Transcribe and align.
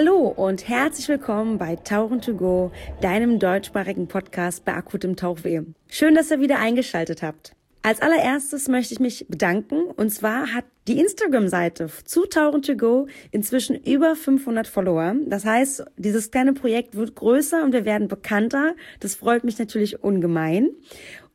Hallo 0.00 0.28
und 0.28 0.68
herzlich 0.68 1.08
willkommen 1.08 1.58
bei 1.58 1.74
Tauchen 1.74 2.20
to 2.20 2.32
Go, 2.34 2.70
deinem 3.00 3.40
deutschsprachigen 3.40 4.06
Podcast 4.06 4.64
bei 4.64 4.74
akutem 4.74 5.16
Tauchweh. 5.16 5.62
Schön, 5.88 6.14
dass 6.14 6.30
ihr 6.30 6.38
wieder 6.38 6.60
eingeschaltet 6.60 7.20
habt. 7.20 7.56
Als 7.82 8.00
allererstes 8.00 8.68
möchte 8.68 8.94
ich 8.94 9.00
mich 9.00 9.26
bedanken. 9.28 9.82
Und 9.86 10.10
zwar 10.10 10.54
hat 10.54 10.66
die 10.86 11.00
Instagram-Seite 11.00 11.90
zu 12.04 12.26
Tauchen 12.26 12.62
to 12.62 12.76
Go 12.76 13.08
inzwischen 13.32 13.74
über 13.74 14.14
500 14.14 14.68
Follower. 14.68 15.16
Das 15.26 15.44
heißt, 15.44 15.84
dieses 15.96 16.30
kleine 16.30 16.52
Projekt 16.52 16.94
wird 16.94 17.16
größer 17.16 17.64
und 17.64 17.72
wir 17.72 17.84
werden 17.84 18.06
bekannter. 18.06 18.76
Das 19.00 19.16
freut 19.16 19.42
mich 19.42 19.58
natürlich 19.58 20.04
ungemein. 20.04 20.68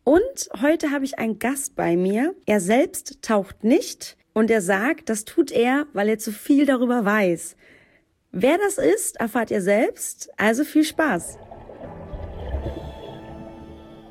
Und 0.06 0.50
heute 0.62 0.92
habe 0.92 1.04
ich 1.04 1.20
einen 1.20 1.38
Gast 1.38 1.76
bei 1.76 1.98
mir. 1.98 2.34
Er 2.46 2.62
selbst 2.62 3.22
taucht 3.24 3.66
nicht 3.66 4.16
und 4.32 4.50
er 4.50 4.62
sagt, 4.62 5.10
das 5.10 5.26
tut 5.26 5.52
er, 5.52 5.86
weil 5.92 6.08
er 6.08 6.18
zu 6.18 6.32
viel 6.32 6.66
darüber 6.66 7.04
weiß. 7.04 7.58
Wer 8.36 8.58
das 8.58 8.80
ist, 8.80 9.20
erfahrt 9.20 9.52
ihr 9.52 9.62
selbst. 9.62 10.32
Also 10.38 10.64
viel 10.64 10.84
Spaß. 10.84 11.38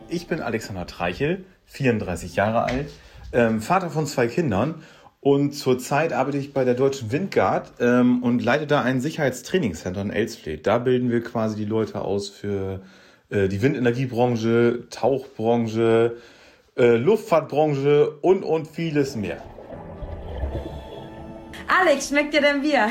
Ich 0.09 0.29
bin 0.29 0.41
Alexander 0.41 0.87
Treichel, 0.87 1.45
34 1.64 2.37
Jahre 2.37 2.62
alt, 2.62 2.89
ähm, 3.33 3.61
Vater 3.61 3.91
von 3.91 4.06
zwei 4.06 4.29
Kindern 4.29 4.84
und 5.19 5.55
zurzeit 5.55 6.12
arbeite 6.12 6.39
ich 6.39 6.53
bei 6.53 6.64
der 6.64 6.75
Deutschen 6.75 7.11
Windguard 7.11 7.73
ähm, 7.81 8.23
und 8.23 8.45
leite 8.45 8.69
da 8.69 8.83
ein 8.83 9.01
Sicherheitstrainingscenter 9.01 10.03
in 10.03 10.11
Elsfleth. 10.11 10.69
Da 10.69 10.79
bilden 10.79 11.11
wir 11.11 11.25
quasi 11.25 11.57
die 11.57 11.64
Leute 11.64 12.01
aus 12.01 12.29
für 12.29 12.81
äh, 13.29 13.48
die 13.48 13.61
Windenergiebranche, 13.61 14.84
Tauchbranche, 14.89 16.17
äh, 16.77 16.95
Luftfahrtbranche 16.95 18.19
und, 18.20 18.45
und 18.45 18.69
vieles 18.69 19.17
mehr. 19.17 19.42
Alex, 21.81 22.09
schmeckt 22.09 22.34
dir 22.34 22.42
dein 22.42 22.61
Bier? 22.61 22.91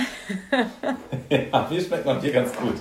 ja, 1.30 1.68
mir 1.70 1.82
schmeckt 1.82 2.04
mein 2.04 2.20
Bier 2.20 2.34
ganz 2.34 2.52
gut. 2.56 2.74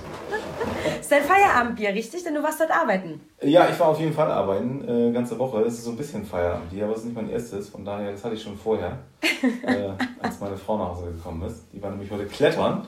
ist 0.99 1.11
dein 1.11 1.23
Feierabendbier, 1.23 1.89
richtig? 1.89 2.23
Denn 2.23 2.33
du 2.33 2.41
warst 2.41 2.59
dort 2.59 2.71
arbeiten. 2.71 3.21
Ja, 3.41 3.69
ich 3.69 3.79
war 3.79 3.89
auf 3.89 3.99
jeden 3.99 4.13
Fall 4.13 4.31
arbeiten, 4.31 4.83
äh, 4.87 5.11
ganze 5.11 5.37
Woche. 5.37 5.61
Es 5.61 5.75
ist 5.75 5.83
so 5.83 5.91
ein 5.91 5.97
bisschen 5.97 6.25
Feierabendbier, 6.25 6.85
aber 6.85 6.93
es 6.93 6.99
ist 6.99 7.05
nicht 7.05 7.15
mein 7.15 7.29
erstes. 7.29 7.69
Von 7.69 7.85
daher, 7.85 8.11
das 8.11 8.23
hatte 8.23 8.33
ich 8.33 8.41
schon 8.41 8.57
vorher, 8.57 8.97
äh, 9.21 9.91
als 10.19 10.39
meine 10.39 10.57
Frau 10.57 10.79
nach 10.79 10.89
Hause 10.89 11.11
gekommen 11.11 11.43
ist. 11.43 11.65
Die 11.71 11.81
war 11.81 11.91
nämlich 11.91 12.09
heute 12.09 12.25
klettern. 12.25 12.87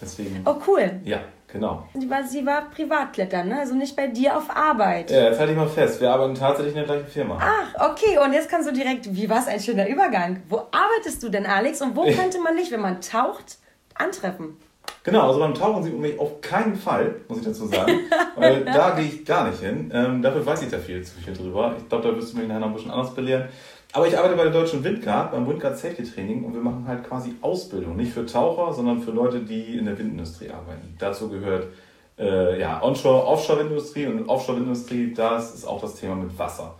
Deswegen. 0.00 0.42
Oh, 0.44 0.54
cool. 0.68 1.00
Ja, 1.04 1.20
Genau. 1.54 1.86
Sie 1.94 2.10
war, 2.10 2.24
sie 2.24 2.44
war 2.44 2.68
Privatklettern, 2.68 3.48
ne? 3.48 3.60
also 3.60 3.76
nicht 3.76 3.94
bei 3.94 4.08
dir 4.08 4.36
auf 4.36 4.50
Arbeit. 4.50 5.12
Ja, 5.12 5.28
jetzt 5.28 5.38
halte 5.38 5.52
ich 5.52 5.58
mal 5.58 5.68
fest. 5.68 6.00
Wir 6.00 6.10
arbeiten 6.10 6.34
tatsächlich 6.34 6.74
in 6.74 6.80
der 6.80 6.86
gleichen 6.86 7.06
Firma. 7.06 7.38
Ach, 7.40 7.92
okay. 7.92 8.18
Und 8.18 8.32
jetzt 8.32 8.50
kannst 8.50 8.68
du 8.68 8.72
direkt, 8.72 9.14
wie 9.14 9.30
war 9.30 9.38
es 9.38 9.46
ein 9.46 9.60
schöner 9.60 9.88
Übergang? 9.88 10.42
Wo 10.48 10.62
arbeitest 10.72 11.22
du 11.22 11.28
denn, 11.28 11.46
Alex? 11.46 11.80
Und 11.80 11.94
wo 11.94 12.02
könnte 12.10 12.40
man 12.40 12.56
dich, 12.56 12.72
wenn 12.72 12.80
man 12.80 13.00
taucht, 13.00 13.58
antreffen? 13.94 14.56
Genau, 15.04 15.28
also 15.28 15.38
beim 15.38 15.54
Tauchen 15.54 15.84
sieht 15.84 15.92
man 15.92 16.02
mich 16.02 16.18
auf 16.18 16.40
keinen 16.40 16.74
Fall, 16.74 17.20
muss 17.28 17.38
ich 17.38 17.44
dazu 17.44 17.66
sagen. 17.66 18.00
weil 18.36 18.64
da 18.64 18.90
gehe 18.96 19.04
ich 19.04 19.24
gar 19.24 19.48
nicht 19.48 19.60
hin. 19.60 19.92
Ähm, 19.94 20.22
dafür 20.22 20.44
weiß 20.44 20.62
ich 20.62 20.70
da 20.70 20.78
viel 20.78 21.04
zu 21.04 21.20
viel 21.20 21.34
drüber. 21.34 21.76
Ich 21.78 21.88
glaube, 21.88 22.08
da 22.08 22.16
wirst 22.16 22.32
du 22.32 22.38
mich 22.38 22.48
nachher 22.48 22.60
noch 22.60 22.68
ein 22.68 22.74
bisschen 22.74 22.90
anders 22.90 23.14
belehren. 23.14 23.48
Aber 23.94 24.08
ich 24.08 24.18
arbeite 24.18 24.34
bei 24.34 24.42
der 24.42 24.52
Deutschen 24.52 24.82
Windguard, 24.82 25.30
beim 25.30 25.46
Windguard 25.46 25.78
Safety 25.78 26.02
Training 26.02 26.42
und 26.42 26.52
wir 26.52 26.60
machen 26.60 26.84
halt 26.88 27.04
quasi 27.04 27.36
Ausbildung. 27.40 27.94
Nicht 27.94 28.12
für 28.12 28.26
Taucher, 28.26 28.72
sondern 28.72 29.00
für 29.00 29.12
Leute, 29.12 29.38
die 29.38 29.78
in 29.78 29.84
der 29.84 29.96
Windindustrie 29.96 30.50
arbeiten. 30.50 30.96
Dazu 30.98 31.28
gehört 31.28 31.68
äh, 32.18 32.58
ja, 32.58 32.82
Onshore, 32.82 33.24
Offshore-Industrie 33.24 34.06
und 34.06 34.28
Offshore-Industrie, 34.28 35.14
das 35.14 35.54
ist 35.54 35.64
auch 35.64 35.80
das 35.80 35.94
Thema 35.94 36.16
mit 36.16 36.36
Wasser. 36.36 36.74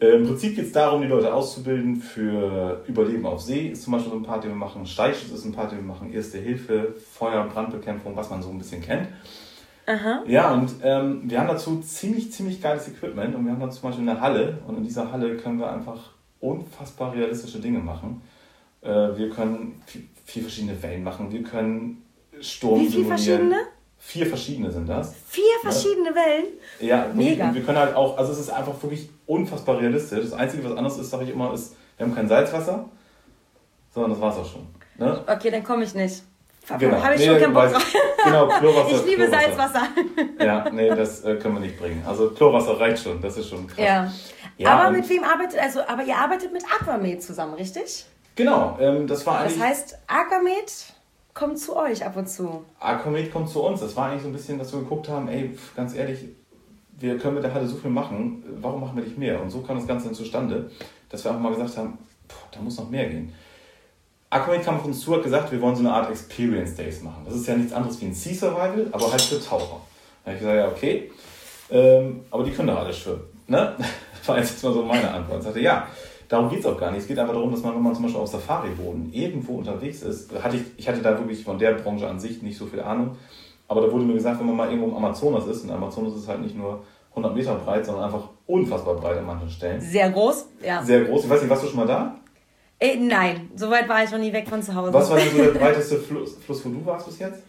Äh, 0.00 0.08
Im 0.08 0.26
Prinzip 0.26 0.56
geht 0.56 0.66
es 0.66 0.72
darum, 0.72 1.02
die 1.02 1.06
Leute 1.06 1.32
auszubilden 1.32 1.96
für 2.00 2.82
Überleben 2.88 3.26
auf 3.26 3.40
See, 3.40 3.68
ist 3.68 3.84
zum 3.84 3.92
Beispiel 3.92 4.10
so 4.10 4.18
ein 4.18 4.24
Part, 4.24 4.42
den 4.42 4.50
wir 4.50 4.56
machen. 4.56 4.84
Steichschutz 4.86 5.30
ist 5.30 5.44
ein 5.44 5.52
Part, 5.52 5.70
den 5.70 5.78
wir 5.78 5.86
machen. 5.86 6.12
Erste 6.12 6.38
Hilfe, 6.38 6.96
Feuer- 7.12 7.42
und 7.42 7.54
Brandbekämpfung, 7.54 8.16
was 8.16 8.30
man 8.30 8.42
so 8.42 8.50
ein 8.50 8.58
bisschen 8.58 8.82
kennt. 8.82 9.06
Aha. 9.86 10.24
Ja, 10.26 10.52
und 10.52 10.72
ähm, 10.82 11.22
wir 11.26 11.38
haben 11.38 11.46
dazu 11.46 11.80
ziemlich, 11.80 12.32
ziemlich 12.32 12.60
geiles 12.60 12.88
Equipment 12.88 13.36
und 13.36 13.44
wir 13.44 13.52
haben 13.52 13.60
da 13.60 13.70
zum 13.70 13.88
Beispiel 13.88 14.08
eine 14.08 14.20
Halle 14.20 14.58
und 14.66 14.78
in 14.78 14.82
dieser 14.82 15.12
Halle 15.12 15.36
können 15.36 15.60
wir 15.60 15.70
einfach 15.70 16.13
unfassbar 16.44 17.14
realistische 17.14 17.58
Dinge 17.58 17.78
machen. 17.78 18.22
Äh, 18.82 18.88
wir 18.88 19.30
können 19.30 19.82
vier 20.24 20.42
verschiedene 20.42 20.80
Wellen 20.82 21.02
machen, 21.02 21.32
wir 21.32 21.42
können 21.42 22.02
Sturm 22.40 22.80
Wie 22.80 22.88
viele 22.88 23.06
verschiedene? 23.06 23.56
Vier 23.98 24.26
verschiedene 24.26 24.70
sind 24.70 24.86
das. 24.86 25.14
Vier 25.28 25.44
verschiedene 25.62 26.10
ja. 26.10 26.14
Wellen? 26.14 26.46
Ja, 26.80 27.10
mega. 27.14 27.48
Und 27.48 27.54
wir 27.54 27.62
können 27.62 27.78
halt 27.78 27.94
auch, 27.94 28.18
also 28.18 28.32
es 28.32 28.38
ist 28.38 28.50
einfach 28.50 28.74
wirklich 28.82 29.08
unfassbar 29.24 29.80
realistisch. 29.80 30.20
Das 30.20 30.34
Einzige, 30.34 30.62
was 30.64 30.76
anders 30.76 30.98
ist, 30.98 31.08
sage 31.08 31.24
ich 31.24 31.30
immer, 31.30 31.54
ist, 31.54 31.74
wir 31.96 32.04
haben 32.04 32.14
kein 32.14 32.28
Salzwasser, 32.28 32.84
sondern 33.94 34.10
das 34.12 34.20
Wasser 34.20 34.44
schon. 34.44 34.66
Ne? 34.98 35.24
Okay, 35.26 35.50
dann 35.50 35.64
komme 35.64 35.84
ich 35.84 35.94
nicht. 35.94 36.22
Genau. 36.78 37.02
Habe 37.02 37.14
ich 37.14 37.20
nee, 37.20 37.26
schon 37.26 37.38
keinen 37.38 37.54
Bock 37.54 37.72
drauf. 37.72 37.94
Genau, 38.24 38.48
Chlorwasser. 38.48 38.90
Ich 38.96 39.04
liebe 39.04 39.28
Chlorwasser. 39.28 39.56
Salzwasser. 39.56 39.88
Ja, 40.44 40.70
nee, 40.70 40.88
das 40.88 41.24
äh, 41.24 41.36
können 41.36 41.54
wir 41.54 41.60
nicht 41.60 41.78
bringen. 41.78 42.02
Also 42.06 42.30
Chlorwasser 42.30 42.78
reicht 42.78 43.02
schon, 43.02 43.20
das 43.20 43.36
ist 43.36 43.48
schon 43.48 43.66
krass. 43.66 43.78
Ja. 43.78 44.12
ja 44.58 44.70
aber 44.70 44.90
mit 44.90 45.08
wem 45.08 45.24
arbeitet, 45.24 45.60
also, 45.60 45.80
aber 45.86 46.04
ihr 46.04 46.16
arbeitet 46.16 46.52
mit 46.52 46.64
Aquamed 46.64 47.22
zusammen, 47.22 47.54
richtig? 47.54 48.06
Genau, 48.36 48.76
ähm, 48.80 49.06
das 49.06 49.26
war 49.26 49.40
eigentlich... 49.40 49.58
Das 49.58 49.66
heißt, 49.66 49.98
Aquamed 50.06 50.94
kommt 51.34 51.58
zu 51.58 51.76
euch 51.76 52.04
ab 52.04 52.16
und 52.16 52.28
zu. 52.28 52.64
Aquamed 52.80 53.32
kommt 53.32 53.48
zu 53.48 53.62
uns. 53.62 53.80
Das 53.80 53.96
war 53.96 54.08
eigentlich 54.08 54.22
so 54.22 54.28
ein 54.28 54.32
bisschen, 54.32 54.58
dass 54.58 54.72
wir 54.72 54.80
geguckt 54.80 55.08
haben, 55.08 55.28
ey, 55.28 55.56
ganz 55.76 55.94
ehrlich, 55.94 56.28
wir 56.98 57.18
können 57.18 57.34
mit 57.34 57.44
der 57.44 57.52
Halle 57.52 57.66
so 57.66 57.76
viel 57.76 57.90
machen, 57.90 58.44
warum 58.60 58.80
machen 58.80 58.96
wir 58.96 59.04
nicht 59.04 59.18
mehr? 59.18 59.40
Und 59.42 59.50
so 59.50 59.60
kam 59.60 59.76
das 59.76 59.86
Ganze 59.86 60.06
dann 60.06 60.14
zustande, 60.14 60.70
dass 61.08 61.24
wir 61.24 61.30
einfach 61.30 61.42
mal 61.42 61.54
gesagt 61.54 61.76
haben, 61.76 61.98
da 62.52 62.60
muss 62.60 62.78
noch 62.78 62.88
mehr 62.88 63.08
gehen. 63.08 63.32
Aquamed 64.34 64.64
kam 64.64 64.76
auf 64.76 64.84
uns 64.84 65.00
zu, 65.00 65.14
hat 65.14 65.22
gesagt, 65.22 65.52
wir 65.52 65.60
wollen 65.60 65.76
so 65.76 65.82
eine 65.82 65.92
Art 65.92 66.10
Experience 66.10 66.74
Days 66.74 67.02
machen. 67.02 67.22
Das 67.24 67.34
ist 67.34 67.46
ja 67.46 67.56
nichts 67.56 67.72
anderes 67.72 68.00
wie 68.00 68.06
ein 68.06 68.14
Sea 68.14 68.34
Survival, 68.34 68.88
aber 68.90 69.10
halt 69.10 69.20
für 69.20 69.40
Taucher. 69.40 69.80
Da 70.24 70.32
habe 70.32 70.34
ich 70.34 70.40
gesagt, 70.40 70.56
ja, 70.56 70.68
okay, 70.68 71.10
ähm, 71.70 72.20
aber 72.30 72.44
die 72.44 72.50
können 72.50 72.68
doch 72.68 72.78
alle 72.78 72.92
schwimmen. 72.92 73.22
Ne? 73.46 73.76
Das 74.24 74.28
war 74.30 74.38
jetzt 74.38 74.64
mal 74.64 74.72
so 74.72 74.82
meine 74.82 75.10
Antwort. 75.10 75.40
Ich 75.40 75.44
sagte, 75.44 75.60
ja, 75.60 75.86
Darum 76.28 76.48
geht 76.48 76.60
es 76.60 76.66
auch 76.66 76.78
gar 76.78 76.90
nicht. 76.90 77.02
Es 77.02 77.06
geht 77.06 77.18
einfach 77.18 77.34
darum, 77.34 77.50
dass 77.50 77.62
man, 77.62 77.74
wenn 77.74 77.82
man 77.82 77.94
zum 77.94 78.04
Beispiel 78.04 78.20
auf 78.20 78.28
Safari-Boden 78.28 79.12
irgendwo 79.12 79.58
unterwegs 79.58 80.02
ist, 80.02 80.32
hatte 80.42 80.56
ich, 80.56 80.62
ich 80.76 80.88
hatte 80.88 81.02
da 81.02 81.10
wirklich 81.18 81.44
von 81.44 81.58
der 81.58 81.72
Branche 81.74 82.08
an 82.08 82.18
sich 82.18 82.42
nicht 82.42 82.56
so 82.56 82.66
viel 82.66 82.80
Ahnung, 82.80 83.16
aber 83.68 83.82
da 83.82 83.92
wurde 83.92 84.04
mir 84.04 84.14
gesagt, 84.14 84.40
wenn 84.40 84.46
man 84.46 84.56
mal 84.56 84.68
irgendwo 84.68 84.88
im 84.88 84.96
Amazonas 84.96 85.46
ist, 85.46 85.64
und 85.64 85.70
Amazonas 85.70 86.14
ist 86.14 86.28
halt 86.28 86.40
nicht 86.40 86.56
nur 86.56 86.82
100 87.10 87.34
Meter 87.34 87.54
breit, 87.56 87.86
sondern 87.86 88.04
einfach 88.04 88.28
unfassbar 88.46 88.94
breit 88.94 89.18
an 89.18 89.26
manchen 89.26 89.50
Stellen. 89.50 89.80
Sehr 89.80 90.10
groß, 90.10 90.46
ja. 90.64 90.82
Sehr 90.82 91.04
groß. 91.04 91.24
Ich 91.24 91.30
weiß 91.30 91.40
nicht, 91.42 91.50
warst 91.50 91.62
du 91.62 91.68
schon 91.68 91.76
mal 91.76 91.86
da? 91.86 92.16
Äh, 92.78 92.96
nein, 92.96 93.50
so 93.54 93.70
weit 93.70 93.88
war 93.88 94.02
ich 94.04 94.10
noch 94.10 94.18
nie 94.18 94.32
weg 94.32 94.48
von 94.48 94.62
zu 94.62 94.74
Hause. 94.74 94.92
Was 94.92 95.10
war 95.10 95.18
denn 95.18 95.30
so 95.30 95.42
der 95.42 95.50
breiteste 95.50 95.98
Fluss, 95.98 96.36
Fluss, 96.44 96.64
wo 96.64 96.70
du 96.70 96.84
warst 96.84 97.06
bis 97.06 97.18
jetzt? 97.18 97.42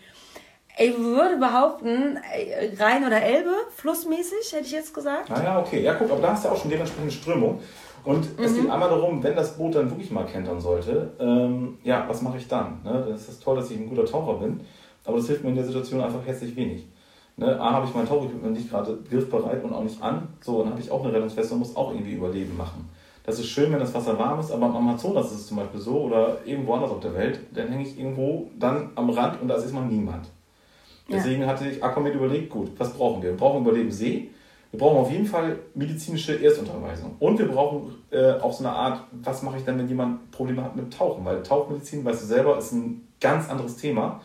Ich 0.77 0.97
würde 0.97 1.37
behaupten, 1.37 2.17
äh, 2.17 2.75
Rhein 2.77 3.05
oder 3.05 3.21
Elbe, 3.21 3.51
flussmäßig, 3.75 4.51
hätte 4.51 4.65
ich 4.65 4.71
jetzt 4.71 4.93
gesagt. 4.93 5.31
Ah 5.31 5.41
ja, 5.41 5.59
okay. 5.59 5.81
Ja, 5.81 5.93
guck, 5.93 6.11
aber 6.11 6.21
da 6.21 6.33
hast 6.33 6.45
du 6.45 6.49
auch 6.49 6.57
schon 6.57 6.69
dementsprechend 6.69 7.13
Strömung. 7.13 7.61
Und 8.03 8.37
mhm. 8.37 8.43
es 8.43 8.53
geht 8.53 8.69
einmal 8.69 8.89
darum, 8.89 9.23
wenn 9.23 9.35
das 9.35 9.57
Boot 9.57 9.75
dann 9.75 9.89
wirklich 9.89 10.11
mal 10.11 10.25
kentern 10.25 10.59
sollte, 10.59 11.13
ähm, 11.19 11.79
ja, 11.83 12.05
was 12.07 12.21
mache 12.21 12.37
ich 12.37 12.47
dann? 12.47 12.81
Ne? 12.83 13.07
Das 13.09 13.27
ist 13.27 13.41
toll, 13.41 13.55
dass 13.55 13.71
ich 13.71 13.77
ein 13.77 13.89
guter 13.89 14.05
Taucher 14.05 14.39
bin, 14.39 14.61
aber 15.05 15.17
das 15.17 15.27
hilft 15.27 15.43
mir 15.43 15.49
in 15.49 15.55
der 15.55 15.65
Situation 15.65 16.01
einfach 16.01 16.23
herzlich 16.25 16.55
wenig. 16.55 16.85
Ne? 17.37 17.59
A, 17.59 17.71
habe 17.71 17.87
ich 17.87 17.95
mein 17.95 18.07
Tauchequipment 18.07 18.53
nicht 18.53 18.69
gerade 18.69 18.97
griffbereit 19.09 19.63
und 19.63 19.73
auch 19.73 19.83
nicht 19.83 20.01
an. 20.03 20.27
So, 20.41 20.61
dann 20.61 20.71
habe 20.71 20.81
ich 20.81 20.91
auch 20.91 21.03
eine 21.03 21.13
Rettungsweste 21.13 21.53
und 21.53 21.61
muss 21.61 21.75
auch 21.75 21.91
irgendwie 21.91 22.13
Überleben 22.13 22.55
machen. 22.55 22.89
Das 23.25 23.39
ist 23.39 23.47
schön, 23.47 23.71
wenn 23.71 23.79
das 23.79 23.93
Wasser 23.93 24.17
warm 24.19 24.39
ist, 24.39 24.51
aber 24.51 24.67
am 24.67 24.75
Amazonas 24.75 25.31
ist 25.31 25.39
es 25.39 25.47
zum 25.47 25.57
Beispiel 25.57 25.79
so 25.79 26.01
oder 26.01 26.37
irgendwo 26.45 26.73
anders 26.75 26.91
auf 26.91 26.99
der 26.99 27.15
Welt, 27.15 27.39
dann 27.53 27.69
hänge 27.69 27.83
ich 27.83 27.97
irgendwo 27.97 28.51
dann 28.57 28.91
am 28.95 29.09
Rand 29.09 29.41
und 29.41 29.47
da 29.47 29.55
ist 29.55 29.63
erstmal 29.63 29.85
niemand. 29.85 30.27
Deswegen 31.09 31.41
ja. 31.41 31.47
hatte 31.47 31.67
ich 31.67 31.83
Aquamed 31.83 32.15
überlegt, 32.15 32.49
gut, 32.49 32.71
was 32.77 32.93
brauchen 32.93 33.21
wir? 33.21 33.31
Wir 33.31 33.37
brauchen 33.37 33.61
Überleben 33.61 33.91
See, 33.91 34.29
wir 34.71 34.79
brauchen 34.79 34.97
auf 34.97 35.11
jeden 35.11 35.25
Fall 35.25 35.57
medizinische 35.73 36.43
Erstunterweisung. 36.43 37.15
Und 37.19 37.39
wir 37.39 37.47
brauchen 37.47 37.95
äh, 38.11 38.33
auch 38.33 38.51
so 38.51 38.65
eine 38.65 38.75
Art, 38.75 39.01
was 39.11 39.41
mache 39.41 39.57
ich 39.57 39.63
denn, 39.63 39.77
wenn 39.77 39.87
jemand 39.87 40.31
Probleme 40.31 40.63
hat 40.63 40.75
mit 40.75 40.91
Tauchen? 40.91 41.23
Weil 41.23 41.41
Tauchmedizin, 41.43 42.03
weißt 42.03 42.23
du 42.23 42.25
selber, 42.25 42.57
ist 42.57 42.73
ein 42.73 43.07
ganz 43.21 43.49
anderes 43.49 43.77
Thema. 43.77 44.21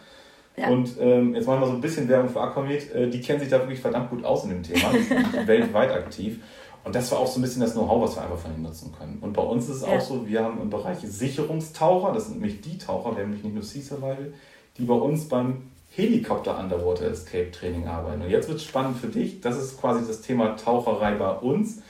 Ja. 0.57 0.69
Und 0.69 0.97
ähm, 0.99 1.35
jetzt 1.35 1.47
machen 1.47 1.61
wir 1.61 1.67
so 1.67 1.73
ein 1.75 1.81
bisschen 1.81 2.09
Werbung 2.09 2.31
für 2.31 2.41
Aquamed. 2.41 2.95
Äh, 2.95 3.09
die 3.09 3.21
kennen 3.21 3.41
sich 3.41 3.49
da 3.49 3.61
wirklich 3.61 3.81
verdammt 3.81 4.11
gut 4.11 4.25
aus 4.25 4.45
in 4.45 4.51
dem 4.51 4.63
Thema. 4.63 4.91
Die 4.93 5.03
sind 5.03 5.33
weltweit 5.47 5.93
aktiv. 5.93 6.41
Und 6.83 6.95
das 6.95 7.11
war 7.13 7.19
auch 7.19 7.27
so 7.27 7.39
ein 7.39 7.43
bisschen 7.43 7.61
das 7.61 7.73
Know-how, 7.73 8.03
was 8.03 8.17
wir 8.17 8.23
einfach 8.23 8.39
von 8.39 8.55
ihnen 8.55 8.63
nutzen 8.63 8.93
können. 8.97 9.19
Und 9.21 9.35
bei 9.35 9.43
uns 9.43 9.69
ist 9.69 9.77
es 9.77 9.83
ja. 9.83 9.89
auch 9.89 10.01
so, 10.01 10.27
wir 10.27 10.43
haben 10.43 10.61
im 10.61 10.71
Bereich 10.71 10.99
Sicherungstaucher, 11.01 12.13
das 12.13 12.27
sind 12.27 12.41
nämlich 12.41 12.61
die 12.63 12.79
Taucher, 12.79 13.17
wir 13.17 13.23
haben 13.23 13.31
nämlich 13.31 13.45
nicht 13.45 13.55
nur 13.55 13.63
Sea 13.63 13.83
Survival, 13.83 14.33
die 14.79 14.85
bei 14.85 14.95
uns 14.95 15.29
beim 15.29 15.63
Helikopter 15.91 16.59
Underwater 16.59 17.07
Escape 17.07 17.51
Training 17.51 17.87
arbeiten. 17.87 18.23
Und 18.23 18.31
jetzt 18.31 18.49
wird 18.49 18.59
es 18.59 18.65
spannend 18.65 18.97
für 18.97 19.09
dich, 19.09 19.41
das 19.41 19.59
ist 19.59 19.79
quasi 19.79 20.07
das 20.07 20.23
Thema 20.23 20.57
Taucherei 20.57 21.15
bei 21.15 21.33
uns. 21.33 21.83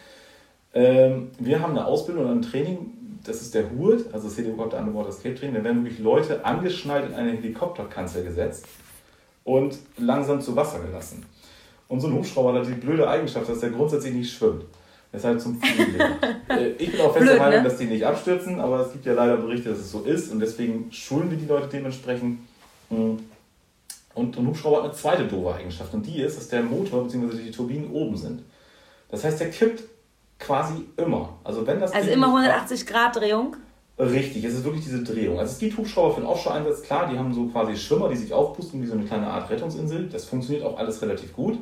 Ähm, 0.74 1.30
wir 1.38 1.60
haben 1.60 1.72
eine 1.72 1.84
Ausbildung 1.84 2.24
und 2.24 2.30
ein 2.30 2.42
Training, 2.42 2.92
das 3.24 3.42
ist 3.42 3.54
der 3.54 3.70
HURT, 3.70 4.12
also 4.12 4.28
das 4.28 4.38
Helikopter 4.38 4.78
Underwater 4.78 5.10
Escape 5.10 5.34
Training, 5.34 5.56
da 5.56 5.64
werden 5.64 5.84
wirklich 5.84 6.00
Leute 6.00 6.44
angeschnallt 6.44 7.10
in 7.10 7.14
eine 7.14 7.32
Helikopterkanzel 7.32 8.24
gesetzt 8.24 8.66
und 9.44 9.78
langsam 9.98 10.40
zu 10.40 10.56
Wasser 10.56 10.80
gelassen. 10.80 11.24
Und 11.88 12.00
so 12.00 12.06
ein 12.06 12.14
Hubschrauber 12.14 12.54
hat 12.54 12.66
die 12.66 12.72
blöde 12.72 13.08
Eigenschaft, 13.08 13.48
dass 13.48 13.60
der 13.60 13.70
grundsätzlich 13.70 14.14
nicht 14.14 14.32
schwimmt. 14.32 14.64
Das 15.12 15.22
ist 15.22 15.26
halt 15.26 15.40
zum 15.40 15.60
Fliegen. 15.60 16.00
Äh, 16.50 16.70
ich 16.78 16.90
bin 16.90 17.00
auch 17.00 17.12
fest 17.12 17.28
der 17.28 17.38
Meinung, 17.38 17.62
ne? 17.62 17.62
dass 17.62 17.78
die 17.78 17.84
nicht 17.84 18.04
abstürzen, 18.04 18.58
aber 18.58 18.80
es 18.80 18.90
gibt 18.90 19.06
ja 19.06 19.12
leider 19.12 19.36
Berichte, 19.36 19.68
dass 19.68 19.78
es 19.78 19.92
so 19.92 20.00
ist 20.00 20.32
und 20.32 20.40
deswegen 20.40 20.90
schulen 20.90 21.30
wir 21.30 21.38
die 21.38 21.46
Leute 21.46 21.68
dementsprechend. 21.68 22.40
Hm. 22.88 23.20
Und 24.14 24.36
ein 24.36 24.46
Hubschrauber 24.48 24.78
hat 24.78 24.84
eine 24.86 24.92
zweite 24.92 25.24
doofe 25.28 25.54
Eigenschaft 25.54 25.94
und 25.94 26.04
die 26.04 26.20
ist, 26.20 26.36
dass 26.36 26.48
der 26.48 26.64
Motor 26.64 27.04
bzw. 27.04 27.36
die 27.36 27.52
Turbinen 27.52 27.92
oben 27.92 28.16
sind. 28.16 28.42
Das 29.12 29.22
heißt, 29.22 29.38
der 29.38 29.50
kippt 29.50 29.84
quasi 30.40 30.86
immer. 30.96 31.38
Also, 31.44 31.64
wenn 31.64 31.78
das 31.78 31.92
also 31.92 32.10
immer 32.10 32.26
180 32.26 32.84
Grad 32.84 33.14
Drehung? 33.14 33.56
Richtig, 33.96 34.42
es 34.44 34.54
ist 34.54 34.64
wirklich 34.64 34.84
diese 34.84 35.04
Drehung. 35.04 35.38
Also 35.38 35.52
es 35.52 35.58
gibt 35.58 35.76
Hubschrauber 35.76 36.14
für 36.14 36.20
den 36.22 36.26
Offshore-Einsatz, 36.26 36.82
klar, 36.82 37.08
die 37.12 37.18
haben 37.18 37.34
so 37.34 37.46
quasi 37.46 37.76
Schwimmer, 37.76 38.08
die 38.08 38.16
sich 38.16 38.32
aufpusten 38.32 38.82
wie 38.82 38.86
so 38.86 38.94
eine 38.94 39.04
kleine 39.04 39.26
Art 39.26 39.50
Rettungsinsel. 39.50 40.08
Das 40.08 40.24
funktioniert 40.24 40.64
auch 40.64 40.78
alles 40.78 41.02
relativ 41.02 41.34
gut. 41.34 41.58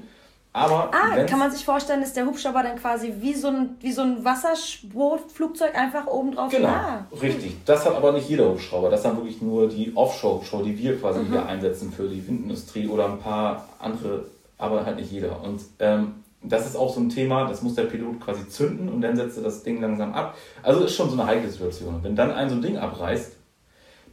Aber 0.53 0.91
ah, 0.93 1.25
kann 1.25 1.39
man 1.39 1.51
sich 1.51 1.65
vorstellen, 1.65 2.01
dass 2.01 2.15
der 2.15 2.27
Hubschrauber 2.27 2.63
dann 2.63 2.77
quasi 2.77 3.15
wie 3.21 3.35
so 3.35 3.49
ein, 3.49 3.77
wie 3.81 3.93
so 3.93 4.03
ein 4.03 4.25
Wasserbootflugzeug 4.25 5.75
einfach 5.75 6.07
oben 6.07 6.33
drauf 6.33 6.51
Genau, 6.51 6.69
ah. 6.69 7.07
richtig. 7.21 7.57
Das 7.65 7.85
hat 7.85 7.95
aber 7.95 8.13
nicht 8.13 8.29
jeder 8.29 8.49
Hubschrauber. 8.49 8.91
Das 8.91 9.05
haben 9.05 9.19
wirklich 9.19 9.43
nur 9.43 9.69
die 9.69 9.93
Offshore-Hubschrauber, 9.95 10.65
die 10.65 10.79
wir 10.79 10.99
quasi 10.99 11.21
mhm. 11.21 11.29
hier 11.29 11.47
einsetzen 11.47 11.93
für 11.93 12.09
die 12.09 12.27
Windindustrie 12.27 12.89
oder 12.89 13.05
ein 13.05 13.19
paar 13.19 13.69
andere, 13.79 14.25
aber 14.57 14.85
halt 14.85 14.97
nicht 14.97 15.13
jeder. 15.13 15.43
Und 15.43 15.61
ähm, 15.79 16.25
das 16.43 16.67
ist 16.67 16.77
auch 16.77 16.95
so 16.95 17.01
ein 17.01 17.09
Thema, 17.09 17.47
das 17.47 17.63
muss 17.63 17.75
der 17.75 17.85
Pilot 17.85 18.21
quasi 18.21 18.49
zünden 18.49 18.89
und 18.89 19.01
dann 19.01 19.17
setzt 19.17 19.37
er 19.37 19.45
das 19.45 19.63
Ding 19.63 19.81
langsam 19.81 20.15
ab. 20.15 20.37
Also 20.63 20.85
ist 20.85 20.95
schon 20.95 21.11
so 21.11 21.21
eine 21.21 21.27
heikle 21.27 21.51
Situation. 21.51 21.97
Und 21.97 22.05
wenn 22.05 22.17
dann 22.17 22.31
ein 22.31 22.49
so 22.49 22.57
ein 22.57 22.63
Ding 22.63 22.79
abreißt, 22.79 23.33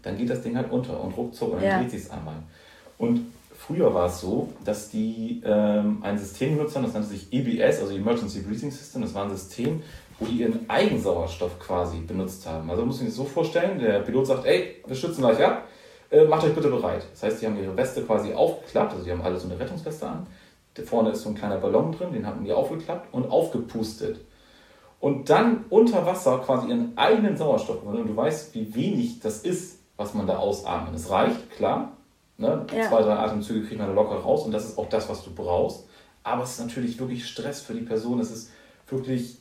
dann 0.01 0.17
geht 0.17 0.29
das 0.29 0.41
Ding 0.41 0.55
halt 0.55 0.71
unter 0.71 1.01
und 1.01 1.15
ruckzuck 1.15 1.53
und 1.53 1.61
dann 1.61 1.69
ja. 1.69 1.79
dreht 1.79 1.91
sich 1.91 2.03
es 2.03 2.11
einmal. 2.11 2.35
Und 2.97 3.25
Früher 3.65 3.91
war 3.95 4.05
es 4.05 4.21
so, 4.21 4.49
dass 4.63 4.91
die 4.91 5.41
ähm, 5.43 5.97
ein 6.03 6.19
System 6.19 6.55
genutzt 6.55 6.75
haben, 6.75 6.83
das 6.83 6.93
nannte 6.93 7.09
sich 7.09 7.33
EBS, 7.33 7.81
also 7.81 7.95
Emergency 7.95 8.41
Breathing 8.41 8.69
System. 8.69 9.01
Das 9.01 9.15
war 9.15 9.23
ein 9.23 9.35
System, 9.35 9.81
wo 10.19 10.25
die 10.25 10.41
ihren 10.41 10.69
Eigensauerstoff 10.69 11.59
quasi 11.59 11.97
benutzt 11.97 12.47
haben. 12.47 12.69
Also 12.69 12.85
muss 12.85 12.97
man 12.97 13.07
sich 13.07 13.17
das 13.17 13.17
so 13.17 13.23
vorstellen, 13.23 13.79
der 13.79 14.01
Pilot 14.01 14.27
sagt, 14.27 14.45
ey, 14.45 14.83
wir 14.85 14.95
stützen 14.95 15.21
gleich 15.21 15.43
ab, 15.43 15.67
äh, 16.11 16.25
macht 16.25 16.43
euch 16.43 16.53
bitte 16.53 16.69
bereit. 16.69 17.07
Das 17.11 17.23
heißt, 17.23 17.41
die 17.41 17.47
haben 17.47 17.57
ihre 17.57 17.75
Weste 17.75 18.03
quasi 18.03 18.33
aufgeklappt, 18.33 18.93
also 18.93 19.03
die 19.03 19.11
haben 19.11 19.23
alle 19.23 19.39
so 19.39 19.47
eine 19.47 19.59
Rettungsweste 19.59 20.07
an. 20.07 20.27
Da 20.75 20.83
vorne 20.83 21.09
ist 21.09 21.23
so 21.23 21.29
ein 21.29 21.35
kleiner 21.35 21.57
Ballon 21.57 21.91
drin, 21.91 22.13
den 22.13 22.27
haben 22.27 22.45
die 22.45 22.51
aufgeklappt 22.51 23.11
und 23.13 23.31
aufgepustet. 23.31 24.19
Und 24.99 25.31
dann 25.31 25.65
unter 25.69 26.05
Wasser 26.05 26.37
quasi 26.45 26.67
ihren 26.67 26.95
eigenen 26.97 27.35
Sauerstoff. 27.35 27.81
Und 27.83 28.07
du 28.07 28.15
weißt, 28.15 28.53
wie 28.53 28.75
wenig 28.75 29.21
das 29.21 29.39
ist, 29.39 29.79
was 29.97 30.13
man 30.13 30.27
da 30.27 30.37
ausatmet. 30.37 30.93
Es 30.93 31.09
reicht, 31.09 31.49
klar, 31.51 31.94
Ne? 32.37 32.65
Ja. 32.75 32.89
Zwei, 32.89 33.01
drei 33.01 33.13
Atemzüge 33.13 33.65
kriegt 33.65 33.79
man 33.79 33.95
locker 33.95 34.15
raus 34.15 34.45
und 34.45 34.51
das 34.51 34.65
ist 34.65 34.77
auch 34.77 34.89
das, 34.89 35.07
was 35.09 35.23
du 35.23 35.33
brauchst. 35.33 35.85
Aber 36.23 36.43
es 36.43 36.51
ist 36.51 36.59
natürlich 36.59 36.99
wirklich 36.99 37.27
Stress 37.27 37.61
für 37.61 37.73
die 37.73 37.81
Person. 37.81 38.19
Es 38.19 38.31
ist 38.31 38.51
wirklich 38.87 39.37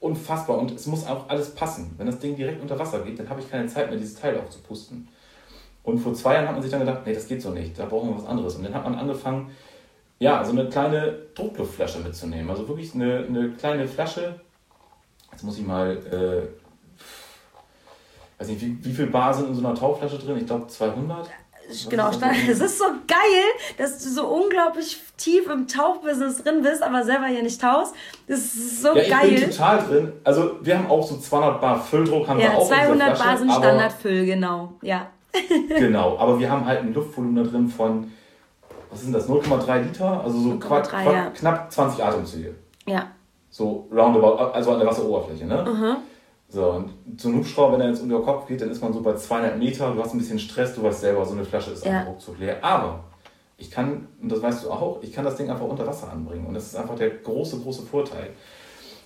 unfassbar 0.00 0.58
und 0.58 0.70
es 0.72 0.86
muss 0.86 1.06
auch 1.06 1.28
alles 1.28 1.54
passen. 1.54 1.94
Wenn 1.96 2.06
das 2.06 2.18
Ding 2.18 2.36
direkt 2.36 2.62
unter 2.62 2.78
Wasser 2.78 3.00
geht, 3.00 3.18
dann 3.18 3.28
habe 3.28 3.40
ich 3.40 3.50
keine 3.50 3.66
Zeit 3.66 3.90
mehr, 3.90 3.98
dieses 3.98 4.18
Teil 4.18 4.38
aufzupusten. 4.38 5.08
Und 5.82 5.98
vor 5.98 6.14
zwei 6.14 6.34
Jahren 6.34 6.46
hat 6.46 6.54
man 6.54 6.62
sich 6.62 6.70
dann 6.70 6.80
gedacht, 6.80 7.02
nee, 7.06 7.14
das 7.14 7.26
geht 7.26 7.42
so 7.42 7.50
nicht, 7.50 7.78
da 7.78 7.86
brauchen 7.86 8.10
wir 8.10 8.16
was 8.16 8.26
anderes. 8.26 8.56
Und 8.56 8.64
dann 8.64 8.74
hat 8.74 8.84
man 8.84 8.94
angefangen, 8.94 9.50
ja, 10.18 10.44
so 10.44 10.52
eine 10.52 10.68
kleine 10.68 11.12
Druckluftflasche 11.34 12.00
mitzunehmen. 12.00 12.50
Also 12.50 12.68
wirklich 12.68 12.94
eine, 12.94 13.24
eine 13.26 13.50
kleine 13.52 13.86
Flasche. 13.86 14.40
Jetzt 15.30 15.44
muss 15.44 15.58
ich 15.58 15.66
mal, 15.66 15.96
äh, 15.96 16.48
weiß 18.40 18.48
nicht, 18.48 18.60
wie, 18.60 18.84
wie 18.84 18.92
viel 18.92 19.06
Bar 19.06 19.32
sind 19.32 19.48
in 19.48 19.54
so 19.54 19.64
einer 19.64 19.74
Tauchflasche 19.74 20.18
drin? 20.18 20.38
Ich 20.38 20.46
glaube 20.46 20.66
200 20.66 21.30
genau, 21.88 22.10
es 22.10 22.60
ist 22.60 22.78
so 22.78 22.84
geil, 23.06 23.44
dass 23.76 24.02
du 24.02 24.10
so 24.10 24.26
unglaublich 24.26 25.00
tief 25.16 25.48
im 25.50 25.66
Tauchbusiness 25.66 26.42
drin 26.42 26.62
bist, 26.62 26.82
aber 26.82 27.04
selber 27.04 27.26
hier 27.26 27.42
nicht 27.42 27.60
tauchst. 27.60 27.94
Das 28.26 28.38
ist 28.38 28.82
so 28.82 28.96
ja, 28.96 29.02
ich 29.02 29.10
geil. 29.10 29.32
Ich 29.32 29.40
bin 29.40 29.50
total 29.50 29.78
drin. 29.86 30.12
Also 30.24 30.56
wir 30.62 30.78
haben 30.78 30.90
auch 30.90 31.06
so 31.06 31.16
200 31.16 31.60
Bar 31.60 31.80
Fülldruck, 31.80 32.28
haben 32.28 32.40
ja, 32.40 32.52
wir 32.52 32.58
auch 32.58 32.68
200 32.68 33.16
Flasche, 33.16 33.24
Bar 33.24 33.38
sind 33.38 33.52
Standardfüll, 33.52 34.26
genau. 34.26 34.72
Ja. 34.82 35.08
genau, 35.68 36.16
aber 36.18 36.38
wir 36.38 36.50
haben 36.50 36.64
halt 36.64 36.80
ein 36.80 36.94
Luftvolumen 36.94 37.36
da 37.36 37.50
drin 37.50 37.68
von, 37.68 38.10
was 38.90 39.02
sind 39.02 39.12
das, 39.12 39.28
0,3 39.28 39.82
Liter? 39.82 40.22
Also 40.24 40.38
so 40.38 40.58
3, 40.58 41.04
ja. 41.12 41.30
knapp 41.30 41.70
20 41.70 42.02
Atemzüge. 42.02 42.54
Ja. 42.86 43.08
So 43.50 43.88
roundabout, 43.92 44.52
also 44.52 44.72
an 44.72 44.78
der 44.78 44.88
Wasseroberfläche, 44.88 45.46
ne? 45.46 45.64
Mhm. 45.64 45.96
So, 46.50 46.70
und 46.70 47.20
so 47.20 47.28
ein 47.28 47.36
Hubschrauber, 47.36 47.74
wenn 47.74 47.82
er 47.82 47.88
jetzt 47.90 48.02
unter 48.02 48.16
den 48.18 48.24
Kopf 48.24 48.46
geht, 48.46 48.60
dann 48.62 48.70
ist 48.70 48.80
man 48.80 48.92
so 48.92 49.02
bei 49.02 49.14
200 49.14 49.58
Meter, 49.58 49.92
du 49.92 50.02
hast 50.02 50.14
ein 50.14 50.18
bisschen 50.18 50.38
Stress, 50.38 50.74
du 50.74 50.82
weißt 50.82 51.00
selber, 51.00 51.24
so 51.24 51.34
eine 51.34 51.44
Flasche 51.44 51.72
ist 51.72 51.84
ja. 51.84 52.02
ruckzuck 52.04 52.38
leer. 52.38 52.64
Aber 52.64 53.04
ich 53.58 53.70
kann, 53.70 54.08
und 54.22 54.32
das 54.32 54.40
weißt 54.40 54.64
du 54.64 54.70
auch, 54.70 55.02
ich 55.02 55.12
kann 55.12 55.24
das 55.24 55.36
Ding 55.36 55.50
einfach 55.50 55.66
unter 55.66 55.86
Wasser 55.86 56.10
anbringen. 56.10 56.46
Und 56.46 56.54
das 56.54 56.68
ist 56.68 56.76
einfach 56.76 56.94
der 56.94 57.10
große, 57.10 57.58
große 57.58 57.82
Vorteil. 57.82 58.30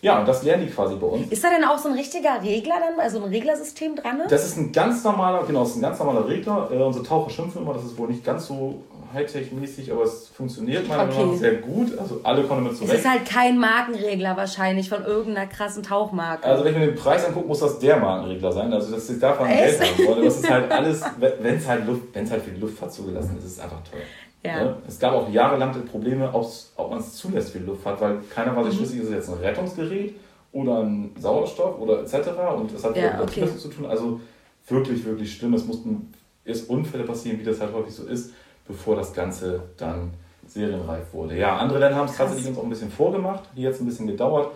Ja, 0.03 0.19
und 0.19 0.27
das 0.27 0.43
lernen 0.43 0.67
die 0.67 0.73
quasi 0.73 0.97
bei 0.97 1.07
uns. 1.07 1.31
Ist 1.31 1.45
da 1.45 1.51
denn 1.51 1.63
auch 1.63 1.79
so 1.79 1.89
ein 1.89 1.95
richtiger 1.95 2.43
Regler 2.43 2.75
dann, 2.81 2.99
also 2.99 3.23
ein 3.23 3.31
Reglersystem 3.31 3.95
dran? 3.95 4.23
Das 4.29 4.45
ist 4.45 4.57
ein 4.57 4.73
ganz 4.73 5.05
normaler, 5.05 5.45
genau, 5.47 5.61
das 5.61 5.71
ist 5.71 5.77
ein 5.77 5.83
ganz 5.83 5.99
normaler 6.01 6.27
Regler. 6.29 6.69
Äh, 6.73 6.83
unsere 6.83 7.05
Taucher 7.05 7.31
schimpfen 7.31 7.63
immer, 7.63 7.73
das 7.73 7.85
ist 7.85 7.97
wohl 7.97 8.09
nicht 8.09 8.25
ganz 8.25 8.49
so 8.49 8.83
Hightech-mäßig, 9.15 9.93
aber 9.93 10.03
es 10.03 10.29
funktioniert 10.35 10.89
meiner 10.89 11.05
okay. 11.05 11.13
Meinung 11.13 11.33
nach 11.35 11.39
sehr 11.39 11.55
gut. 11.55 11.97
Also 11.97 12.21
alle 12.25 12.43
kommen 12.43 12.65
damit 12.65 12.77
zurecht. 12.77 12.95
Es 12.95 13.01
ist 13.01 13.09
halt 13.09 13.27
kein 13.27 13.59
Markenregler 13.59 14.37
wahrscheinlich 14.37 14.89
von 14.89 15.05
irgendeiner 15.05 15.47
krassen 15.47 15.85
Tauchmarke. 15.85 16.47
Also 16.47 16.65
wenn 16.65 16.73
ich 16.73 16.81
mir 16.81 16.87
den 16.87 16.97
Preis 16.97 17.25
angucke, 17.25 17.47
muss 17.47 17.61
das 17.61 17.79
der 17.79 17.99
Markenregler 17.99 18.51
sein. 18.51 18.73
Also 18.73 18.91
dass 18.91 19.09
ich 19.09 19.21
davon 19.21 19.47
Geld 19.47 19.81
haben 19.81 20.07
wollte. 20.07 20.25
Das 20.25 20.37
ist 20.37 20.51
halt 20.51 20.73
alles, 20.73 21.03
wenn 21.19 21.57
es 21.57 21.69
halt, 21.69 21.85
halt 21.87 22.43
für 22.43 22.51
die 22.51 22.61
Luftfahrt 22.61 22.93
zugelassen 22.93 23.37
ist, 23.39 23.45
ist 23.45 23.53
es 23.53 23.61
einfach 23.61 23.83
teuer. 23.89 24.03
Ja. 24.45 24.65
ja. 24.65 24.77
Es 24.87 24.99
gab 24.99 25.13
auch 25.13 25.31
jahrelang 25.31 25.73
Probleme, 25.87 26.31
ob 26.33 26.91
man 26.91 26.99
es 26.99 27.15
zulässt 27.15 27.51
für 27.51 27.61
die 27.61 27.67
Luftfahrt, 27.67 28.01
weil 28.01 28.19
keiner 28.35 28.57
war 28.57 28.65
sich 28.65 28.75
mhm. 28.75 28.79
schlüssig, 28.79 29.01
ist 29.01 29.07
es 29.07 29.13
jetzt 29.13 29.29
ein 29.29 29.39
Rettungsgerät 29.39 30.15
oder 30.53 30.81
ein 30.81 31.15
Sauerstoff 31.19 31.79
oder 31.79 32.01
etc. 32.01 32.29
Und 32.57 32.73
es 32.73 32.85
hat 32.85 32.97
ja, 32.97 33.13
mit 33.13 33.23
okay. 33.23 33.47
zu 33.57 33.69
tun. 33.69 33.87
Also 33.87 34.21
wirklich, 34.69 35.05
wirklich 35.05 35.35
schlimm. 35.35 35.55
Es 35.55 35.65
mussten 35.65 36.13
erst 36.45 36.69
Unfälle 36.69 37.05
passieren, 37.05 37.39
wie 37.39 37.45
das 37.45 37.61
halt 37.61 37.73
häufig 37.73 37.95
so 37.95 38.05
ist 38.05 38.33
bevor 38.67 38.97
das 38.97 39.13
Ganze 39.13 39.63
dann 39.77 40.13
serienreif 40.47 41.13
wurde. 41.13 41.37
Ja, 41.37 41.57
andere 41.57 41.79
Länder 41.79 41.97
haben 41.97 42.09
es 42.09 42.17
tatsächlich 42.17 42.49
uns 42.49 42.59
auch 42.59 42.65
ein 42.65 42.71
bisschen 42.71 42.91
vorgemacht, 42.91 43.45
die 43.57 43.63
jetzt 43.63 43.81
ein 43.81 43.87
bisschen 43.87 44.07
gedauert, 44.07 44.55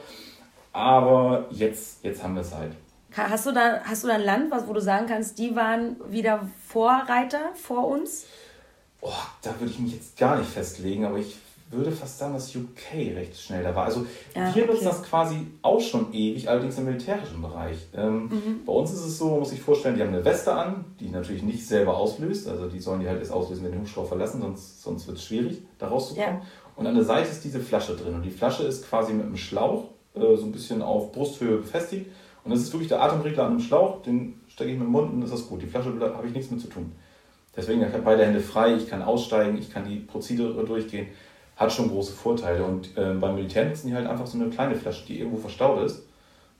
aber 0.73 1.47
jetzt, 1.51 2.05
jetzt 2.05 2.23
haben 2.23 2.35
wir 2.35 2.43
es 2.43 2.55
halt. 2.55 2.73
Hast 3.17 3.47
du, 3.47 3.53
da, 3.53 3.81
hast 3.85 4.05
du 4.05 4.09
da 4.09 4.15
ein 4.15 4.25
Land, 4.25 4.53
wo 4.67 4.73
du 4.73 4.81
sagen 4.81 5.07
kannst, 5.07 5.39
die 5.39 5.57
waren 5.57 5.97
wieder 6.11 6.49
Vorreiter 6.67 7.53
vor 7.55 7.87
uns? 7.89 8.27
Oh, 9.09 9.13
da 9.41 9.55
würde 9.61 9.73
ich 9.73 9.79
mich 9.79 9.93
jetzt 9.93 10.19
gar 10.19 10.37
nicht 10.37 10.51
festlegen, 10.51 11.05
aber 11.05 11.19
ich 11.19 11.37
würde 11.71 11.93
fast 11.93 12.19
sagen, 12.19 12.35
dass 12.35 12.55
UK 12.57 13.15
recht 13.15 13.41
schnell 13.41 13.63
da 13.63 13.73
war. 13.73 13.85
Also 13.85 14.05
ja, 14.35 14.53
wir 14.53 14.67
nutzen 14.67 14.85
das 14.85 15.01
quasi 15.05 15.47
auch 15.63 15.81
schon 15.81 16.13
ewig, 16.13 16.49
allerdings 16.49 16.77
im 16.79 16.87
militärischen 16.87 17.41
Bereich. 17.41 17.79
Ähm, 17.95 18.25
mhm. 18.25 18.65
Bei 18.67 18.73
uns 18.73 18.93
ist 18.93 19.05
es 19.05 19.19
so, 19.19 19.31
man 19.31 19.39
muss 19.41 19.51
sich 19.51 19.61
vorstellen, 19.61 19.95
die 19.95 20.03
haben 20.03 20.09
eine 20.09 20.25
Weste 20.25 20.53
an, 20.53 20.85
die 20.99 21.09
natürlich 21.09 21.45
nicht 21.45 21.65
selber 21.65 21.97
auslöst. 21.97 22.49
Also 22.49 22.67
die 22.69 22.81
sollen 22.81 23.01
die 23.01 23.09
halt 23.09 23.21
erst 23.21 23.31
auslösen, 23.31 23.65
wenn 23.65 23.73
die 23.73 23.79
Hubschrauber 23.79 24.09
verlassen, 24.09 24.41
sonst, 24.41 24.83
sonst 24.83 25.07
wird 25.07 25.19
es 25.19 25.25
schwierig, 25.25 25.63
da 25.79 25.87
rauszukommen. 25.87 26.41
Ja. 26.41 26.43
Und 26.75 26.89
an 26.89 26.97
der 26.97 27.05
Seite 27.05 27.31
ist 27.31 27.45
diese 27.45 27.61
Flasche 27.61 27.95
drin. 27.95 28.15
Und 28.15 28.23
die 28.23 28.31
Flasche 28.31 28.65
ist 28.65 28.89
quasi 28.89 29.13
mit 29.13 29.27
einem 29.27 29.37
Schlauch 29.37 29.85
äh, 30.15 30.37
so 30.37 30.45
ein 30.45 30.53
bisschen 30.53 30.83
auf 30.83 31.13
Brusthöhe 31.13 31.59
befestigt. 31.59 32.07
Und 32.43 32.51
das 32.51 32.61
ist 32.61 32.73
wirklich 32.73 32.89
der 32.89 33.03
Atemregler 33.03 33.45
an 33.45 33.53
einem 33.53 33.61
Schlauch, 33.61 34.03
den 34.03 34.41
stecke 34.49 34.71
ich 34.71 34.79
mit 34.79 34.87
dem 34.87 34.93
Mund 34.93 35.13
und 35.13 35.21
das 35.21 35.33
ist 35.33 35.49
gut. 35.49 35.63
Die 35.63 35.67
Flasche 35.67 35.93
habe 36.01 36.27
ich 36.27 36.33
nichts 36.33 36.51
mit 36.51 36.61
zu 36.61 36.69
tun. 36.69 36.93
Deswegen, 37.57 37.81
ich 37.81 37.93
habe 37.93 38.03
beide 38.03 38.27
Hände 38.27 38.41
frei, 38.41 38.75
ich 38.75 38.89
kann 38.89 39.03
aussteigen, 39.03 39.57
ich 39.57 39.73
kann 39.73 39.89
die 39.89 39.97
Prozedere 40.01 40.65
durchgehen 40.65 41.09
hat 41.57 41.73
schon 41.73 41.89
große 41.89 42.13
Vorteile. 42.13 42.65
Und 42.65 42.97
äh, 42.97 43.15
beim 43.15 43.35
Militär 43.35 43.65
nutzen 43.65 43.89
die 43.89 43.95
halt 43.95 44.07
einfach 44.07 44.27
so 44.27 44.39
eine 44.39 44.51
kleine 44.51 44.75
Flasche, 44.75 45.07
die 45.07 45.19
irgendwo 45.19 45.39
verstaut 45.39 45.83
ist. 45.85 46.03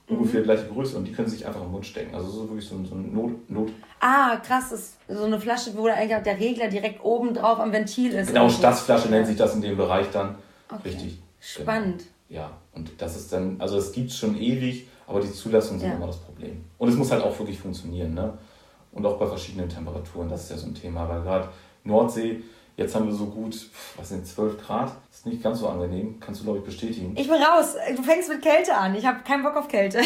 Mhm. 0.09 0.17
Ungefähr 0.17 0.41
gleiche 0.41 0.65
Größe 0.65 0.97
und 0.97 1.05
die 1.05 1.11
können 1.11 1.27
sich 1.27 1.45
einfach 1.45 1.61
im 1.61 1.71
Mund 1.71 1.85
stecken. 1.85 2.15
Also 2.15 2.29
so 2.29 2.49
wirklich 2.49 2.67
so, 2.67 2.83
so 2.83 2.95
ein 2.95 3.13
Not, 3.13 3.49
Not. 3.49 3.69
Ah, 3.99 4.37
krass, 4.37 4.69
das 4.69 4.79
ist 4.79 4.97
so 5.07 5.23
eine 5.23 5.39
Flasche, 5.39 5.71
wo 5.75 5.85
eigentlich 5.87 6.23
der 6.23 6.39
Regler 6.39 6.67
direkt 6.67 7.03
oben 7.03 7.33
drauf 7.33 7.59
am 7.59 7.71
Ventil 7.71 8.13
ist. 8.13 8.27
Genau, 8.27 8.49
Stassflasche 8.49 9.09
nennt 9.09 9.27
sich 9.27 9.37
das 9.37 9.55
in 9.55 9.61
dem 9.61 9.77
Bereich 9.77 10.07
dann. 10.11 10.35
Okay. 10.69 10.89
Richtig. 10.89 11.19
Spannend. 11.39 11.99
Genau. 11.99 12.41
Ja, 12.41 12.51
und 12.73 12.91
das 12.97 13.15
ist 13.15 13.31
dann, 13.31 13.55
also 13.59 13.77
es 13.77 13.93
gibt 13.93 14.11
es 14.11 14.17
schon 14.17 14.37
ewig, 14.37 14.87
aber 15.07 15.21
die 15.21 15.31
Zulassungen 15.31 15.79
sind 15.79 15.89
ja. 15.89 15.95
immer 15.95 16.07
das 16.07 16.17
Problem. 16.17 16.61
Und 16.77 16.89
es 16.89 16.95
muss 16.95 17.09
halt 17.11 17.23
auch 17.23 17.37
wirklich 17.39 17.57
funktionieren, 17.57 18.13
ne? 18.13 18.33
Und 18.97 19.05
auch 19.05 19.17
bei 19.17 19.27
verschiedenen 19.27 19.69
Temperaturen, 19.69 20.27
das 20.27 20.43
ist 20.43 20.49
ja 20.49 20.57
so 20.57 20.67
ein 20.67 20.75
Thema, 20.75 21.07
weil 21.07 21.21
gerade 21.21 21.49
Nordsee, 21.85 22.41
Jetzt 22.77 22.93
haben 22.93 23.07
wir 23.07 23.13
so 23.13 23.25
gut, 23.25 23.69
was 23.97 24.09
sind 24.09 24.27
12 24.27 24.63
Grad. 24.63 24.91
Ist 25.17 25.25
nicht 25.25 25.41
ganz 25.41 25.61
so 25.61 25.67
angenehm. 25.67 26.19
Kannst 26.19 26.41
du, 26.41 26.43
glaube 26.43 26.59
ich, 26.59 26.65
bestätigen. 26.65 27.15
Ich 27.17 27.27
bin 27.27 27.41
raus. 27.41 27.75
Du 27.95 28.03
fängst 28.03 28.29
mit 28.29 28.39
Kälte 28.43 28.75
an. 28.75 28.93
Ich 28.93 29.03
habe 29.03 29.23
keinen 29.23 29.41
Bock 29.41 29.55
auf 29.55 29.67
Kälte. 29.67 29.99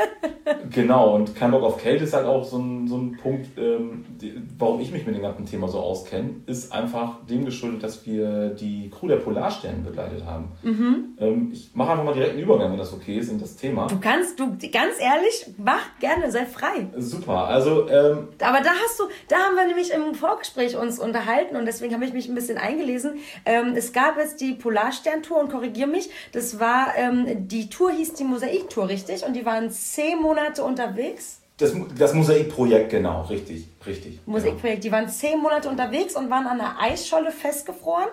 genau, 0.70 1.14
und 1.14 1.34
kein 1.34 1.50
Bock 1.52 1.62
auf 1.62 1.78
Kälte 1.78 2.04
ist 2.04 2.12
halt 2.12 2.26
auch 2.26 2.44
so 2.44 2.58
ein, 2.58 2.86
so 2.86 2.98
ein 2.98 3.16
Punkt, 3.16 3.56
ähm, 3.56 4.04
die, 4.20 4.42
warum 4.58 4.82
ich 4.82 4.92
mich 4.92 5.06
mit 5.06 5.14
dem 5.14 5.22
ganzen 5.22 5.46
Thema 5.46 5.68
so 5.68 5.78
auskenne, 5.78 6.42
ist 6.44 6.70
einfach 6.70 7.24
dem 7.24 7.46
geschuldet, 7.46 7.82
dass 7.82 8.04
wir 8.04 8.50
die 8.50 8.90
Crew 8.90 9.08
der 9.08 9.16
Polarsterne 9.16 9.78
begleitet 9.78 10.26
haben. 10.26 10.52
Mhm. 10.62 11.16
Ähm, 11.18 11.48
ich 11.50 11.70
mache 11.72 11.92
einfach 11.92 12.04
mal 12.04 12.12
direkt 12.12 12.32
einen 12.32 12.42
Übergang, 12.42 12.72
wenn 12.72 12.78
das 12.78 12.92
okay 12.92 13.16
ist, 13.16 13.30
in 13.30 13.40
das 13.40 13.56
Thema. 13.56 13.86
Du 13.86 14.00
kannst, 14.00 14.38
du, 14.38 14.48
ganz 14.70 15.00
ehrlich, 15.00 15.46
mach 15.56 15.98
gerne, 15.98 16.30
sei 16.30 16.44
frei. 16.44 16.88
Super, 16.98 17.46
also... 17.46 17.88
Ähm, 17.88 18.28
Aber 18.38 18.60
da 18.60 18.72
hast 18.84 19.00
du, 19.00 19.04
da 19.28 19.36
haben 19.36 19.56
wir 19.56 19.66
nämlich 19.66 19.94
im 19.94 20.14
Vorgespräch 20.14 20.76
uns 20.76 20.98
unterhalten 20.98 21.56
und 21.56 21.64
deswegen 21.64 21.94
habe 21.94 22.04
ich 22.04 22.12
mich 22.12 22.28
ein 22.28 22.34
bisschen 22.34 22.58
eingelesen. 22.58 23.14
Ähm, 23.46 23.72
es 23.74 23.94
gab 23.94 24.18
jetzt 24.18 24.41
die 24.42 24.54
Polarstern-Tour 24.54 25.40
und 25.40 25.50
korrigier 25.50 25.86
mich, 25.86 26.10
das 26.32 26.58
war, 26.58 26.94
ähm, 26.96 27.48
die 27.48 27.70
Tour 27.70 27.92
hieß 27.92 28.14
die 28.14 28.24
Mosaik-Tour, 28.24 28.88
richtig? 28.88 29.24
Und 29.24 29.34
die 29.34 29.46
waren 29.46 29.70
zehn 29.70 30.20
Monate 30.20 30.64
unterwegs. 30.64 31.38
Das, 31.58 31.72
das 31.96 32.12
Mosaikprojekt, 32.12 32.90
genau, 32.90 33.22
richtig, 33.22 33.68
richtig. 33.86 34.18
Mosaikprojekt, 34.26 34.82
die 34.82 34.90
waren 34.90 35.08
zehn 35.08 35.38
Monate 35.38 35.68
unterwegs 35.68 36.16
und 36.16 36.28
waren 36.28 36.46
an 36.46 36.60
einer 36.60 36.80
Eisscholle 36.80 37.30
festgefroren 37.30 38.08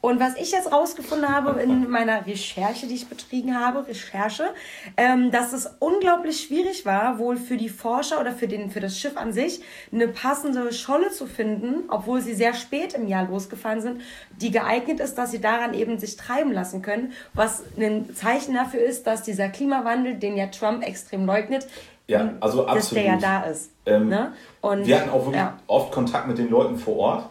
und 0.00 0.20
was 0.20 0.36
ich 0.36 0.52
jetzt 0.52 0.70
rausgefunden 0.70 1.28
habe 1.28 1.60
in 1.60 1.90
meiner 1.90 2.24
Recherche, 2.24 2.86
die 2.86 2.94
ich 2.94 3.08
betrieben 3.08 3.58
habe, 3.58 3.86
Recherche, 3.86 4.50
ähm, 4.96 5.32
dass 5.32 5.52
es 5.52 5.68
unglaublich 5.80 6.40
schwierig 6.40 6.86
war, 6.86 7.18
wohl 7.18 7.36
für 7.36 7.56
die 7.56 7.68
Forscher 7.68 8.20
oder 8.20 8.32
für, 8.32 8.46
den, 8.46 8.70
für 8.70 8.78
das 8.78 8.96
Schiff 8.96 9.16
an 9.16 9.32
sich, 9.32 9.60
eine 9.92 10.06
passende 10.06 10.72
Scholle 10.72 11.10
zu 11.10 11.26
finden, 11.26 11.88
obwohl 11.88 12.20
sie 12.20 12.34
sehr 12.34 12.54
spät 12.54 12.94
im 12.94 13.08
Jahr 13.08 13.26
losgefahren 13.26 13.80
sind, 13.80 14.00
die 14.40 14.52
geeignet 14.52 15.00
ist, 15.00 15.16
dass 15.16 15.32
sie 15.32 15.40
daran 15.40 15.74
eben 15.74 15.98
sich 15.98 16.16
treiben 16.16 16.52
lassen 16.52 16.80
können, 16.80 17.12
was 17.34 17.64
ein 17.76 18.14
Zeichen 18.14 18.54
dafür 18.54 18.80
ist, 18.80 19.06
dass 19.06 19.24
dieser 19.24 19.48
Klimawandel, 19.48 20.14
den 20.14 20.36
ja 20.36 20.46
Trump 20.46 20.86
extrem 20.86 21.26
leugnet, 21.26 21.66
ja, 22.06 22.34
also 22.40 22.66
absolut. 22.66 22.76
dass 22.76 22.90
der 22.90 23.04
ja 23.04 23.16
da 23.16 23.42
ist. 23.42 23.70
Ähm, 23.84 24.08
ne? 24.08 24.32
Und, 24.62 24.86
wir 24.86 24.98
hatten 24.98 25.10
auch 25.10 25.26
wirklich 25.26 25.36
ja. 25.36 25.58
oft 25.66 25.92
Kontakt 25.92 26.26
mit 26.26 26.38
den 26.38 26.48
Leuten 26.48 26.78
vor 26.78 26.96
Ort 26.96 27.30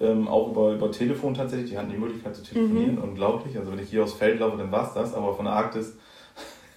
ähm, 0.00 0.28
auch 0.28 0.50
über, 0.50 0.72
über 0.72 0.90
Telefon 0.90 1.34
tatsächlich. 1.34 1.70
Die 1.70 1.78
hatten 1.78 1.90
die 1.90 1.96
Möglichkeit 1.96 2.36
zu 2.36 2.42
telefonieren, 2.42 2.96
mhm. 2.96 3.02
unglaublich. 3.02 3.56
Also 3.56 3.72
wenn 3.72 3.78
ich 3.78 3.90
hier 3.90 4.02
aufs 4.02 4.14
Feld 4.14 4.40
laufe, 4.40 4.56
dann 4.56 4.70
war 4.70 4.86
es 4.86 4.94
das, 4.94 5.14
aber 5.14 5.34
von 5.34 5.44
der 5.44 5.54
Arktis 5.54 5.96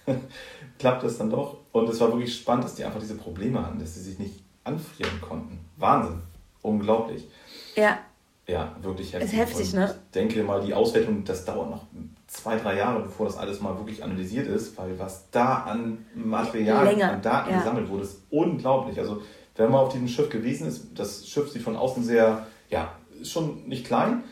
klappt 0.78 1.04
es 1.04 1.18
dann 1.18 1.30
doch. 1.30 1.58
Und 1.72 1.88
es 1.88 2.00
war 2.00 2.08
wirklich 2.08 2.34
spannend, 2.34 2.64
dass 2.64 2.74
die 2.74 2.84
einfach 2.84 3.00
diese 3.00 3.16
Probleme 3.16 3.64
hatten, 3.64 3.78
dass 3.78 3.94
sie 3.94 4.00
sich 4.00 4.18
nicht 4.18 4.42
anfrieren 4.64 5.20
konnten. 5.20 5.60
Wahnsinn. 5.76 6.20
Unglaublich. 6.62 7.28
Ja. 7.76 7.98
Ja, 8.46 8.74
wirklich 8.82 9.12
heftig. 9.12 9.32
Ist 9.32 9.38
heftig, 9.38 9.72
ne? 9.74 9.94
Ich 10.06 10.10
denke 10.12 10.42
mal, 10.42 10.60
die 10.60 10.74
Auswertung, 10.74 11.24
das 11.24 11.44
dauert 11.44 11.70
noch 11.70 11.86
zwei, 12.26 12.56
drei 12.56 12.76
Jahre, 12.76 13.02
bevor 13.02 13.26
das 13.26 13.36
alles 13.36 13.60
mal 13.60 13.76
wirklich 13.76 14.02
analysiert 14.02 14.48
ist, 14.48 14.76
weil 14.76 14.98
was 14.98 15.30
da 15.30 15.58
an 15.64 16.04
Material, 16.14 16.84
Länger. 16.84 17.12
an 17.12 17.22
Daten 17.22 17.50
ja. 17.50 17.58
gesammelt 17.58 17.88
wurde, 17.88 18.02
ist 18.02 18.22
unglaublich. 18.30 18.98
Also, 18.98 19.22
wenn 19.56 19.70
man 19.70 19.80
auf 19.80 19.92
diesem 19.92 20.08
Schiff 20.08 20.28
gewesen 20.30 20.66
ist, 20.66 20.98
das 20.98 21.28
Schiff 21.28 21.50
sieht 21.50 21.62
von 21.62 21.76
außen 21.76 22.02
sehr, 22.02 22.46
ja, 22.70 22.92
ist 23.20 23.32
schon 23.32 23.68
nicht 23.68 23.86
klein. 23.86 24.24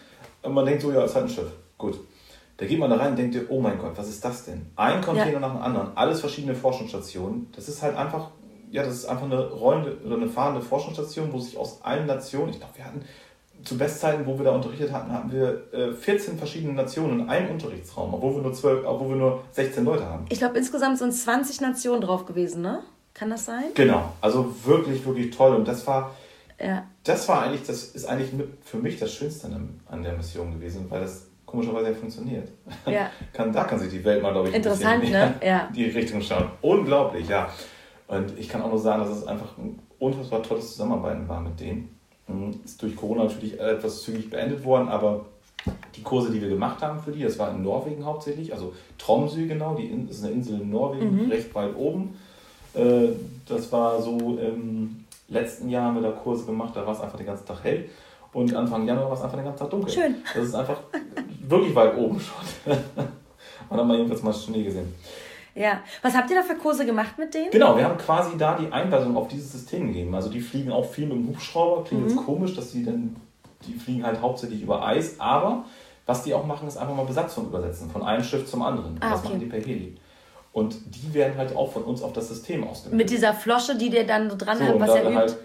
Und 0.43 0.55
man 0.55 0.67
denkt 0.67 0.83
so, 0.83 0.93
ja, 0.93 1.05
ist 1.05 1.15
halt 1.15 1.27
ein 1.27 1.31
Schiff. 1.31 1.51
Gut. 1.77 1.99
Da 2.57 2.67
geht 2.67 2.79
man 2.79 2.91
da 2.91 2.97
rein 2.97 3.11
und 3.11 3.17
denkt, 3.17 3.39
oh 3.51 3.61
mein 3.61 3.79
Gott, 3.79 3.93
was 3.97 4.09
ist 4.09 4.25
das 4.25 4.45
denn? 4.45 4.67
Ein 4.75 5.01
Container 5.01 5.33
ja. 5.33 5.41
nach 5.41 5.53
dem 5.53 5.63
anderen, 5.63 5.97
alles 5.97 6.21
verschiedene 6.21 6.57
Forschungsstationen. 6.57 7.49
Das 7.55 7.69
ist 7.69 7.83
halt 7.83 7.97
einfach, 7.97 8.31
ja, 8.71 8.83
das 8.83 8.95
ist 8.95 9.05
einfach 9.07 9.27
eine 9.27 9.49
rollende 9.49 9.97
oder 10.05 10.17
eine 10.17 10.29
fahrende 10.29 10.61
Forschungsstation, 10.61 11.33
wo 11.33 11.39
sich 11.39 11.57
aus 11.57 11.81
allen 11.83 12.07
Nationen, 12.07 12.51
ich 12.51 12.59
glaube, 12.59 12.77
wir 12.77 12.85
hatten 12.85 13.03
zu 13.65 13.79
Bestzeiten, 13.79 14.27
wo 14.27 14.37
wir 14.39 14.45
da 14.45 14.53
unterrichtet 14.53 14.93
hatten, 14.93 15.13
hatten 15.13 15.33
wir 15.33 15.73
äh, 15.73 15.93
14 15.93 16.39
verschiedene 16.39 16.73
Nationen 16.75 17.21
in 17.21 17.29
einem 17.29 17.51
Unterrichtsraum, 17.51 18.15
obwohl 18.15 18.37
wir 18.37 18.43
nur 18.43 18.53
12, 18.53 18.85
obwohl 18.87 19.11
wir 19.11 19.17
nur 19.17 19.43
16 19.53 19.85
Leute 19.85 20.07
haben. 20.07 20.27
Ich 20.29 20.39
glaube, 20.39 20.59
insgesamt 20.59 20.99
sind 20.99 21.13
20 21.13 21.61
Nationen 21.61 22.01
drauf 22.01 22.27
gewesen, 22.27 22.63
ne? 22.63 22.83
Kann 23.15 23.31
das 23.31 23.47
sein? 23.47 23.65
Genau, 23.75 24.13
also 24.21 24.55
wirklich, 24.65 25.05
wirklich 25.05 25.37
toll. 25.37 25.57
Und 25.57 25.67
das 25.67 25.87
war, 25.87 26.13
ja. 26.61 26.87
Das 27.05 27.29
war 27.29 27.43
eigentlich, 27.43 27.63
das 27.67 27.85
ist 27.85 28.05
eigentlich 28.07 28.33
für 28.63 28.79
mich 28.79 28.99
das 28.99 29.13
Schönste 29.13 29.49
an 29.87 30.03
der 30.03 30.15
Mission 30.15 30.53
gewesen, 30.53 30.87
weil 30.89 31.01
das 31.01 31.29
komischerweise 31.47 31.91
ja 31.91 31.95
funktioniert. 31.95 32.49
Ja. 32.87 33.11
kann, 33.33 33.53
da 33.53 33.65
kann 33.65 33.79
sich 33.79 33.91
die 33.91 34.05
Welt 34.05 34.23
mal, 34.23 34.33
glaube 34.33 34.49
ich, 34.49 34.55
Interessant, 34.55 35.05
ein 35.05 35.11
ne? 35.11 35.35
ja. 35.43 35.69
die 35.75 35.85
Richtung 35.85 36.21
schauen. 36.21 36.51
Unglaublich, 36.61 37.29
ja. 37.29 37.49
Und 38.07 38.39
ich 38.39 38.49
kann 38.49 38.63
auch 38.63 38.69
nur 38.69 38.79
sagen, 38.79 39.03
dass 39.03 39.11
es 39.11 39.27
einfach 39.27 39.57
ein 39.59 39.79
unfassbar 39.99 40.43
tolles 40.43 40.71
Zusammenarbeiten 40.73 41.29
war 41.29 41.41
mit 41.41 41.59
denen. 41.61 41.97
Mhm. 42.27 42.61
Ist 42.65 42.83
durch 42.83 42.97
Corona 42.97 43.25
natürlich 43.25 43.59
etwas 43.59 44.03
zügig 44.03 44.31
beendet 44.31 44.65
worden, 44.65 44.89
aber 44.89 45.27
die 45.97 46.03
Kurse, 46.03 46.31
die 46.31 46.41
wir 46.41 46.49
gemacht 46.49 46.83
haben 46.83 47.01
für 47.01 47.13
die, 47.13 47.23
das 47.23 47.39
war 47.39 47.51
in 47.51 47.63
Norwegen 47.63 48.05
hauptsächlich, 48.05 48.53
also 48.53 48.75
Tromsø 48.97 49.47
genau, 49.47 49.75
die 49.75 49.87
ist 50.09 50.25
eine 50.25 50.33
Insel 50.33 50.61
in 50.61 50.71
Norwegen, 50.71 51.25
mhm. 51.25 51.31
recht 51.31 51.55
weit 51.55 51.75
oben. 51.77 52.17
Äh, 52.75 53.09
das 53.47 53.73
war 53.73 54.01
so 54.01 54.39
ähm, 54.41 55.05
letzten 55.29 55.69
Jahr 55.69 55.85
haben 55.85 55.95
wir 55.95 56.03
da 56.03 56.11
Kurse 56.11 56.47
gemacht, 56.47 56.75
da 56.75 56.85
war 56.85 56.93
es 56.93 57.01
einfach 57.01 57.17
den 57.17 57.27
ganzen 57.27 57.47
Tag 57.47 57.63
hell. 57.63 57.89
Und 58.33 58.55
Anfang 58.55 58.87
Januar 58.87 59.07
war 59.07 59.17
es 59.17 59.23
einfach 59.23 59.37
den 59.37 59.45
ganzen 59.45 59.61
Tag 59.61 59.71
dunkel. 59.71 59.93
Schön. 59.93 60.17
Das 60.35 60.45
ist 60.45 60.55
einfach 60.55 60.81
wirklich 61.43 61.75
weit 61.75 61.97
oben 61.97 62.21
schon. 62.21 62.77
Man 63.71 63.81
hat 63.81 63.87
mal 63.87 63.97
jedenfalls 63.97 64.23
mal 64.23 64.35
Schnee 64.35 64.65
gesehen. 64.65 64.95
Ja. 65.55 65.81
Was 66.03 66.15
habt 66.15 66.31
ihr 66.31 66.37
da 66.37 66.43
für 66.43 66.55
Kurse 66.55 66.87
gemacht 66.87 67.19
mit 67.19 67.35
denen? 67.35 67.51
Genau, 67.51 67.77
wir 67.77 67.85
haben 67.85 67.99
quasi 67.99 68.37
da 68.39 68.57
die 68.57 68.71
Einweisung 68.71 69.17
auf 69.17 69.29
dieses 69.29 69.53
System 69.53 69.89
gegeben. 69.89 70.15
Also 70.15 70.31
die 70.31 70.41
fliegen 70.41 70.71
auch 70.71 70.85
viel 70.85 71.07
mit 71.07 71.17
dem 71.17 71.29
Hubschrauber. 71.29 71.85
Klingt 71.85 72.05
mhm. 72.05 72.11
jetzt 72.11 72.25
komisch, 72.25 72.55
dass 72.55 72.71
sie 72.71 72.85
dann, 72.85 73.17
die 73.67 73.75
fliegen 73.75 74.05
halt 74.05 74.21
hauptsächlich 74.21 74.63
über 74.63 74.87
Eis. 74.87 75.19
Aber 75.19 75.65
was 76.07 76.23
die 76.23 76.33
auch 76.33 76.47
machen, 76.47 76.69
ist 76.69 76.77
einfach 76.77 76.95
mal 76.95 77.05
Besatzung 77.05 77.47
übersetzen. 77.47 77.91
Von 77.91 78.03
einem 78.03 78.23
Schiff 78.23 78.47
zum 78.47 78.63
anderen. 78.63 78.99
Ah, 79.01 79.11
das 79.11 79.21
okay. 79.21 79.29
machen 79.29 79.41
die 79.41 79.47
per 79.47 79.61
Heli. 79.61 79.97
Und 80.59 80.77
die 80.87 81.15
werden 81.15 81.37
halt 81.37 81.55
auch 81.55 81.73
von 81.73 81.85
uns 81.85 82.03
auf 82.03 82.13
das 82.13 82.29
System 82.29 82.65
ausgebildet. 82.65 82.99
Mit 82.99 83.11
dieser 83.11 83.33
Flosche, 83.33 83.77
die 83.77 83.91
der 83.91 84.05
dann 84.05 84.29
so 84.29 84.37
dran 84.37 84.59
so, 84.59 84.65
hat, 84.65 84.81
was 84.81 84.91
er 84.91 85.03
übt? 85.05 85.15
Halt 85.17 85.37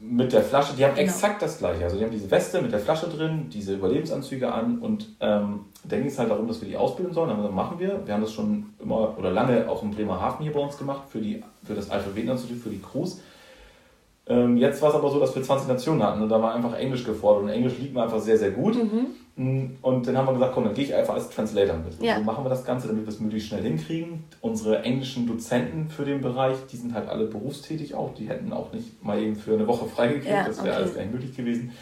mit 0.00 0.32
der 0.32 0.42
Flasche, 0.42 0.74
die 0.76 0.84
haben 0.84 0.94
genau. 0.94 1.08
exakt 1.08 1.42
das 1.42 1.58
gleiche. 1.58 1.82
Also 1.82 1.96
die 1.96 2.04
haben 2.04 2.12
diese 2.12 2.30
Weste 2.30 2.62
mit 2.62 2.70
der 2.70 2.78
Flasche 2.78 3.08
drin, 3.08 3.48
diese 3.52 3.74
Überlebensanzüge 3.74 4.52
an 4.52 4.78
und 4.78 5.08
ähm, 5.20 5.66
dann 5.82 5.98
ging 5.98 6.06
es 6.06 6.18
halt 6.18 6.30
darum, 6.30 6.46
dass 6.46 6.60
wir 6.60 6.68
die 6.68 6.76
ausbilden 6.76 7.12
sollen. 7.12 7.30
Dann 7.30 7.54
machen 7.54 7.80
wir. 7.80 8.06
Wir 8.06 8.14
haben 8.14 8.20
das 8.20 8.32
schon 8.32 8.66
immer 8.80 9.18
oder 9.18 9.32
lange 9.32 9.68
auch 9.68 9.82
in 9.82 9.90
Bremerhaven 9.90 10.44
hier 10.44 10.52
bei 10.52 10.60
uns 10.60 10.78
gemacht 10.78 11.02
für, 11.08 11.20
die, 11.20 11.42
für 11.64 11.74
das 11.74 11.90
Alphabet-Institut, 11.90 12.58
für 12.58 12.70
die 12.70 12.80
Crews. 12.80 13.20
Ähm, 14.28 14.56
jetzt 14.56 14.80
war 14.82 14.90
es 14.90 14.94
aber 14.94 15.10
so, 15.10 15.18
dass 15.18 15.34
wir 15.34 15.42
20 15.42 15.66
Nationen 15.66 16.02
hatten 16.02 16.22
und 16.22 16.28
da 16.28 16.40
war 16.40 16.54
einfach 16.54 16.74
Englisch 16.74 17.02
gefordert 17.02 17.44
und 17.44 17.48
Englisch 17.48 17.78
liegt 17.78 17.94
mir 17.94 18.02
einfach 18.02 18.20
sehr, 18.20 18.38
sehr 18.38 18.52
gut. 18.52 18.76
Mhm. 18.76 19.06
Und 19.38 20.06
dann 20.06 20.16
haben 20.16 20.26
wir 20.26 20.32
gesagt, 20.34 20.52
komm, 20.54 20.64
dann 20.64 20.74
gehe 20.74 20.84
ich 20.84 20.94
einfach 20.94 21.14
als 21.14 21.30
Translator 21.30 21.76
mit. 21.76 22.02
Ja. 22.02 22.16
So 22.16 22.24
machen 22.24 22.44
wir 22.44 22.48
das 22.48 22.64
Ganze, 22.64 22.88
damit 22.88 23.04
wir 23.06 23.12
es 23.12 23.20
möglichst 23.20 23.48
schnell 23.48 23.62
hinkriegen. 23.62 24.24
Unsere 24.40 24.82
englischen 24.82 25.28
Dozenten 25.28 25.88
für 25.88 26.04
den 26.04 26.20
Bereich, 26.20 26.56
die 26.72 26.76
sind 26.76 26.92
halt 26.92 27.08
alle 27.08 27.26
berufstätig 27.26 27.94
auch, 27.94 28.14
die 28.14 28.28
hätten 28.28 28.52
auch 28.52 28.72
nicht 28.72 29.02
mal 29.04 29.20
eben 29.20 29.36
für 29.36 29.54
eine 29.54 29.66
Woche 29.68 29.86
freigekriegt, 29.86 30.26
ja, 30.26 30.44
das 30.44 30.58
wäre 30.58 30.74
okay. 30.74 30.82
alles 30.82 30.94
gar 30.94 31.02
nicht 31.02 31.12
möglich 31.12 31.36
gewesen. 31.36 31.72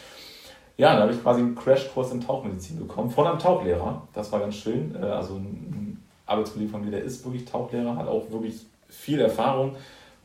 Ja, 0.77 0.93
dann 0.93 1.03
habe 1.03 1.13
ich 1.13 1.21
quasi 1.23 1.41
einen 1.41 1.55
Crashkurs 1.55 2.11
in 2.11 2.21
Tauchmedizin 2.21 2.77
bekommen 2.77 3.09
von 3.09 3.25
einem 3.25 3.39
Tauchlehrer. 3.39 4.07
Das 4.13 4.31
war 4.31 4.39
ganz 4.39 4.55
schön. 4.55 4.95
Äh, 4.95 5.05
also 5.05 5.35
ein 5.37 6.03
Arbeitskollege 6.27 6.69
von 6.69 6.85
mir, 6.85 6.91
der 6.91 7.03
ist 7.03 7.25
wirklich 7.25 7.45
Tauchlehrer, 7.45 7.95
hat 7.95 8.07
auch 8.07 8.29
wirklich 8.29 8.65
viel 8.87 9.19
Erfahrung 9.19 9.75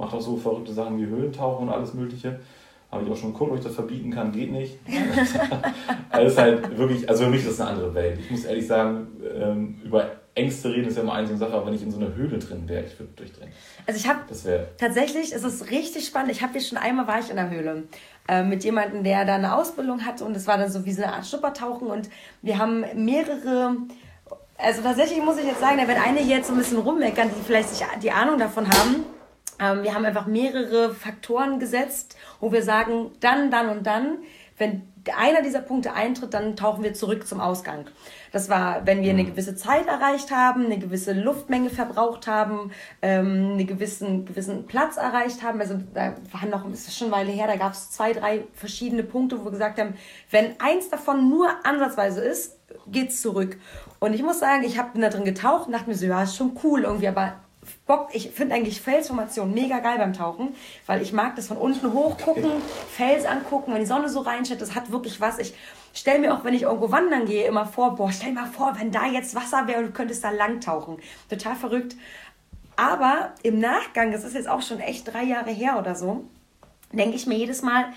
macht 0.03 0.15
auch 0.15 0.21
so 0.21 0.37
verrückte 0.37 0.73
Sachen 0.73 0.99
wie 0.99 1.07
Höhlentauchen 1.07 1.69
und 1.69 1.73
alles 1.73 1.95
Mögliche. 1.95 2.41
Habe 2.93 3.05
ich 3.05 3.11
auch 3.11 3.17
schon 3.17 3.33
geguckt, 3.33 3.51
ob 3.53 3.59
ich 3.59 3.65
das 3.65 3.75
verbieten 3.75 4.11
kann, 4.11 4.33
geht 4.33 4.53
nicht. 4.53 4.79
Alles 6.11 6.37
halt 6.37 6.77
wirklich, 6.77 7.09
also 7.09 7.25
für 7.25 7.31
mich 7.31 7.41
ist 7.41 7.59
das 7.59 7.61
eine 7.63 7.71
andere 7.71 7.95
Welt. 7.95 8.19
Ich 8.21 8.31
muss 8.31 8.45
ehrlich 8.45 8.67
sagen, 8.67 9.07
ähm, 9.35 9.81
über 9.83 10.11
Ängste 10.35 10.71
reden 10.71 10.89
ist 10.89 10.97
ja 10.97 11.03
immer 11.03 11.15
eine 11.15 11.35
Sache, 11.37 11.55
aber 11.55 11.67
wenn 11.67 11.75
ich 11.75 11.83
in 11.83 11.91
so 11.91 11.99
einer 11.99 12.15
Höhle 12.15 12.39
drin 12.39 12.69
wäre, 12.69 12.85
ich 12.85 12.99
würde 12.99 13.13
durchdrehen. 13.17 13.51
Also 13.87 13.99
ich 13.99 14.09
habe 14.09 14.21
tatsächlich, 14.79 15.33
ist 15.33 15.43
es 15.43 15.71
richtig 15.71 16.07
spannend. 16.07 16.33
Ich 16.33 16.43
habe 16.43 16.53
hier 16.53 16.61
schon 16.61 16.77
einmal 16.77 17.07
war 17.07 17.19
ich 17.19 17.31
in 17.31 17.37
der 17.37 17.49
Höhle 17.49 17.85
äh, 18.29 18.43
mit 18.43 18.63
jemandem, 18.63 19.05
der 19.05 19.25
da 19.25 19.37
eine 19.37 19.57
Ausbildung 19.57 20.05
hat 20.05 20.21
und 20.21 20.37
es 20.37 20.47
war 20.47 20.59
dann 20.59 20.71
so 20.71 20.85
wie 20.85 20.93
so 20.93 21.03
eine 21.03 21.15
Art 21.15 21.27
Schnuppertauchen 21.27 21.89
und 21.89 22.11
wir 22.43 22.59
haben 22.59 22.85
mehrere 22.95 23.77
also 24.59 24.81
tatsächlich 24.83 25.23
muss 25.23 25.39
ich 25.39 25.45
jetzt 25.45 25.61
sagen, 25.61 25.79
da 25.79 25.89
wird 25.89 25.99
eine 25.99 26.23
jetzt 26.23 26.47
so 26.47 26.53
ein 26.53 26.59
bisschen 26.59 26.79
rummeckern, 26.79 27.29
die 27.29 27.43
vielleicht 27.45 27.71
sich 27.71 27.85
die 28.01 28.13
Ahnung 28.13 28.39
davon 28.39 28.69
haben. 28.69 29.05
Ähm, 29.59 29.83
wir 29.83 29.95
haben 29.95 30.05
einfach 30.05 30.27
mehrere 30.27 30.95
Faktoren 30.95 31.59
gesetzt, 31.59 32.17
wo 32.41 32.53
wir 32.53 32.63
sagen, 32.63 33.11
dann, 33.21 33.51
dann 33.51 33.69
und 33.69 33.87
dann, 33.87 34.19
wenn 34.59 34.83
einer 35.17 35.43
dieser 35.43 35.61
Punkte 35.61 35.95
eintritt, 35.95 36.33
dann 36.35 36.55
tauchen 36.57 36.85
wir 36.85 36.95
zurück 36.95 37.27
zum 37.27 37.41
Ausgang. 37.41 37.87
Das 38.31 38.49
war, 38.49 38.87
wenn 38.87 39.03
wir 39.03 39.11
eine 39.11 39.25
mhm. 39.25 39.29
gewisse 39.29 39.57
Zeit 39.57 39.87
erreicht 39.87 40.31
haben, 40.31 40.67
eine 40.67 40.79
gewisse 40.79 41.13
Luftmenge 41.13 41.71
verbraucht 41.71 42.27
haben, 42.27 42.71
ähm, 43.03 43.53
einen 43.53 43.67
gewissen, 43.67 44.25
gewissen 44.25 44.67
Platz 44.67 44.97
erreicht 44.97 45.43
haben. 45.43 45.61
Also 45.61 45.79
da 45.93 46.15
war 46.31 46.47
noch, 46.49 46.71
ist 46.71 46.97
schon 46.97 47.13
eine 47.13 47.17
Weile 47.17 47.33
her, 47.33 47.47
da 47.47 47.57
gab 47.57 47.73
es 47.73 47.91
zwei, 47.91 48.13
drei 48.13 48.45
verschiedene 48.55 49.03
Punkte, 49.03 49.41
wo 49.41 49.45
wir 49.45 49.51
gesagt 49.51 49.81
haben, 49.81 49.95
wenn 50.31 50.55
eins 50.61 50.89
davon 50.89 51.29
nur 51.29 51.49
ansatzweise 51.65 52.23
ist, 52.23 52.59
geht's 52.87 53.21
zurück. 53.21 53.59
Und 53.99 54.15
ich 54.15 54.23
muss 54.23 54.41
sagen, 54.41 54.63
ich 54.65 54.79
habe 54.79 54.99
da 55.01 55.11
drin 55.11 55.25
getaucht 55.25 55.67
und 55.67 55.73
dachte 55.73 55.89
mir 55.89 55.97
so, 55.97 56.07
ja, 56.07 56.23
ist 56.23 56.37
schon 56.37 56.59
cool 56.63 56.85
irgendwie, 56.85 57.09
aber 57.09 57.35
Bock, 57.87 58.09
ich 58.13 58.31
finde 58.31 58.57
eigentlich 58.57 58.81
Felsformation 58.81 59.55
mega 59.55 59.79
geil 59.79 59.99
beim 59.99 60.13
Tauchen, 60.13 60.55
weil 60.87 61.01
ich 61.01 61.13
mag 61.13 61.37
das 61.37 61.47
von 61.47 61.57
unten 61.57 61.93
hochgucken, 61.93 62.51
Fels 62.91 63.25
angucken, 63.25 63.73
wenn 63.73 63.81
die 63.81 63.87
Sonne 63.87 64.09
so 64.09 64.21
reinscheint, 64.21 64.61
das 64.61 64.75
hat 64.75 64.91
wirklich 64.91 65.21
was. 65.21 65.39
Ich 65.39 65.55
stelle 65.95 66.19
mir 66.19 66.35
auch, 66.35 66.43
wenn 66.43 66.55
ich 66.55 66.63
irgendwo 66.63 66.91
wandern 66.91 67.25
gehe, 67.25 67.47
immer 67.47 67.67
vor, 67.67 67.95
boah, 67.95 68.11
stell 68.11 68.33
mal 68.33 68.47
vor, 68.47 68.75
wenn 68.79 68.91
da 68.91 69.07
jetzt 69.07 69.37
Wasser 69.37 69.69
wäre 69.69 69.81
und 69.81 69.87
du 69.87 69.93
könntest 69.93 70.25
da 70.25 70.31
lang 70.31 70.61
tauchen. 70.61 70.99
Total 71.31 71.55
verrückt. 71.55 71.95
Aber 72.75 73.33
im 73.43 73.61
Nachgang, 73.61 74.11
das 74.11 74.25
ist 74.25 74.35
jetzt 74.35 74.49
auch 74.49 74.63
schon 74.63 74.81
echt 74.81 75.13
drei 75.13 75.23
Jahre 75.23 75.51
her 75.51 75.79
oder 75.79 75.95
so, 75.95 76.25
denke 76.91 77.15
ich 77.15 77.27
mir 77.27 77.37
jedes 77.37 77.63
Mal, 77.63 77.93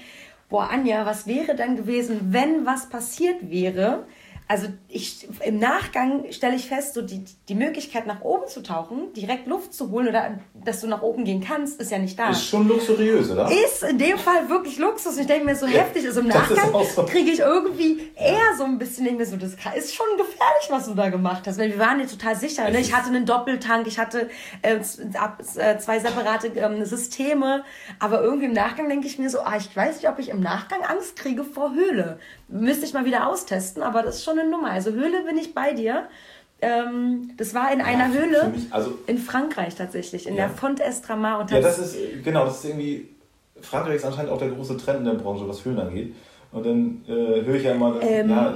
boah, 0.50 0.70
Anja, 0.70 1.08
was 1.08 1.26
wäre 1.26 1.56
dann 1.56 1.76
gewesen, 1.76 2.34
wenn 2.34 2.68
was 2.68 2.90
passiert 2.90 3.50
wäre? 3.50 4.06
Also 4.48 4.68
ich, 4.88 5.28
im 5.44 5.58
Nachgang 5.58 6.32
stelle 6.32 6.56
ich 6.56 6.68
fest, 6.68 6.94
so 6.94 7.02
die, 7.02 7.26
die 7.50 7.56
Möglichkeit 7.56 8.06
nach 8.06 8.22
oben 8.22 8.48
zu 8.48 8.62
tauchen, 8.62 9.12
direkt 9.14 9.48
Luft 9.48 9.74
zu 9.74 9.90
holen 9.90 10.08
oder 10.08 10.38
dass 10.54 10.82
du 10.82 10.88
nach 10.88 11.02
oben 11.02 11.26
gehen 11.26 11.42
kannst, 11.42 11.82
ist 11.82 11.90
ja 11.90 11.98
nicht 11.98 12.20
da. 12.20 12.30
Ist 12.30 12.48
schon 12.48 12.68
luxuriös, 12.68 13.32
oder? 13.32 13.50
Ist 13.52 13.84
in 13.84 13.98
dem 13.98 14.20
Fall 14.20 14.48
wirklich 14.48 14.78
Luxus. 14.78 15.18
Ich 15.18 15.26
denke 15.26 15.46
mir 15.46 15.56
so 15.56 15.66
ja, 15.66 15.80
heftig 15.80 16.06
ist. 16.06 16.18
Im 16.18 16.28
Nachgang 16.28 16.72
so. 16.96 17.04
kriege 17.06 17.32
ich 17.32 17.40
irgendwie 17.40 18.12
eher 18.16 18.56
so 18.56 18.66
ein 18.66 18.78
bisschen, 18.78 19.06
denke 19.06 19.22
mir 19.22 19.26
so, 19.26 19.36
das 19.36 19.54
ist 19.76 19.96
schon 19.96 20.06
gefährlich, 20.16 20.68
was 20.70 20.86
du 20.86 20.94
da 20.94 21.10
gemacht 21.10 21.48
hast. 21.48 21.58
Weil 21.58 21.72
wir 21.72 21.80
waren 21.80 22.00
ja 22.00 22.06
total 22.06 22.36
sicher. 22.36 22.70
Ne? 22.70 22.80
Ich 22.80 22.94
hatte 22.94 23.08
einen 23.08 23.26
Doppeltank, 23.26 23.88
ich 23.88 23.98
hatte 23.98 24.30
äh, 24.62 24.76
äh, 24.76 25.78
zwei 25.80 26.00
separate 26.00 26.50
ähm, 26.50 26.86
Systeme. 26.86 27.64
Aber 27.98 28.22
irgendwie 28.22 28.46
im 28.46 28.54
Nachgang 28.54 28.90
denke 28.90 29.08
ich 29.08 29.18
mir 29.18 29.32
so, 29.32 29.40
ah, 29.40 29.58
ich 29.58 29.76
weiß 29.76 29.96
nicht, 29.96 30.10
ob 30.10 30.20
ich 30.20 30.30
im 30.30 30.42
Nachgang 30.42 30.84
Angst 30.84 31.16
kriege 31.16 31.44
vor 31.44 31.74
Höhle. 31.74 32.20
Müsste 32.48 32.86
ich 32.86 32.94
mal 32.94 33.06
wieder 33.06 33.28
austesten, 33.28 33.82
aber 33.82 34.04
das 34.04 34.18
ist 34.18 34.24
schon 34.24 34.35
eine 34.38 34.50
Nummer. 34.50 34.72
Also 34.72 34.92
Höhle 34.92 35.24
bin 35.24 35.38
ich 35.38 35.54
bei 35.54 35.74
dir. 35.74 36.08
Ähm, 36.62 37.32
das 37.38 37.54
war 37.54 37.72
in 37.72 37.82
einer 37.82 38.14
ja, 38.14 38.20
Höhle 38.20 38.50
mich, 38.50 38.72
also, 38.72 38.98
in 39.08 39.18
Frankreich 39.18 39.76
tatsächlich, 39.76 40.26
in 40.26 40.36
ja. 40.36 40.48
der 40.48 40.56
Font 40.56 40.80
Estrama. 40.80 41.42
Und 41.42 41.52
ja, 41.52 41.60
das 41.60 41.80
ist, 41.80 42.24
genau, 42.24 42.46
das 42.46 42.64
ist 42.64 42.70
irgendwie, 42.70 43.10
Frankreich 43.62 43.98
ist 43.98 44.06
anscheinend 44.06 44.32
auch 44.32 44.38
der 44.38 44.50
große 44.50 44.78
Trend 44.78 45.00
in 45.00 45.06
der 45.06 45.14
Branche, 45.14 45.48
was 45.48 45.64
Höhlen 45.66 45.80
angeht. 45.80 46.16
Und 46.52 46.66
dann 46.66 47.04
äh, 47.08 47.44
höre 47.44 47.56
ich 47.56 47.64
ja 47.64 47.74
immer, 47.74 48.02
ähm, 48.02 48.30
ja, 48.30 48.56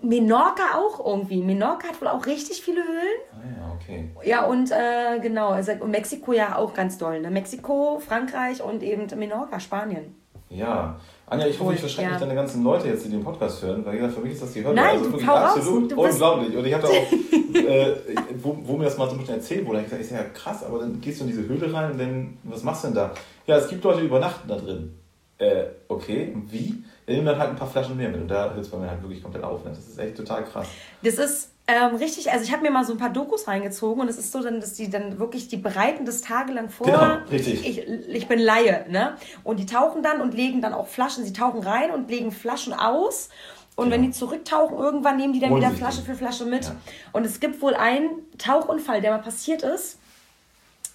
Menorca 0.00 0.76
auch 0.76 1.04
irgendwie. 1.04 1.42
Menorca 1.42 1.88
hat 1.88 2.00
wohl 2.00 2.08
auch 2.08 2.24
richtig 2.24 2.62
viele 2.62 2.82
Höhlen. 2.82 3.18
Ah 3.32 3.60
ja, 3.60 3.72
okay. 3.74 4.10
Ja, 4.24 4.44
und 4.44 4.70
äh, 4.70 5.20
genau, 5.20 5.48
also, 5.48 5.72
und 5.72 5.90
Mexiko 5.90 6.32
ja 6.32 6.56
auch 6.56 6.72
ganz 6.72 6.98
doll. 6.98 7.20
Ne? 7.20 7.30
Mexiko, 7.30 7.98
Frankreich 7.98 8.62
und 8.62 8.82
eben 8.82 9.06
Menorca, 9.18 9.60
Spanien. 9.60 10.14
Ja, 10.48 10.98
Anja, 11.30 11.46
ich 11.46 11.60
hoffe, 11.60 11.74
ich 11.74 11.80
verschrecke 11.80 12.04
ja. 12.04 12.10
nicht 12.10 12.22
deine 12.22 12.34
ganzen 12.34 12.64
Leute 12.64 12.88
jetzt, 12.88 13.04
die 13.04 13.10
den 13.10 13.22
Podcast 13.22 13.62
hören, 13.62 13.84
weil 13.84 13.96
gesagt, 13.96 14.14
für 14.14 14.20
mich 14.20 14.32
ist 14.32 14.42
das 14.42 14.52
die 14.52 14.64
Hölle. 14.64 14.74
Nein, 14.74 14.96
also 14.96 15.12
wirklich 15.12 15.28
absolut 15.28 15.92
unglaublich. 15.92 16.56
Und 16.56 16.66
ich 16.66 16.72
da 16.72 16.88
auch, 16.88 16.90
äh, 17.54 17.96
wo, 18.42 18.56
wo, 18.62 18.76
mir 18.78 18.84
das 18.84 18.96
mal 18.96 19.06
so 19.06 19.12
ein 19.12 19.18
bisschen 19.18 19.34
erzählt 19.34 19.66
wurde, 19.66 19.80
ich 19.80 19.84
gesagt, 19.84 20.02
ist 20.02 20.10
ja 20.10 20.22
krass, 20.24 20.64
aber 20.64 20.78
dann 20.78 21.00
gehst 21.00 21.20
du 21.20 21.24
in 21.24 21.30
diese 21.30 21.46
Höhle 21.46 21.72
rein 21.72 21.92
und 21.92 21.98
dann, 21.98 22.38
was 22.44 22.62
machst 22.62 22.84
du 22.84 22.88
denn 22.88 22.96
da? 22.96 23.12
Ja, 23.46 23.58
es 23.58 23.68
gibt 23.68 23.84
Leute, 23.84 24.00
die 24.00 24.06
übernachten 24.06 24.48
da 24.48 24.56
drin. 24.56 24.94
Äh, 25.36 25.64
okay, 25.88 26.34
wie? 26.46 26.82
Die 27.06 27.12
nehmen 27.12 27.26
dann 27.26 27.38
halt 27.38 27.50
ein 27.50 27.56
paar 27.56 27.68
Flaschen 27.68 27.96
mehr 27.96 28.08
mit 28.08 28.22
und 28.22 28.28
da 28.28 28.52
hört 28.52 28.58
es 28.58 28.68
bei 28.68 28.78
mir 28.78 28.90
halt 28.90 29.02
wirklich 29.02 29.22
komplett 29.22 29.44
auf. 29.44 29.64
Ne? 29.64 29.70
Das 29.70 29.86
ist 29.86 29.98
echt 29.98 30.16
total 30.16 30.44
krass. 30.44 30.66
Das 31.02 31.14
ist 31.14 31.50
ähm, 31.70 31.96
richtig, 31.96 32.32
also 32.32 32.42
ich 32.44 32.50
habe 32.50 32.62
mir 32.62 32.70
mal 32.70 32.86
so 32.86 32.94
ein 32.94 32.98
paar 32.98 33.10
Dokus 33.10 33.46
reingezogen 33.46 34.00
und 34.00 34.08
es 34.08 34.16
ist 34.16 34.32
so, 34.32 34.42
dann, 34.42 34.58
dass 34.58 34.72
die 34.72 34.88
dann 34.88 35.18
wirklich, 35.18 35.48
die 35.48 35.58
bereiten 35.58 36.06
das 36.06 36.22
tagelang 36.22 36.70
vor. 36.70 36.86
Genau, 36.86 37.18
richtig. 37.30 37.66
Ich, 37.66 37.86
ich 38.08 38.26
bin 38.26 38.38
Laie, 38.38 38.86
ne? 38.88 39.18
Und 39.44 39.60
die 39.60 39.66
tauchen 39.66 40.02
dann 40.02 40.22
und 40.22 40.32
legen 40.32 40.62
dann 40.62 40.72
auch 40.72 40.86
Flaschen, 40.86 41.24
sie 41.24 41.34
tauchen 41.34 41.62
rein 41.62 41.90
und 41.90 42.08
legen 42.08 42.32
Flaschen 42.32 42.72
aus. 42.72 43.28
Und 43.76 43.84
genau. 43.84 43.96
wenn 43.96 44.02
die 44.02 44.12
zurücktauchen, 44.12 44.78
irgendwann 44.78 45.18
nehmen 45.18 45.34
die 45.34 45.40
dann 45.40 45.50
Holen 45.50 45.60
wieder 45.60 45.70
Flasche 45.70 46.00
für 46.00 46.14
Flasche 46.14 46.46
mit. 46.46 46.64
Ja. 46.64 46.76
Und 47.12 47.26
es 47.26 47.38
gibt 47.38 47.60
wohl 47.60 47.74
einen 47.74 48.10
Tauchunfall, 48.38 49.02
der 49.02 49.12
mal 49.12 49.22
passiert 49.22 49.62
ist. 49.62 49.98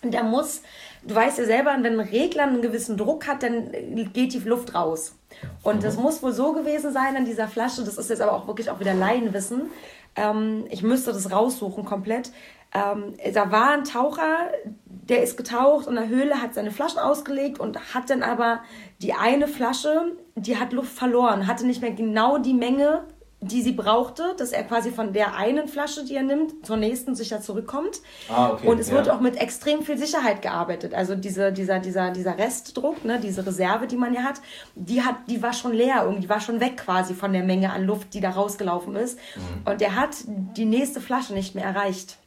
Und 0.01 0.11
der 0.13 0.23
muss, 0.23 0.63
du 1.03 1.13
weißt 1.13 1.37
ja 1.37 1.45
selber, 1.45 1.77
wenn 1.81 1.99
ein 1.99 2.07
Regler 2.07 2.43
einen 2.43 2.63
gewissen 2.63 2.97
Druck 2.97 3.27
hat, 3.27 3.43
dann 3.43 3.71
geht 4.11 4.33
die 4.33 4.39
Luft 4.39 4.73
raus. 4.73 5.13
Und 5.61 5.77
mhm. 5.77 5.81
das 5.81 5.97
muss 5.97 6.23
wohl 6.23 6.33
so 6.33 6.51
gewesen 6.51 6.91
sein 6.91 7.15
an 7.15 7.25
dieser 7.25 7.47
Flasche, 7.47 7.83
das 7.83 7.97
ist 7.97 8.09
jetzt 8.09 8.21
aber 8.21 8.33
auch 8.33 8.47
wirklich 8.47 8.69
auch 8.69 8.79
wieder 8.79 8.93
Laienwissen, 8.93 9.69
ähm, 10.15 10.65
ich 10.69 10.83
müsste 10.83 11.13
das 11.13 11.31
raussuchen 11.31 11.85
komplett. 11.85 12.31
Ähm, 12.73 13.13
da 13.33 13.51
war 13.51 13.69
ein 13.69 13.83
Taucher, 13.83 14.51
der 14.85 15.21
ist 15.21 15.37
getaucht 15.37 15.87
in 15.87 15.95
der 15.95 16.07
Höhle, 16.07 16.41
hat 16.41 16.55
seine 16.55 16.71
Flaschen 16.71 16.99
ausgelegt 16.99 17.59
und 17.59 17.93
hat 17.93 18.09
dann 18.09 18.23
aber 18.23 18.61
die 19.01 19.13
eine 19.13 19.47
Flasche, 19.47 20.13
die 20.35 20.57
hat 20.57 20.73
Luft 20.73 20.91
verloren, 20.91 21.45
hatte 21.45 21.67
nicht 21.67 21.81
mehr 21.81 21.91
genau 21.91 22.39
die 22.39 22.53
Menge 22.53 23.03
die 23.47 23.61
sie 23.61 23.71
brauchte, 23.71 24.35
dass 24.37 24.51
er 24.51 24.63
quasi 24.63 24.91
von 24.91 25.13
der 25.13 25.35
einen 25.35 25.67
Flasche, 25.67 26.05
die 26.05 26.15
er 26.15 26.23
nimmt, 26.23 26.65
zur 26.65 26.77
nächsten 26.77 27.15
sicher 27.15 27.41
zurückkommt. 27.41 28.01
Ah, 28.29 28.51
okay. 28.51 28.67
Und 28.67 28.79
es 28.79 28.89
ja. 28.89 28.95
wird 28.95 29.09
auch 29.09 29.19
mit 29.19 29.35
extrem 29.37 29.83
viel 29.83 29.97
Sicherheit 29.97 30.41
gearbeitet. 30.41 30.93
Also 30.93 31.15
diese, 31.15 31.51
dieser, 31.51 31.79
dieser, 31.79 32.11
dieser 32.11 32.37
Restdruck, 32.37 33.03
ne, 33.05 33.19
diese 33.19 33.45
Reserve, 33.45 33.87
die 33.87 33.97
man 33.97 34.13
ja 34.13 34.23
hat, 34.23 34.41
die 34.75 35.01
hat, 35.03 35.15
die 35.27 35.41
war 35.41 35.53
schon 35.53 35.73
leer 35.73 36.03
irgendwie, 36.05 36.29
war 36.29 36.39
schon 36.39 36.59
weg 36.59 36.77
quasi 36.77 37.13
von 37.13 37.33
der 37.33 37.43
Menge 37.43 37.71
an 37.71 37.85
Luft, 37.85 38.13
die 38.13 38.21
da 38.21 38.31
rausgelaufen 38.31 38.95
ist. 38.95 39.17
Mhm. 39.35 39.71
Und 39.71 39.81
der 39.81 39.95
hat 39.95 40.15
die 40.25 40.65
nächste 40.65 41.01
Flasche 41.01 41.33
nicht 41.33 41.55
mehr 41.55 41.65
erreicht. 41.65 42.17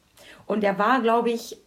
Und 0.46 0.62
der 0.62 0.78
war, 0.78 1.00
glaube 1.00 1.30
ich, 1.30 1.58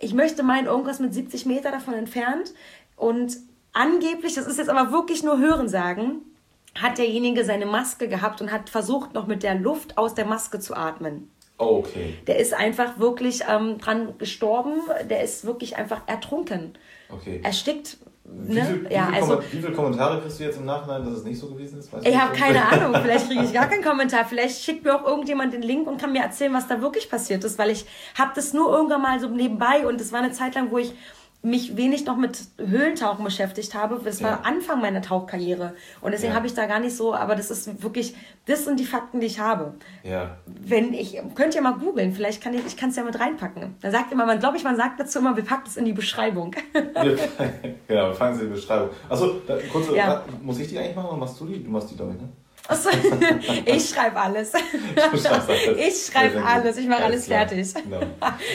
ich 0.00 0.14
möchte 0.14 0.42
meinen, 0.42 0.66
irgendwas 0.66 1.00
mit 1.00 1.14
70 1.14 1.46
Meter 1.46 1.70
davon 1.70 1.94
entfernt. 1.94 2.52
Und 2.96 3.36
angeblich, 3.72 4.34
das 4.34 4.46
ist 4.46 4.58
jetzt 4.58 4.68
aber 4.68 4.92
wirklich 4.92 5.22
nur 5.22 5.38
Hörensagen, 5.38 6.22
hat 6.82 6.98
derjenige 6.98 7.44
seine 7.44 7.66
Maske 7.66 8.08
gehabt 8.08 8.40
und 8.40 8.52
hat 8.52 8.70
versucht, 8.70 9.14
noch 9.14 9.26
mit 9.26 9.42
der 9.42 9.54
Luft 9.54 9.98
aus 9.98 10.14
der 10.14 10.24
Maske 10.24 10.60
zu 10.60 10.74
atmen. 10.74 11.30
Oh, 11.58 11.78
okay. 11.78 12.14
Der 12.26 12.38
ist 12.38 12.52
einfach 12.52 12.98
wirklich 12.98 13.42
ähm, 13.48 13.78
dran 13.78 14.18
gestorben. 14.18 14.74
Der 15.08 15.22
ist 15.22 15.46
wirklich 15.46 15.76
einfach 15.76 16.02
ertrunken. 16.06 16.76
Okay. 17.08 17.40
Erstickt. 17.42 17.96
Wie, 18.24 18.54
ne? 18.54 18.80
wie, 18.88 18.92
ja, 18.92 19.06
viel 19.06 19.14
also, 19.14 19.42
wie 19.52 19.60
viele 19.60 19.72
Kommentare 19.72 20.20
kriegst 20.20 20.40
du 20.40 20.44
jetzt 20.44 20.58
im 20.58 20.64
Nachhinein, 20.64 21.04
dass 21.04 21.14
es 21.14 21.24
nicht 21.24 21.38
so 21.38 21.46
gewesen 21.46 21.78
ist? 21.78 21.92
Weißt 21.92 22.06
ich 22.06 22.18
habe 22.18 22.36
keine 22.36 22.62
Ahnung. 22.72 23.00
Vielleicht 23.00 23.28
kriege 23.28 23.44
ich 23.44 23.52
gar 23.52 23.68
keinen 23.68 23.84
Kommentar. 23.84 24.24
Vielleicht 24.24 24.62
schickt 24.62 24.84
mir 24.84 24.96
auch 24.96 25.06
irgendjemand 25.06 25.54
den 25.54 25.62
Link 25.62 25.86
und 25.86 25.98
kann 25.98 26.12
mir 26.12 26.22
erzählen, 26.22 26.52
was 26.52 26.66
da 26.66 26.82
wirklich 26.82 27.08
passiert 27.08 27.44
ist, 27.44 27.58
weil 27.58 27.70
ich 27.70 27.86
habe 28.18 28.32
das 28.34 28.52
nur 28.52 28.70
irgendwann 28.72 29.00
mal 29.00 29.20
so 29.20 29.28
nebenbei 29.28 29.86
und 29.86 30.00
es 30.00 30.12
war 30.12 30.18
eine 30.18 30.32
Zeit 30.32 30.56
lang, 30.56 30.70
wo 30.70 30.78
ich 30.78 30.92
mich 31.42 31.76
wenig 31.76 32.04
noch 32.04 32.16
mit 32.16 32.38
Höhlentauchen 32.58 33.24
beschäftigt 33.24 33.74
habe. 33.74 34.00
Das 34.04 34.22
war 34.22 34.30
ja. 34.30 34.40
Anfang 34.42 34.80
meiner 34.80 35.00
Tauchkarriere. 35.00 35.74
Und 36.00 36.12
deswegen 36.12 36.32
ja. 36.32 36.36
habe 36.36 36.46
ich 36.46 36.54
da 36.54 36.66
gar 36.66 36.80
nicht 36.80 36.96
so, 36.96 37.14
aber 37.14 37.36
das 37.36 37.50
ist 37.50 37.82
wirklich, 37.82 38.14
das 38.46 38.64
sind 38.64 38.80
die 38.80 38.84
Fakten, 38.84 39.20
die 39.20 39.26
ich 39.26 39.38
habe. 39.38 39.74
Ja. 40.02 40.36
Wenn 40.46 40.92
ich, 40.92 41.20
könnt 41.34 41.54
ihr 41.54 41.62
mal 41.62 41.74
googeln, 41.74 42.12
vielleicht 42.12 42.42
kann 42.42 42.54
ich, 42.54 42.66
ich 42.66 42.76
kann 42.76 42.90
es 42.90 42.96
ja 42.96 43.04
mit 43.04 43.18
reinpacken. 43.18 43.76
Da 43.80 43.90
sagt 43.90 44.12
immer, 44.12 44.26
man 44.26 44.40
glaube 44.40 44.56
ich, 44.56 44.64
man 44.64 44.76
sagt 44.76 44.98
dazu 44.98 45.20
immer, 45.20 45.36
wir 45.36 45.44
packen 45.44 45.66
es 45.66 45.76
in 45.76 45.84
die 45.84 45.92
Beschreibung. 45.92 46.54
genau, 46.72 48.08
wir 48.08 48.14
fangen 48.14 48.34
es 48.34 48.42
in 48.42 48.48
die 48.48 48.54
Beschreibung. 48.54 48.90
Achso, 49.08 49.40
kurze, 49.72 49.96
ja. 49.96 50.24
muss 50.42 50.58
ich 50.58 50.68
die 50.68 50.78
eigentlich 50.78 50.96
machen 50.96 51.10
oder 51.10 51.18
machst 51.18 51.40
du 51.40 51.46
die? 51.46 51.62
Du 51.62 51.70
machst 51.70 51.90
die 51.90 51.96
damit, 51.96 52.20
ne? 52.20 52.28
Achso, 52.68 52.90
ich 53.64 53.88
schreibe 53.88 54.16
alles. 54.16 54.52
Ich 55.76 56.06
schreibe 56.06 56.44
alles, 56.44 56.76
ich 56.78 56.86
mache 56.86 57.04
alles 57.04 57.26
fertig. 57.26 57.72
Genau. 57.74 58.00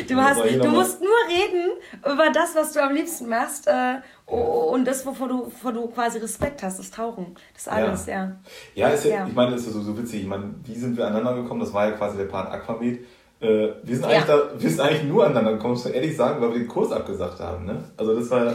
Du, 0.08 0.16
hast, 0.16 0.40
du 0.40 0.70
musst 0.70 1.02
nur 1.02 1.10
reden 1.30 1.72
über 2.00 2.30
das, 2.32 2.56
was 2.56 2.74
du 2.74 2.84
am 2.84 2.94
liebsten 2.94 3.30
machst 3.30 3.68
äh, 3.68 4.00
und 4.26 4.86
das, 4.86 5.06
wovor 5.06 5.28
du, 5.28 5.46
wovor 5.46 5.74
du 5.74 5.88
quasi 5.88 6.18
Respekt 6.20 6.64
hast, 6.64 6.80
das 6.80 6.92
Tauchen. 6.92 7.36
Das 7.54 7.68
alles, 7.68 8.06
ja. 8.06 8.40
Ja, 8.76 8.88
ja, 8.88 8.90
ist 8.90 9.06
ja, 9.06 9.28
ich 9.28 9.34
meine, 9.34 9.52
das 9.52 9.62
ist 9.62 9.74
so, 9.74 9.82
so 9.82 9.98
witzig. 9.98 10.22
Ich 10.22 10.28
meine, 10.28 10.56
wie 10.64 10.76
sind 10.76 10.98
wir 10.98 11.08
aneinander 11.08 11.42
gekommen? 11.42 11.60
Das 11.60 11.74
war 11.74 11.88
ja 11.88 11.92
quasi 11.94 12.18
der 12.18 12.26
Part 12.26 12.52
Aquamed 12.52 13.06
äh, 13.42 13.74
wir, 13.82 13.96
sind 13.96 14.06
eigentlich 14.06 14.28
ja. 14.28 14.38
da, 14.38 14.44
wir 14.56 14.70
sind 14.70 14.80
eigentlich 14.80 15.04
nur 15.04 15.26
aneinander 15.26 15.54
gekommen, 15.54 15.74
muss 15.74 15.84
man 15.84 15.94
ehrlich 15.94 16.16
sagen, 16.16 16.40
weil 16.42 16.54
wir 16.54 16.60
den 16.60 16.68
Kurs 16.68 16.92
abgesagt 16.92 17.40
haben. 17.40 17.66
Ne? 17.66 17.84
Also 17.98 18.16
das 18.16 18.30
war 18.30 18.46
ja 18.46 18.54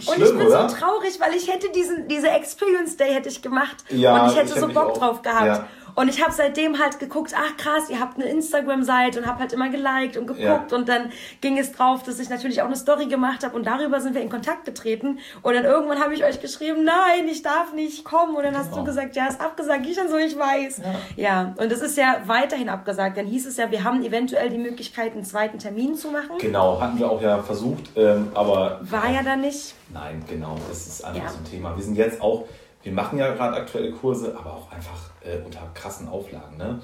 schlimm, 0.00 0.16
und 0.16 0.22
ich 0.22 0.36
bin 0.36 0.46
oder? 0.48 0.68
so 0.68 0.76
traurig, 0.76 1.20
weil 1.20 1.34
ich 1.34 1.48
hätte 1.48 1.70
diesen 1.70 2.08
diese 2.08 2.28
Experience 2.28 2.96
Day 2.96 3.12
hätte 3.12 3.28
ich 3.28 3.40
gemacht 3.40 3.76
ja, 3.88 4.24
und 4.24 4.30
ich 4.30 4.36
hätte 4.36 4.52
ich 4.52 4.60
so 4.60 4.66
Bock 4.66 4.94
drauf 4.94 5.22
gehabt. 5.22 5.46
Ja. 5.46 5.68
Und 5.94 6.08
ich 6.08 6.22
habe 6.22 6.32
seitdem 6.32 6.78
halt 6.78 6.98
geguckt, 6.98 7.34
ach 7.36 7.56
krass, 7.56 7.90
ihr 7.90 8.00
habt 8.00 8.16
eine 8.16 8.26
Instagram-Seite 8.26 9.20
und 9.20 9.26
habe 9.26 9.40
halt 9.40 9.52
immer 9.52 9.68
geliked 9.68 10.16
und 10.16 10.26
geguckt 10.26 10.70
ja. 10.70 10.76
und 10.76 10.88
dann 10.88 11.10
ging 11.40 11.58
es 11.58 11.72
drauf, 11.72 12.02
dass 12.02 12.18
ich 12.18 12.30
natürlich 12.30 12.62
auch 12.62 12.66
eine 12.66 12.76
Story 12.76 13.06
gemacht 13.06 13.44
habe 13.44 13.54
und 13.56 13.66
darüber 13.66 14.00
sind 14.00 14.14
wir 14.14 14.22
in 14.22 14.30
Kontakt 14.30 14.64
getreten 14.64 15.18
und 15.42 15.54
dann 15.54 15.64
irgendwann 15.64 16.00
habe 16.00 16.14
ich 16.14 16.24
euch 16.24 16.40
geschrieben, 16.40 16.84
nein, 16.84 17.28
ich 17.28 17.42
darf 17.42 17.72
nicht 17.74 18.04
kommen 18.04 18.34
und 18.34 18.42
dann 18.42 18.56
hast 18.56 18.70
genau. 18.70 18.82
du 18.82 18.84
gesagt, 18.84 19.16
ja, 19.16 19.26
ist 19.26 19.40
abgesagt, 19.40 19.86
ich 19.86 19.96
dann 19.96 20.08
so, 20.08 20.16
ich 20.16 20.38
weiß. 20.38 20.78
Ja. 21.16 21.22
ja, 21.22 21.54
und 21.56 21.70
das 21.70 21.80
ist 21.80 21.96
ja 21.96 22.22
weiterhin 22.26 22.68
abgesagt. 22.68 23.16
Dann 23.16 23.26
hieß 23.26 23.46
es 23.46 23.56
ja, 23.56 23.70
wir 23.70 23.84
haben 23.84 24.02
eventuell 24.02 24.50
die 24.50 24.58
Möglichkeit, 24.58 25.12
einen 25.12 25.24
zweiten 25.24 25.58
Termin 25.58 25.94
zu 25.94 26.10
machen. 26.10 26.38
Genau, 26.38 26.80
hatten 26.80 26.98
wir 26.98 27.10
auch 27.10 27.20
ja 27.20 27.42
versucht, 27.42 27.90
ähm, 27.96 28.28
aber... 28.34 28.80
War 28.82 29.10
ja 29.10 29.22
dann 29.22 29.42
nicht. 29.42 29.74
Nein, 29.92 30.22
genau, 30.28 30.56
das 30.68 30.86
ist 30.86 31.04
einfach 31.04 31.22
ja. 31.22 31.28
ein 31.28 31.44
Thema. 31.50 31.76
Wir 31.76 31.82
sind 31.82 31.96
jetzt 31.96 32.20
auch, 32.20 32.46
wir 32.82 32.92
machen 32.92 33.18
ja 33.18 33.32
gerade 33.32 33.56
aktuelle 33.56 33.92
Kurse, 33.92 34.34
aber 34.38 34.52
auch 34.52 34.72
einfach 34.72 35.11
äh, 35.24 35.44
unter 35.44 35.70
krassen 35.74 36.08
Auflagen. 36.08 36.56
Ne? 36.56 36.80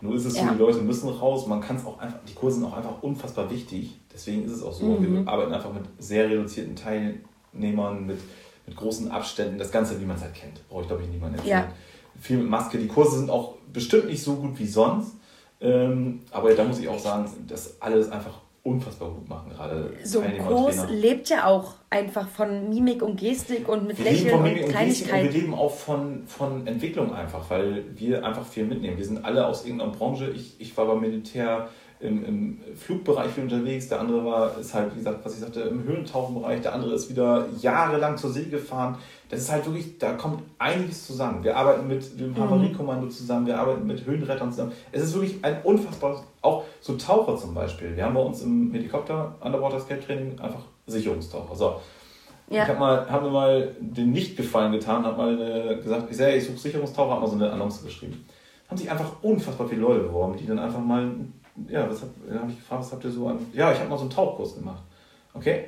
Nur 0.00 0.16
ist 0.16 0.24
es 0.24 0.34
so, 0.34 0.44
die 0.44 0.58
Leute 0.58 0.78
müssen 0.78 1.08
raus. 1.08 1.46
Man 1.46 1.60
kann 1.60 1.76
es 1.76 1.86
auch 1.86 1.98
einfach, 1.98 2.18
die 2.28 2.34
Kurse 2.34 2.56
sind 2.56 2.66
auch 2.66 2.76
einfach 2.76 3.02
unfassbar 3.02 3.48
wichtig. 3.50 3.96
Deswegen 4.12 4.44
ist 4.44 4.50
es 4.52 4.62
auch 4.62 4.72
so, 4.72 4.86
mhm. 4.86 5.24
wir 5.24 5.32
arbeiten 5.32 5.52
einfach 5.52 5.72
mit 5.72 5.84
sehr 5.98 6.28
reduzierten 6.28 6.74
Teilnehmern, 6.74 8.06
mit, 8.06 8.18
mit 8.66 8.76
großen 8.76 9.10
Abständen. 9.12 9.58
Das 9.58 9.70
Ganze, 9.70 10.00
wie 10.00 10.04
man 10.04 10.16
es 10.16 10.22
halt 10.22 10.34
kennt, 10.34 10.68
brauche 10.68 10.82
ich 10.82 10.88
glaube 10.88 11.02
ich 11.04 11.08
niemand 11.08 11.36
erzählen. 11.36 11.50
Ja. 11.50 11.72
Viel 12.20 12.38
mit 12.38 12.50
Maske. 12.50 12.78
Die 12.78 12.88
Kurse 12.88 13.18
sind 13.18 13.30
auch 13.30 13.54
bestimmt 13.72 14.06
nicht 14.06 14.22
so 14.22 14.34
gut 14.34 14.58
wie 14.58 14.66
sonst. 14.66 15.14
Ähm, 15.60 16.20
aber 16.32 16.52
da 16.54 16.64
muss 16.64 16.80
ich 16.80 16.88
auch 16.88 16.98
sagen, 16.98 17.30
dass 17.46 17.80
alles 17.80 18.10
einfach 18.10 18.40
unfassbar 18.64 19.10
gut 19.10 19.28
machen, 19.28 19.50
gerade 19.50 19.92
So 20.04 20.20
ein 20.20 20.38
Kurs 20.38 20.86
lebt 20.88 21.28
ja 21.28 21.46
auch 21.46 21.74
einfach 21.90 22.28
von 22.28 22.68
Mimik 22.68 23.02
und 23.02 23.18
Gestik 23.18 23.68
und 23.68 23.88
mit 23.88 23.98
wir 23.98 24.04
Lächeln 24.04 24.24
leben 24.26 24.30
von 24.30 24.38
und 24.38 24.44
Mimik 24.44 24.64
und 24.64 24.72
Gestik 24.72 25.02
und 25.02 25.08
Kleinigkeiten. 25.08 25.34
wir 25.34 25.40
leben 25.40 25.54
auch 25.54 25.74
von, 25.74 26.26
von 26.26 26.66
Entwicklung 26.66 27.12
einfach, 27.12 27.50
weil 27.50 27.84
wir 27.96 28.24
einfach 28.24 28.46
viel 28.46 28.64
mitnehmen. 28.64 28.96
Wir 28.96 29.04
sind 29.04 29.24
alle 29.24 29.46
aus 29.46 29.64
irgendeiner 29.64 29.90
Branche. 29.90 30.30
Ich, 30.30 30.60
ich 30.60 30.76
war 30.76 30.86
beim 30.86 31.00
Militär 31.00 31.68
im, 32.02 32.24
im 32.24 32.58
Flugbereich 32.76 33.30
viel 33.30 33.44
unterwegs, 33.44 33.88
der 33.88 34.00
andere 34.00 34.24
war, 34.24 34.58
ist 34.58 34.74
halt, 34.74 34.92
wie 34.92 34.98
gesagt, 34.98 35.24
was 35.24 35.34
ich 35.34 35.40
sagte, 35.40 35.60
im 35.60 35.84
Höhlentauchenbereich, 35.84 36.60
der 36.60 36.74
andere 36.74 36.94
ist 36.94 37.08
wieder 37.08 37.46
jahrelang 37.60 38.16
zur 38.16 38.30
See 38.30 38.44
gefahren. 38.44 38.98
Das 39.28 39.40
ist 39.40 39.52
halt 39.52 39.64
wirklich, 39.64 39.98
da 39.98 40.12
kommt 40.14 40.42
einiges 40.58 41.06
zusammen. 41.06 41.42
Wir 41.42 41.56
arbeiten 41.56 41.86
mit 41.86 42.20
dem 42.20 42.36
Havariekommando 42.36 43.08
zusammen, 43.08 43.46
wir 43.46 43.58
arbeiten 43.58 43.86
mit 43.86 44.04
Höhenrettern 44.04 44.50
zusammen. 44.50 44.72
Es 44.90 45.02
ist 45.02 45.14
wirklich 45.14 45.42
ein 45.42 45.62
unfassbares, 45.62 46.22
auch 46.42 46.64
so 46.80 46.96
Taucher 46.96 47.36
zum 47.36 47.54
Beispiel. 47.54 47.96
Wir 47.96 48.04
haben 48.04 48.14
bei 48.14 48.20
uns 48.20 48.42
im 48.42 48.72
Helikopter 48.72 49.36
Underwater 49.40 49.76
Escape 49.76 50.04
Training 50.04 50.38
einfach 50.38 50.64
Sicherungstaucher. 50.86 51.54
So. 51.54 51.80
Ja. 52.50 52.64
Ich 52.64 52.68
habe 52.68 52.78
mal, 52.78 53.10
hab 53.10 53.22
mir 53.22 53.30
mal 53.30 53.74
den 53.80 54.10
Nicht-Gefallen 54.10 54.72
getan, 54.72 55.04
habe 55.04 55.16
mal 55.16 55.28
eine, 55.34 55.80
gesagt, 55.80 56.10
ich 56.10 56.16
sage, 56.16 56.36
ich 56.36 56.44
suche 56.44 56.58
Sicherungstaucher, 56.58 57.12
habe 57.12 57.20
mal 57.22 57.28
so 57.28 57.36
eine 57.36 57.50
Annonce 57.50 57.84
geschrieben. 57.84 58.26
Haben 58.68 58.76
sich 58.76 58.90
einfach 58.90 59.22
unfassbar 59.22 59.68
viele 59.68 59.80
Leute 59.80 60.00
beworben, 60.00 60.36
die 60.36 60.46
dann 60.46 60.58
einfach 60.58 60.80
mal, 60.80 61.10
ja, 61.68 61.88
was 61.88 62.02
hab, 62.02 62.08
dann 62.28 62.40
habe 62.40 62.50
ich 62.50 62.56
gefragt, 62.58 62.82
was 62.82 62.92
habt 62.92 63.04
ihr 63.04 63.10
so 63.10 63.26
an, 63.28 63.38
ja, 63.52 63.72
ich 63.72 63.78
habe 63.78 63.88
mal 63.90 63.96
so 63.96 64.02
einen 64.02 64.10
Tauchkurs 64.10 64.54
gemacht. 64.56 64.82
Okay, 65.34 65.64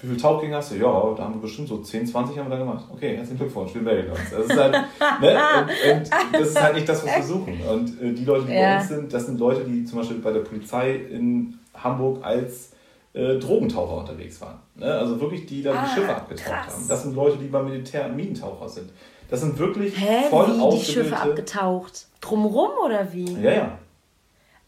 wie 0.00 0.06
viele 0.08 0.18
Tauchgänge 0.18 0.56
hast 0.56 0.72
du? 0.72 0.76
Ja, 0.76 1.14
da 1.16 1.24
haben 1.24 1.34
wir 1.34 1.40
bestimmt 1.42 1.68
so 1.68 1.78
10, 1.78 2.06
20 2.06 2.36
haben 2.38 2.46
wir 2.50 2.56
da 2.56 2.64
gemacht. 2.64 2.84
Okay, 2.92 3.16
herzlichen 3.16 3.38
Glückwunsch, 3.38 3.72
wir 3.74 3.82
melden 3.82 4.10
uns. 4.10 4.20
Das 4.30 4.46
ist 4.46 4.56
halt, 4.58 4.72
ne, 5.20 5.38
und, 5.60 5.92
und 6.02 6.10
das 6.32 6.48
ist 6.48 6.60
halt 6.62 6.74
nicht 6.74 6.88
das, 6.88 7.04
was 7.06 7.16
wir 7.16 7.22
suchen. 7.22 7.60
Und 7.60 8.00
äh, 8.02 8.12
die 8.12 8.24
Leute, 8.24 8.46
die 8.46 8.52
Ja. 8.52 8.74
bei 8.74 8.78
uns 8.80 8.88
sind, 8.88 9.12
das 9.12 9.26
sind 9.26 9.38
Leute, 9.38 9.64
die 9.64 9.84
zum 9.84 9.98
Beispiel 10.00 10.18
bei 10.18 10.32
der 10.32 10.40
Polizei 10.40 10.94
in 10.96 11.56
Hamburg 11.74 12.18
als 12.24 12.72
äh, 13.14 13.38
Drogentaucher 13.38 13.98
unterwegs 13.98 14.40
waren. 14.40 14.58
Ne? 14.74 14.86
Also 14.92 15.20
wirklich, 15.20 15.46
die 15.46 15.62
da 15.62 15.72
Ah, 15.72 15.84
die 15.84 16.00
Schiffe 16.00 16.16
abgetaucht 16.16 16.46
krass. 16.48 16.74
haben. 16.74 16.88
Das 16.88 17.02
sind 17.02 17.14
Leute, 17.14 17.36
die 17.38 17.46
beim 17.46 17.66
Militär 17.66 18.08
Minentaucher 18.08 18.68
sind. 18.68 18.90
Das 19.30 19.40
sind 19.40 19.56
wirklich 19.58 19.96
Hä, 19.98 20.28
voll 20.30 20.46
wie 20.48 20.76
die. 20.78 20.84
Schiffe 20.84 21.16
abgetaucht? 21.16 22.06
Drumrum 22.20 22.70
oder 22.84 23.12
wie? 23.12 23.32
Ja, 23.40 23.52
ja. 23.52 23.78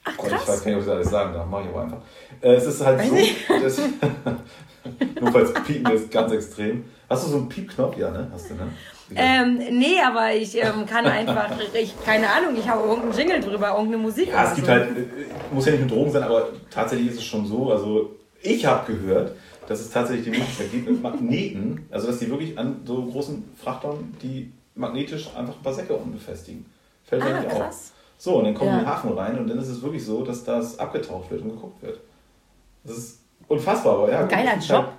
Ach 0.05 0.17
Gott, 0.17 0.27
ich 0.27 0.33
weiß 0.33 0.45
krass. 0.45 0.64
gar 0.64 0.67
nicht, 0.67 0.75
ob 0.77 0.81
ich 0.81 0.87
das 0.87 0.95
alles 0.95 1.11
sagen 1.11 1.33
darf. 1.35 1.47
Mach 1.51 1.61
ich 1.62 1.69
aber 1.69 1.83
einfach. 1.83 1.99
Äh, 2.40 2.55
es 2.55 2.67
ist 2.67 2.85
halt 2.85 2.99
Weiß 2.99 3.09
so, 3.49 3.55
dass, 3.62 3.79
nur 5.21 5.33
falls 5.33 5.55
Piepen 5.64 5.93
ist 5.93 6.11
ganz 6.11 6.33
extrem. 6.33 6.85
Hast 7.09 7.25
du 7.27 7.31
so 7.31 7.37
einen 7.38 7.49
Piepknopf? 7.49 7.97
Ja, 7.97 8.11
ne? 8.11 8.29
Hast 8.33 8.51
du, 8.51 8.55
ne? 8.55 8.69
Ähm, 9.17 9.59
nee, 9.79 9.97
aber 10.05 10.33
ich 10.35 10.57
ähm, 10.57 10.87
kann 10.87 11.05
einfach, 11.07 11.51
ich, 11.75 11.95
keine 12.05 12.27
Ahnung, 12.29 12.57
ich 12.59 12.67
habe 12.69 12.87
irgendeinen 12.88 13.12
Jingle 13.17 13.40
drüber, 13.40 13.69
irgendeine 13.69 13.99
Musik 13.99 14.29
Ja, 14.29 14.45
es 14.49 14.55
gibt 14.55 14.67
so. 14.67 14.73
halt, 14.73 14.97
äh, 14.97 15.55
muss 15.55 15.67
ja 15.67 15.73
nicht 15.73 15.83
mit 15.83 15.90
Drogen 15.90 16.11
sein, 16.11 16.23
aber 16.23 16.49
tatsächlich 16.71 17.11
ist 17.11 17.19
es 17.19 17.25
schon 17.25 17.47
so. 17.47 17.71
Also, 17.71 18.17
ich 18.43 18.64
habe 18.64 18.90
gehört, 18.93 19.33
dass 19.69 19.81
es 19.81 19.90
tatsächlich 19.90 20.25
die 20.25 20.31
Möglichkeit 20.31 20.71
gibt 20.73 20.90
mit 20.90 21.03
Magneten, 21.03 21.87
also 21.90 22.07
dass 22.09 22.19
die 22.19 22.31
wirklich 22.31 22.59
an 22.59 22.81
so 22.85 23.05
großen 23.05 23.45
Frachtern, 23.62 24.14
die 24.23 24.51
magnetisch 24.75 25.29
einfach 25.37 25.55
ein 25.57 25.62
paar 25.62 25.75
Säcke 25.75 25.95
unten 25.95 26.12
befestigen. 26.12 26.64
Fällt 27.05 27.23
ja 27.25 27.29
Ah, 27.37 27.40
nicht 27.40 27.53
auf. 27.53 27.93
So, 28.18 28.37
und 28.38 28.44
dann 28.44 28.55
kommen 28.55 28.68
Ja. 28.70 28.74
die 28.77 28.81
in 28.81 28.85
den 28.87 28.94
Hafen 28.94 29.12
rein 29.12 29.38
und 29.38 29.48
dann 29.48 29.59
ist 29.59 29.68
es 29.68 29.83
wirklich 29.83 30.05
so, 30.05 30.22
dass 30.24 30.44
das 30.44 30.79
abgetaucht 30.79 31.31
wird 31.31 31.42
und 31.42 31.50
geguckt 31.50 31.83
wird. 31.83 32.00
Das 32.85 32.96
ist 32.96 33.20
unfassbar, 33.48 33.94
aber 33.98 34.11
ja. 34.12 34.20
gut, 34.22 34.31
Geiler 34.31 34.53
es 34.57 34.64
ist 34.64 34.70
halt- 34.70 34.85
Job. 34.85 34.92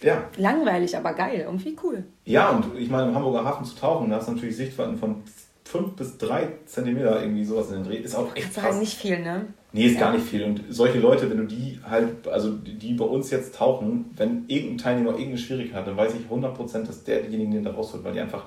Ja, 0.00 0.22
Langweilig, 0.36 0.96
aber 0.96 1.12
geil, 1.12 1.40
irgendwie 1.44 1.76
cool. 1.82 2.04
ja, 2.24 2.50
und 2.50 2.66
ich 2.78 2.88
meine, 2.88 3.08
im 3.08 3.14
Hamburger 3.16 3.44
Hafen 3.44 3.64
zu 3.64 3.74
tauchen, 3.74 4.10
da 4.10 4.16
hast 4.16 4.28
du 4.28 4.32
natürlich 4.32 4.56
Sichtweiten 4.56 4.96
von 4.96 5.24
5 5.64 5.96
bis 5.96 6.16
3 6.18 6.48
Zentimeter, 6.66 7.20
irgendwie 7.20 7.44
sowas 7.44 7.68
in 7.70 7.74
den 7.82 7.84
Dreh. 7.84 7.96
Ist 7.96 8.14
auch 8.14 8.28
echt 8.36 8.50
du 8.56 8.60
krass. 8.60 8.70
halt 8.70 8.78
nicht 8.78 8.96
viel, 8.96 9.18
ne? 9.18 9.46
Nee, 9.72 9.86
ist 9.86 9.94
Ja. 9.94 10.00
gar 10.02 10.12
nicht 10.12 10.24
viel. 10.24 10.44
Und 10.44 10.62
solche 10.70 10.98
Leute, 11.00 11.28
wenn 11.28 11.38
du 11.38 11.44
die 11.46 11.80
halt, 11.84 12.28
also 12.28 12.52
die 12.52 12.74
die 12.78 12.94
bei 12.94 13.04
uns 13.04 13.30
jetzt 13.30 13.56
tauchen, 13.56 14.14
wenn 14.16 14.44
irgendein 14.46 14.78
Teilnehmer 14.78 15.10
irgendeine 15.10 15.38
Schwierigkeit 15.38 15.80
hat, 15.80 15.86
dann 15.88 15.96
weiß 15.96 16.14
ich 16.14 16.30
100%, 16.30 16.86
dass 16.88 17.02
der 17.02 17.22
diejenigen 17.22 17.50
den 17.50 17.64
da 17.64 17.72
rausholt, 17.72 18.04
weil 18.04 18.12
die 18.12 18.20
einfach, 18.20 18.44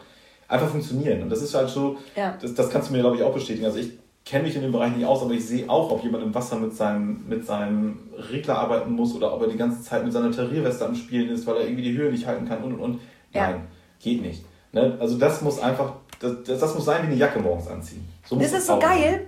einfach 0.47 0.69
funktionieren. 0.69 1.21
Und 1.21 1.29
das 1.29 1.41
ist 1.41 1.53
halt 1.53 1.67
so, 1.69 1.97
Ja. 2.15 2.37
das, 2.41 2.53
das 2.55 2.69
kannst 2.69 2.89
du 2.89 2.93
mir, 2.93 3.01
glaube 3.01 3.17
ich, 3.17 3.23
auch 3.23 3.33
bestätigen. 3.33 3.65
Also 3.65 3.79
ich 3.79 3.91
kenne 4.31 4.45
mich 4.45 4.55
in 4.55 4.61
dem 4.61 4.71
Bereich 4.71 4.95
nicht 4.95 5.05
aus, 5.05 5.21
aber 5.21 5.33
ich 5.33 5.45
sehe 5.45 5.69
auch, 5.69 5.91
ob 5.91 6.03
jemand 6.03 6.23
im 6.23 6.33
Wasser 6.33 6.55
mit 6.55 6.73
seinem, 6.73 7.25
mit 7.27 7.45
seinem 7.45 7.99
Regler 8.31 8.57
arbeiten 8.57 8.93
muss 8.93 9.13
oder 9.13 9.33
ob 9.33 9.41
er 9.41 9.49
die 9.49 9.57
ganze 9.57 9.83
Zeit 9.83 10.05
mit 10.05 10.13
seiner 10.13 10.31
Tarierweste 10.31 10.85
am 10.85 10.95
Spielen 10.95 11.29
ist, 11.29 11.45
weil 11.45 11.57
er 11.57 11.63
irgendwie 11.65 11.83
die 11.83 11.97
Höhe 11.97 12.09
nicht 12.09 12.25
halten 12.25 12.47
kann 12.47 12.63
und 12.63 12.73
und 12.75 12.79
und. 12.79 13.01
Ja. 13.33 13.51
Nein, 13.51 13.67
geht 13.99 14.21
nicht. 14.21 14.45
Ne? 14.71 14.97
Also 15.01 15.17
das 15.17 15.41
muss 15.41 15.59
einfach, 15.59 15.95
das, 16.21 16.43
das, 16.45 16.59
das 16.59 16.75
muss 16.75 16.85
sein 16.85 17.03
wie 17.03 17.07
eine 17.07 17.15
Jacke 17.15 17.39
morgens 17.39 17.67
anziehen. 17.67 18.07
So 18.25 18.37
Das 18.37 18.53
ist 18.53 18.67
so 18.67 18.79
geil. 18.79 19.27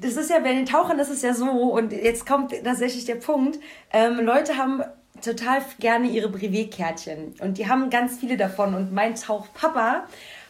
Das 0.00 0.16
ist 0.16 0.30
ja 0.30 0.38
bei 0.38 0.52
den 0.52 0.66
Tauchern, 0.66 0.96
das 0.96 1.10
ist 1.10 1.24
ja 1.24 1.34
so, 1.34 1.46
und 1.46 1.92
jetzt 1.92 2.24
kommt 2.24 2.52
tatsächlich 2.62 3.04
der 3.04 3.14
Punkt, 3.16 3.58
ähm, 3.92 4.20
Leute 4.24 4.56
haben 4.56 4.82
total 5.22 5.62
gerne 5.80 6.08
ihre 6.08 6.28
Brevet-Kärtchen 6.28 7.34
und 7.40 7.58
die 7.58 7.68
haben 7.68 7.90
ganz 7.90 8.18
viele 8.18 8.36
davon 8.36 8.74
und 8.74 8.92
mein 8.92 9.14
Tauchpapa 9.14 10.04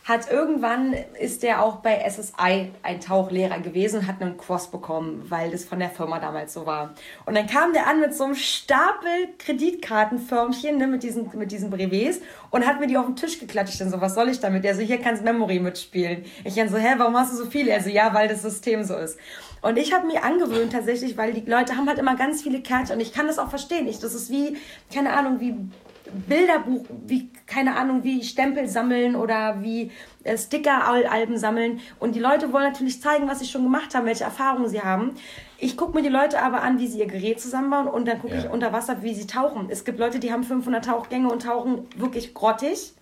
hat 0.07 0.31
irgendwann, 0.31 0.95
ist 1.21 1.42
der 1.42 1.64
auch 1.64 1.77
bei 1.77 2.09
SSI 2.09 2.71
ein 2.85 3.01
Tauchlehrer 3.01 3.59
gewesen 3.59 4.01
und 4.01 4.07
hat 4.07 4.23
einen 4.23 4.37
Kurs 4.37 4.71
bekommen, 4.71 5.27
weil 5.29 5.51
das 5.51 5.64
von 5.64 5.81
der 5.81 5.90
Firma 5.90 6.21
damals 6.21 6.55
so 6.55 6.64
war. 6.64 6.95
Und 7.25 7.37
dann 7.37 7.49
kam 7.49 7.73
der 7.73 7.88
an 7.88 7.99
mit 7.99 8.14
so 8.14 8.23
einem 8.23 8.37
Stapel 8.37 9.11
Kreditkartenförmchen, 9.38 10.79
ne, 10.79 10.87
mit 10.87 11.03
diesen, 11.03 11.29
mit 11.37 11.51
diesen 11.51 11.71
Brevets 11.71 12.21
und 12.51 12.64
hat 12.64 12.79
mir 12.79 12.87
die 12.87 12.97
auf 12.97 13.07
den 13.07 13.16
Tisch 13.16 13.40
geklatscht. 13.40 13.81
Dann 13.81 13.90
so, 13.90 14.01
was 14.01 14.14
soll 14.14 14.29
ich 14.29 14.38
damit? 14.38 14.62
Der 14.62 14.77
so, 14.77 14.81
hier 14.81 14.99
kannst 14.99 15.25
Memory 15.25 15.59
mitspielen. 15.59 16.25
Ich 16.45 16.55
dann 16.55 16.69
so, 16.69 16.77
hä, 16.77 16.95
warum 16.99 17.16
hast 17.16 17.33
du 17.33 17.37
so 17.37 17.47
viele? 17.47 17.73
Er 17.73 17.83
so, 17.83 17.90
ja, 17.90 18.14
weil 18.14 18.29
das 18.29 18.42
System 18.42 18.85
so 18.85 18.95
ist. 18.95 19.19
Und 19.61 19.77
ich 19.77 19.92
habe 19.92 20.07
mir 20.07 20.23
angewöhnt 20.23 20.73
tatsächlich, 20.73 21.16
weil 21.16 21.33
die 21.33 21.51
Leute 21.51 21.77
haben 21.77 21.88
halt 21.88 21.99
immer 21.99 22.14
ganz 22.14 22.42
viele 22.42 22.61
Kärtchen 22.61 22.95
und 22.95 23.01
ich 23.01 23.12
kann 23.12 23.27
das 23.27 23.40
auch 23.40 23.51
verstehen. 23.51 23.88
Ich, 23.88 23.99
das 23.99 24.14
ist 24.14 24.31
wie, 24.31 24.57
keine 24.95 25.14
Ahnung, 25.14 25.40
wie 25.40 25.57
Bilderbuch, 26.29 26.85
wie, 27.07 27.29
keine 27.47 27.77
Ahnung, 27.77 28.05
wie 28.05 28.23
Stempel 28.23 28.69
sammeln 28.69 29.16
oder 29.16 29.62
wie 29.62 29.90
äh, 30.25 30.37
Sticker-Alben 30.37 31.38
sammeln. 31.38 31.81
Und 31.99 32.14
die 32.14 32.21
Leute 32.21 32.53
wollen 32.53 32.64
natürlich 32.73 33.01
zeigen, 33.01 33.29
was 33.29 33.38
sie 33.40 33.47
schon 33.47 33.62
gemacht 33.62 33.95
haben, 33.95 34.07
welche 34.07 34.25
Erfahrungen 34.25 34.69
sie 34.69 34.81
haben. 34.83 35.12
Ich 35.59 35.77
gucke 35.77 35.97
mir 35.97 36.03
die 36.03 36.09
Leute 36.11 36.42
aber 36.42 36.62
an, 36.62 36.79
wie 36.79 36.87
sie 36.87 36.99
ihr 36.99 37.07
Gerät 37.07 37.40
zusammenbauen 37.40 37.88
und 37.88 38.07
dann 38.07 38.21
gucke 38.21 38.35
Ja. 38.35 38.40
ich 38.40 38.51
unter 38.51 38.73
Wasser, 38.73 39.03
wie 39.03 39.14
sie 39.14 39.27
tauchen. 39.27 39.69
Es 39.71 39.85
gibt 39.85 39.99
Leute, 39.99 40.19
die 40.19 40.33
haben 40.33 40.45
500 40.45 40.85
Tauchgänge 40.85 41.31
und 41.31 41.42
tauchen 41.42 41.87
wirklich 41.97 42.35
grottig 42.35 42.92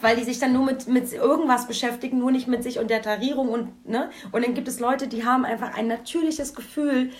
weil 0.00 0.16
die 0.16 0.24
sich 0.24 0.38
dann 0.38 0.52
nur 0.52 0.64
mit, 0.64 0.88
mit 0.88 1.12
irgendwas 1.12 1.66
beschäftigen, 1.66 2.18
nur 2.18 2.30
nicht 2.30 2.48
mit 2.48 2.62
sich 2.62 2.78
und 2.78 2.90
der 2.90 3.02
Tarierung 3.02 3.48
und, 3.48 3.88
ne? 3.88 4.10
Und 4.32 4.44
dann 4.44 4.54
gibt 4.54 4.68
es 4.68 4.80
Leute, 4.80 5.08
die 5.08 5.24
haben 5.24 5.44
einfach 5.44 5.76
ein 5.76 5.86
natürliches 5.86 6.54
Gefühl 6.54 7.10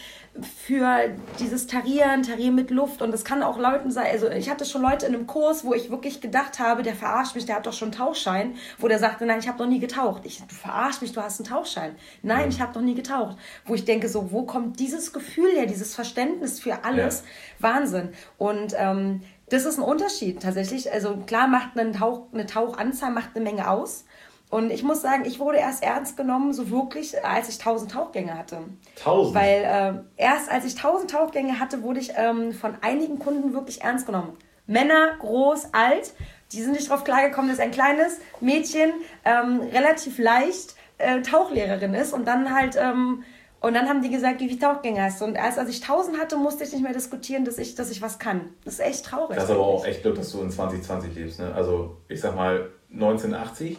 für 0.42 1.10
dieses 1.38 1.66
Tarieren, 1.66 2.22
Tarieren 2.22 2.54
mit 2.54 2.70
Luft 2.70 3.00
und 3.00 3.10
das 3.10 3.24
kann 3.24 3.42
auch 3.42 3.58
Leuten 3.58 3.90
sein, 3.90 4.06
also 4.10 4.28
ich 4.28 4.50
hatte 4.50 4.64
schon 4.64 4.82
Leute 4.82 5.06
in 5.06 5.14
einem 5.14 5.26
Kurs, 5.26 5.64
wo 5.64 5.72
ich 5.72 5.90
wirklich 5.90 6.20
gedacht 6.20 6.58
habe, 6.58 6.82
der 6.82 6.94
verarscht 6.94 7.34
mich, 7.34 7.46
der 7.46 7.56
hat 7.56 7.66
doch 7.66 7.72
schon 7.72 7.88
einen 7.88 7.98
Tauchschein, 7.98 8.54
wo 8.78 8.88
der 8.88 8.98
sagte, 8.98 9.24
nein, 9.24 9.38
ich 9.38 9.48
habe 9.48 9.58
noch 9.58 9.68
nie 9.68 9.78
getaucht. 9.78 10.22
Ich, 10.24 10.38
du 10.38 10.54
verarsch 10.54 11.00
mich, 11.00 11.12
du 11.12 11.22
hast 11.22 11.40
einen 11.40 11.48
Tauchschein. 11.48 11.96
Nein, 12.22 12.48
ich 12.50 12.60
habe 12.60 12.74
noch 12.74 12.84
nie 12.84 12.94
getaucht. 12.94 13.36
Wo 13.64 13.74
ich 13.74 13.84
denke 13.84 14.08
so, 14.08 14.30
wo 14.32 14.42
kommt 14.42 14.78
dieses 14.78 15.12
Gefühl 15.12 15.50
her, 15.52 15.66
dieses 15.66 15.94
Verständnis 15.94 16.60
für 16.60 16.84
alles? 16.84 17.24
Wahnsinn. 17.58 18.10
Und 18.38 18.74
ähm, 18.76 19.22
das 19.48 19.64
ist 19.64 19.78
ein 19.78 19.84
Unterschied 19.84 20.42
tatsächlich. 20.42 20.92
Also 20.92 21.16
klar 21.26 21.46
macht 21.46 21.78
ein 21.78 21.92
Tauch, 21.92 22.32
eine 22.32 22.46
Tauchanzahl 22.46 23.10
macht 23.10 23.30
eine 23.34 23.44
Menge 23.44 23.70
aus. 23.70 24.04
Und 24.48 24.70
ich 24.70 24.84
muss 24.84 25.02
sagen, 25.02 25.24
ich 25.24 25.40
wurde 25.40 25.58
erst 25.58 25.82
ernst 25.82 26.16
genommen, 26.16 26.52
so 26.52 26.70
wirklich, 26.70 27.24
als 27.24 27.48
ich 27.48 27.58
1000 27.58 27.90
Tauchgänge 27.90 28.38
hatte. 28.38 28.58
1000? 28.98 29.34
Weil 29.34 30.04
äh, 30.16 30.22
erst 30.22 30.50
als 30.50 30.64
ich 30.64 30.76
1000 30.76 31.10
Tauchgänge 31.10 31.58
hatte, 31.58 31.82
wurde 31.82 31.98
ich 31.98 32.12
ähm, 32.16 32.52
von 32.52 32.76
einigen 32.80 33.18
Kunden 33.18 33.54
wirklich 33.54 33.82
ernst 33.82 34.06
genommen. 34.06 34.36
Männer, 34.66 35.16
groß, 35.18 35.72
alt, 35.72 36.12
die 36.52 36.62
sind 36.62 36.72
nicht 36.72 36.90
drauf 36.90 37.04
klargekommen, 37.04 37.50
dass 37.50 37.60
ein 37.60 37.70
kleines 37.70 38.18
Mädchen 38.40 38.92
ähm, 39.24 39.60
relativ 39.72 40.18
leicht 40.18 40.76
äh, 40.98 41.22
Tauchlehrerin 41.22 41.94
ist 41.94 42.12
und 42.12 42.26
dann 42.26 42.54
halt 42.54 42.76
ähm, 42.76 43.24
und 43.66 43.74
dann 43.74 43.88
haben 43.88 44.00
die 44.00 44.10
gesagt, 44.10 44.40
wie 44.40 44.48
viele 44.48 44.60
Tauchgänge 44.60 45.02
hast 45.02 45.20
du? 45.20 45.24
Und 45.24 45.34
erst 45.34 45.58
als 45.58 45.68
ich 45.70 45.82
1000 45.82 46.18
hatte, 46.18 46.36
musste 46.36 46.62
ich 46.62 46.72
nicht 46.72 46.82
mehr 46.82 46.92
diskutieren, 46.92 47.44
dass 47.44 47.58
ich, 47.58 47.74
dass 47.74 47.90
ich 47.90 48.00
was 48.00 48.20
kann. 48.20 48.52
Das 48.64 48.74
ist 48.74 48.80
echt 48.80 49.04
traurig. 49.04 49.34
Das 49.34 49.46
ist 49.46 49.50
aber 49.50 49.66
auch 49.66 49.84
echt 49.84 50.02
Glück, 50.02 50.14
dass 50.14 50.30
du 50.30 50.40
in 50.40 50.50
2020 50.50 51.14
lebst. 51.16 51.40
Ne? 51.40 51.52
Also, 51.52 51.96
ich 52.08 52.20
sag 52.20 52.36
mal, 52.36 52.70
1980, 52.92 53.76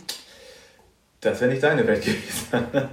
das 1.21 1.41
wäre 1.41 1.49
nicht 1.51 1.63
deine 1.63 1.85
Welt 1.87 2.03
gewesen. 2.03 2.47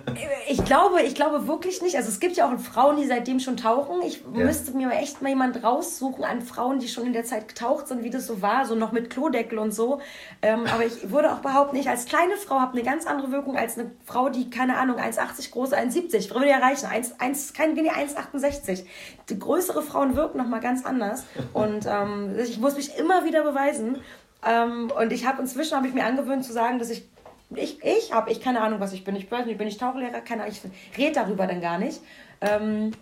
Ich 0.46 0.62
glaube, 0.62 1.00
ich 1.00 1.14
glaube 1.14 1.48
wirklich 1.48 1.80
nicht. 1.80 1.96
Also 1.96 2.10
es 2.10 2.20
gibt 2.20 2.36
ja 2.36 2.46
auch 2.46 2.58
Frauen, 2.60 2.96
die 2.98 3.06
seitdem 3.06 3.40
schon 3.40 3.56
tauchen. 3.56 4.02
Ich 4.02 4.20
Ja. 4.20 4.44
müsste 4.44 4.72
mir 4.72 4.90
echt 4.90 5.22
mal 5.22 5.30
jemand 5.30 5.64
raussuchen 5.64 6.22
an 6.22 6.42
Frauen, 6.42 6.78
die 6.80 6.88
schon 6.88 7.06
in 7.06 7.14
der 7.14 7.24
Zeit 7.24 7.48
getaucht 7.48 7.88
sind, 7.88 8.04
wie 8.04 8.10
das 8.10 8.26
so 8.26 8.42
war, 8.42 8.66
so 8.66 8.74
noch 8.74 8.92
mit 8.92 9.08
Klodeckel 9.08 9.58
und 9.58 9.72
so. 9.72 10.00
Ähm, 10.42 10.66
aber 10.72 10.84
ich 10.84 11.10
würde 11.10 11.32
auch 11.32 11.38
behaupten, 11.38 11.76
ich 11.76 11.88
als 11.88 12.04
kleine 12.04 12.36
Frau 12.36 12.60
habe 12.60 12.72
eine 12.74 12.82
ganz 12.82 13.06
andere 13.06 13.32
Wirkung 13.32 13.56
als 13.56 13.78
eine 13.78 13.90
Frau, 14.04 14.28
die, 14.28 14.50
keine 14.50 14.76
Ahnung, 14.76 14.98
1,80 14.98 15.50
groß, 15.50 15.72
1,70. 15.72 16.32
Würde 16.34 16.48
ja 16.48 16.58
reichen. 16.58 16.86
1, 16.86 17.20
1, 17.20 17.54
kein 17.54 17.74
weniger 17.74 17.94
1,68. 17.94 18.84
Die 19.30 19.38
größere 19.38 19.80
Frauen 19.82 20.14
wirken 20.14 20.36
noch 20.38 20.46
mal 20.46 20.60
ganz 20.60 20.84
anders. 20.84 21.24
Und 21.54 21.86
ähm, 21.86 22.36
ich 22.38 22.58
muss 22.60 22.76
mich 22.76 22.96
immer 22.98 23.24
wieder 23.24 23.42
beweisen. 23.44 23.98
Ähm, 24.46 24.92
und 24.94 25.10
ich 25.10 25.26
habe 25.26 25.40
inzwischen 25.40 25.74
habe 25.74 25.88
ich 25.88 25.94
mir 25.94 26.04
angewöhnt 26.04 26.44
zu 26.44 26.52
sagen, 26.52 26.78
dass 26.78 26.90
ich 26.90 27.08
ich, 27.56 27.82
ich 27.82 28.12
habe 28.12 28.30
ich 28.30 28.40
keine 28.40 28.60
Ahnung, 28.60 28.80
was 28.80 28.92
ich 28.92 29.04
bin. 29.04 29.16
Ich 29.16 29.30
weiß 29.30 29.46
nicht, 29.46 29.58
bin 29.58 29.68
ich 29.68 29.78
Tauchlehrer? 29.78 30.20
Keine 30.20 30.42
Ahnung, 30.42 30.54
ich 30.54 30.98
rede 30.98 31.14
darüber 31.14 31.46
dann 31.46 31.60
gar 31.60 31.78
nicht. 31.78 32.00
Ähm, 32.40 32.92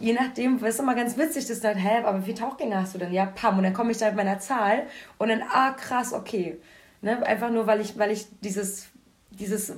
je 0.00 0.12
nachdem, 0.12 0.62
ist 0.64 0.80
immer 0.80 0.94
ganz 0.94 1.16
witzig, 1.16 1.44
das 1.44 1.56
ist 1.56 1.64
dann, 1.64 1.76
hä, 1.76 2.02
aber 2.04 2.20
wie 2.20 2.24
viele 2.24 2.38
Tauchgänge 2.38 2.76
hast 2.76 2.94
du 2.94 2.98
denn? 2.98 3.12
Ja, 3.12 3.26
pam. 3.26 3.58
Und 3.58 3.64
dann 3.64 3.74
komme 3.74 3.92
ich 3.92 3.98
da 3.98 4.06
mit 4.06 4.16
meiner 4.16 4.38
Zahl 4.38 4.86
und 5.18 5.28
dann, 5.28 5.42
ah, 5.42 5.72
krass, 5.72 6.12
okay. 6.12 6.60
Ne? 7.00 7.24
Einfach 7.26 7.50
nur, 7.50 7.66
weil 7.66 7.80
ich, 7.80 7.98
weil 7.98 8.10
ich 8.10 8.26
dieses, 8.40 8.88
dieses 9.30 9.72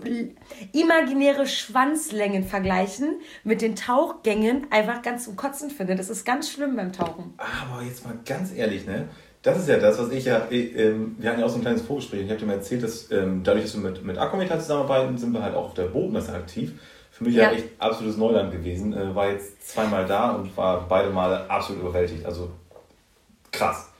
imaginäre 0.72 1.46
Schwanzlängen 1.46 2.44
vergleichen 2.44 3.20
mit 3.44 3.62
den 3.62 3.76
Tauchgängen 3.76 4.66
einfach 4.70 5.02
ganz 5.02 5.24
zum 5.24 5.36
Kotzen 5.36 5.70
finde. 5.70 5.96
Das 5.96 6.10
ist 6.10 6.24
ganz 6.24 6.50
schlimm 6.50 6.76
beim 6.76 6.92
Tauchen. 6.92 7.34
Aber 7.38 7.82
jetzt 7.82 8.04
mal 8.04 8.18
ganz 8.26 8.52
ehrlich, 8.52 8.86
ne? 8.86 9.08
Das 9.44 9.58
ist 9.58 9.68
ja 9.68 9.76
das, 9.76 9.98
was 9.98 10.10
ich 10.10 10.24
ja, 10.24 10.40
ähm, 10.50 11.16
wir 11.18 11.28
hatten 11.28 11.40
ja 11.40 11.44
auch 11.44 11.50
so 11.50 11.56
ein 11.56 11.60
kleines 11.60 11.82
Vorgespräch. 11.82 12.22
Ich 12.22 12.30
habe 12.30 12.40
dir 12.40 12.46
mal 12.46 12.54
erzählt, 12.54 12.82
dass 12.82 13.10
ähm, 13.10 13.42
dadurch, 13.44 13.64
dass 13.64 13.74
wir 13.74 13.90
mit, 13.90 14.02
mit 14.02 14.16
Akkumeter 14.16 14.58
zusammenarbeiten, 14.58 15.18
sind 15.18 15.34
wir 15.34 15.42
halt 15.42 15.54
auch 15.54 15.66
auf 15.66 15.74
der 15.74 15.84
Bodenmesse 15.84 16.32
aktiv. 16.32 16.72
Für 17.10 17.24
mich 17.24 17.34
ja, 17.34 17.44
ja 17.44 17.52
echt 17.52 17.66
absolutes 17.78 18.16
Neuland 18.16 18.52
gewesen. 18.52 18.94
Äh, 18.94 19.14
war 19.14 19.28
jetzt 19.28 19.68
zweimal 19.68 20.06
da 20.06 20.30
und 20.30 20.56
war 20.56 20.88
beide 20.88 21.10
Male 21.10 21.48
absolut 21.50 21.82
überwältigt. 21.82 22.24
Also 22.24 22.52
krass. 23.52 23.90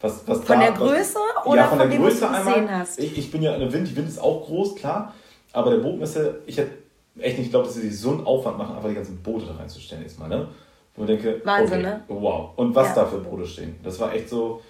Was, 0.00 0.22
was 0.26 0.38
von 0.44 0.60
da, 0.60 0.66
der 0.66 0.72
Größe 0.72 1.18
was, 1.34 1.46
oder 1.46 1.56
ja, 1.56 1.66
von, 1.66 1.78
von 1.78 1.88
der 1.90 1.98
dem, 1.98 2.02
Größe 2.04 2.22
was 2.22 2.30
du 2.30 2.36
einmal, 2.36 2.54
gesehen 2.54 2.78
hast? 2.78 3.00
Ich, 3.00 3.18
ich 3.18 3.30
bin 3.32 3.42
ja 3.42 3.54
in 3.54 3.60
der 3.60 3.72
Wind, 3.72 3.88
die 3.88 3.96
Wind 3.96 4.08
ist 4.08 4.20
auch 4.20 4.46
groß, 4.46 4.76
klar. 4.76 5.12
Aber 5.52 5.72
der 5.72 5.78
Bootmesse, 5.78 6.42
ich 6.46 6.58
hätte 6.58 6.70
echt 7.18 7.38
nicht 7.38 7.48
geglaubt, 7.48 7.66
dass 7.66 7.74
sie 7.74 7.88
sich 7.88 7.98
so 7.98 8.12
einen 8.12 8.24
Aufwand 8.24 8.56
machen, 8.56 8.76
einfach 8.76 8.88
die 8.88 8.94
ganzen 8.94 9.20
Boote 9.20 9.46
da 9.46 9.56
reinzustellen 9.56 10.04
jetzt 10.04 10.20
mal. 10.20 10.28
Ne? 10.28 10.46
Wo 10.94 11.02
ich 11.02 11.08
denke, 11.08 11.40
Wahnsinn, 11.44 11.80
okay, 11.80 11.82
ne? 11.82 12.04
wow. 12.06 12.50
Und 12.54 12.72
was 12.76 12.88
ja. 12.90 12.94
da 12.94 13.06
für 13.06 13.18
Boote 13.18 13.46
stehen. 13.46 13.80
Das 13.82 13.98
war 13.98 14.14
echt 14.14 14.28
so, 14.28 14.62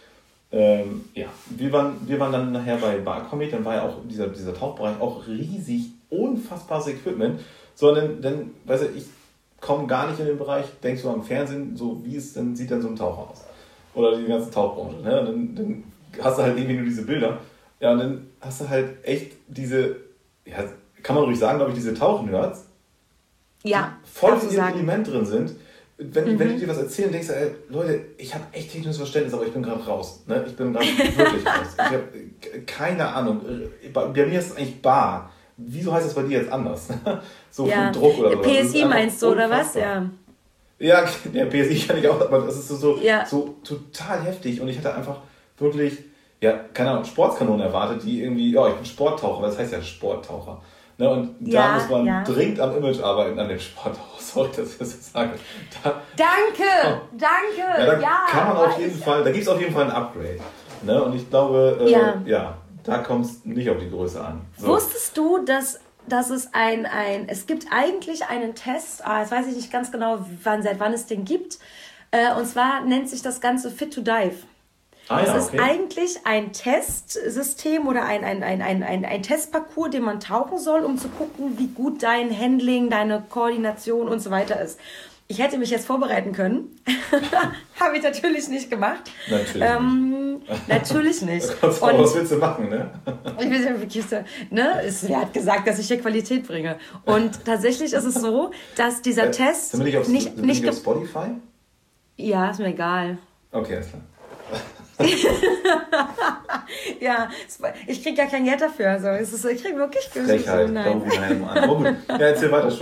ähm, 0.53 1.07
ja. 1.15 1.27
Wir 1.51 1.73
waren, 1.73 1.97
wir 2.07 2.21
waren 2.21 2.33
dann 2.33 2.53
nachher 2.53 2.77
bei 2.77 2.99
Barcomet, 2.99 3.53
dann 3.53 3.65
war 3.65 3.75
ja 3.75 3.83
auch 3.83 3.97
dieser, 4.09 4.29
dieser 4.29 4.55
Tauchbereich 4.55 5.01
auch 5.01 5.27
riesig, 5.27 5.87
unfassbares 6.11 6.89
Equipment. 6.89 7.41
So, 7.75 7.95
dann, 7.95 8.51
weißt 8.67 8.85
du, 8.85 8.89
ich 8.95 9.07
komme 9.61 9.87
gar 9.87 10.09
nicht 10.09 10.21
in 10.21 10.27
den 10.27 10.39
Bereich, 10.39 10.67
denkst 10.83 11.03
du 11.03 11.11
am 11.11 11.23
Fernsehen, 11.23 11.75
so 11.75 12.03
wie 12.05 12.17
es 12.17 12.35
dann 12.35 12.55
sieht 12.55 12.71
dann 12.71 12.83
so 12.83 12.89
ein 12.89 12.97
Taucher 12.97 13.31
aus. 13.31 13.45
Oder 13.95 14.19
die 14.19 14.27
ganze 14.27 14.51
Tauchbranche. 14.51 14.97
Ne? 14.97 15.21
Und 15.21 15.27
dann, 15.27 15.55
dann 15.55 15.85
hast 16.23 16.39
du 16.39 16.43
halt 16.43 16.57
irgendwie 16.57 16.77
nur 16.77 16.85
diese 16.85 17.07
Bilder. 17.07 17.39
Ja, 17.81 17.93
und 17.93 17.99
dann 17.99 18.27
hast 18.41 18.61
du 18.61 18.69
halt 18.69 19.05
echt 19.05 19.33
diese, 19.49 19.97
ja, 20.45 20.65
kann 21.03 21.17
man 21.17 21.25
ruhig 21.25 21.39
sagen, 21.39 21.59
glaube 21.59 21.73
ich, 21.73 21.79
diese 21.79 21.95
Tauchennerds, 21.95 22.67
ja, 23.63 23.97
die 24.05 24.09
voll 24.11 24.39
in 24.43 24.51
ihrem 24.51 24.75
Element 24.75 25.09
drin 25.09 25.25
sind. 25.25 25.53
Wenn, 25.99 26.33
mhm. 26.33 26.39
wenn 26.39 26.55
ich 26.55 26.61
dir 26.61 26.69
was 26.69 26.79
erzähle, 26.79 27.11
denkst 27.11 27.29
du, 27.29 27.37
ey, 27.37 27.51
Leute, 27.69 28.01
ich 28.17 28.35
habe 28.35 28.45
echt 28.53 28.73
technisches 28.73 28.97
Verständnis, 28.97 29.35
aber 29.35 29.47
ich 29.47 29.53
bin 29.53 29.63
gerade 29.63 29.85
raus. 29.85 30.25
Ne? 30.27 30.45
Ich 30.47 30.57
bin 30.57 30.73
gerade 30.73 30.87
wirklich 31.17 31.47
raus. 31.47 31.75
Ich 31.75 31.79
habe 31.79 32.09
keine 32.67 33.07
Ahnung. 33.07 33.41
Bei, 33.93 34.07
bei 34.07 34.27
mir 34.27 34.39
ist 34.39 34.51
es 34.51 34.57
eigentlich 34.57 34.81
bar. 34.83 35.31
Wieso 35.57 35.93
heißt 35.93 36.07
das 36.07 36.15
bei 36.15 36.23
dir 36.23 36.41
jetzt 36.41 36.51
anders? 36.51 36.89
so 37.51 37.67
ja. 37.67 37.85
vom 37.85 37.93
Druck 37.93 38.19
oder 38.19 38.31
so. 38.33 38.43
PSI 38.43 38.85
meinst 38.85 39.23
du, 39.23 39.29
oder 39.29 39.49
was? 39.49 39.75
Ja. 39.75 40.11
Ja, 40.79 41.05
der 41.33 41.47
PSI 41.47 41.87
kann 41.87 41.99
ich 41.99 42.09
auch, 42.09 42.21
aber 42.21 42.41
das 42.41 42.57
ist 42.57 42.69
so, 42.69 42.75
so, 42.75 42.99
ja. 42.99 43.25
so 43.25 43.57
total 43.63 44.23
heftig. 44.23 44.61
Und 44.61 44.67
ich 44.67 44.79
hatte 44.79 44.93
einfach 44.93 45.21
wirklich, 45.57 45.99
ja, 46.41 46.53
keine 46.75 46.91
Ahnung, 46.91 47.05
Sportskanonen 47.05 47.61
erwartet, 47.61 48.03
die 48.03 48.23
irgendwie, 48.23 48.51
ja, 48.51 48.67
ich 48.67 48.75
bin 48.75 48.85
Sporttaucher, 48.85 49.47
das 49.47 49.59
heißt 49.59 49.73
ja 49.73 49.81
Sporttaucher. 49.81 50.61
Ne, 50.99 51.09
und 51.09 51.37
ja, 51.41 51.69
da 51.69 51.75
muss 51.75 51.89
man 51.89 52.07
ja. 52.07 52.23
dringend 52.23 52.61
am 52.61 52.77
Image 52.77 53.01
arbeiten, 53.01 53.39
an 53.39 53.49
dem 53.49 53.59
Sporttaucher. 53.59 54.03
Sorry, 54.19 54.51
dass 54.57 54.73
ich 54.73 54.79
das 54.79 54.93
jetzt 54.93 55.13
sage. 55.13 55.33
Da, 55.83 56.03
danke, 56.17 56.71
oh, 56.85 57.17
danke. 57.19 57.81
Ja, 57.81 57.87
da 57.87 58.01
ja, 58.01 58.27
kann 58.29 58.49
man 58.49 58.57
auf 58.57 58.79
jeden 58.79 58.99
Fall, 58.99 59.25
da 59.25 59.31
gibt 59.31 59.43
es 59.43 59.49
auf 59.49 59.61
jeden 59.61 59.73
Fall 59.73 59.85
ein 59.85 59.91
Upgrade. 59.91 60.39
Ne? 60.83 61.03
Und 61.03 61.17
ich 61.17 61.29
glaube, 61.29 61.79
äh, 61.81 61.91
ja. 61.91 62.23
ja, 62.25 62.59
da 62.85 62.99
kommt 62.99 63.27
es 63.27 63.45
nicht 63.45 63.71
auf 63.71 63.79
die 63.79 63.91
Größe 63.91 64.23
an. 64.23 64.43
So. 64.59 64.69
Wusstest 64.69 65.17
du, 65.17 65.45
dass 65.45 65.81
dass 66.09 66.31
es 66.31 66.53
ein, 66.53 66.85
ein, 66.85 67.29
es 67.29 67.47
gibt 67.47 67.67
eigentlich 67.71 68.27
einen 68.27 68.55
Test, 68.57 69.07
ah, 69.07 69.21
jetzt 69.21 69.31
weiß 69.31 69.47
ich 69.47 69.55
nicht 69.57 69.71
ganz 69.71 69.93
genau, 69.93 70.19
wann, 70.43 70.63
seit 70.63 70.81
wann 70.81 70.93
es 70.93 71.07
den 71.07 71.25
gibt. 71.25 71.59
Äh, 72.11 72.35
und 72.35 72.47
zwar 72.47 72.85
nennt 72.85 73.09
sich 73.09 73.23
das 73.23 73.41
Ganze 73.41 73.71
Fit 73.71 73.95
to 73.95 74.01
Dive. 74.01 74.35
Ah, 75.09 75.23
ja, 75.25 75.35
okay. 75.35 75.39
ist 75.39 75.61
eigentlich 75.61 76.19
ein 76.25 76.53
Testsystem 76.53 77.87
oder 77.87 78.05
ein, 78.05 78.25
ein, 78.25 78.43
ein, 78.43 78.63
ein, 78.63 78.83
ein, 78.83 79.05
ein 79.05 79.23
Testparcours, 79.23 79.91
den 79.91 80.03
man 80.05 80.21
tauchen 80.21 80.59
soll, 80.59 80.85
um 80.85 80.97
zu 80.97 81.09
gucken, 81.09 81.59
wie 81.59 81.67
gut 81.67 82.03
dein 82.03 82.37
Handling, 82.37 82.89
deine 82.89 83.23
Koordination 83.29 84.09
und 84.09 84.21
so 84.21 84.31
weiter 84.31 84.61
ist. 84.61 84.79
Ich 85.29 85.39
hätte 85.39 85.57
mich 85.57 85.71
jetzt 85.71 85.87
vorbereiten 85.87 86.33
können. 86.33 86.79
Habe 87.81 87.97
ich 87.97 88.03
natürlich 88.03 88.49
nicht 88.49 88.71
gemacht. 88.71 89.11
Natürlich. 89.31 89.67
Ähm, 89.67 90.33
nicht. 90.41 90.69
Natürlich 90.69 91.23
nicht. 91.23 91.49
Und, 91.63 91.83
was 91.83 92.15
willst 92.15 92.33
du 92.33 92.37
machen, 92.37 92.69
ne? 92.69 92.91
ich 93.41 93.51
will, 93.51 94.11
ne? 94.51 94.83
Es, 94.85 95.09
wer 95.09 95.23
hat 95.23 95.33
gesagt, 95.33 95.67
dass 95.67 95.79
ich 95.79 95.87
hier 95.87 96.01
Qualität 96.01 96.47
bringe? 96.47 96.77
Und 97.07 97.45
tatsächlich 97.47 97.93
ist 97.93 98.05
es 98.05 98.15
so, 98.15 98.51
dass 98.77 99.01
dieser 99.01 99.29
äh, 99.29 99.31
Test. 99.31 99.71
Sind 99.71 99.81
wir 99.81 99.87
nicht 99.87 99.99
auf, 99.99 100.09
nicht, 100.09 100.37
nicht 100.37 100.69
auf 100.69 100.77
Spotify? 100.77 101.29
Ja, 102.17 102.51
ist 102.51 102.59
mir 102.59 102.67
egal. 102.67 103.17
Okay, 103.53 103.79
ist 103.81 103.91
klar. 103.91 104.03
ja, 107.01 107.31
ich 107.87 108.03
kriege 108.03 108.19
ja 108.19 108.27
kein 108.27 108.45
Geld 108.45 108.61
dafür. 108.61 108.91
Also 108.91 109.09
es 109.09 109.33
ist, 109.33 109.45
ich 109.45 109.63
kriege 109.63 109.77
wirklich 109.77 110.05
Frechheit. 110.05 110.69
So, 110.69 110.73
nein. 110.73 111.03
Oh, 111.69 111.77
gut. 111.77 111.95
Ja, 112.09 112.19
erzähl 112.19 112.51
weiter. 112.51 112.73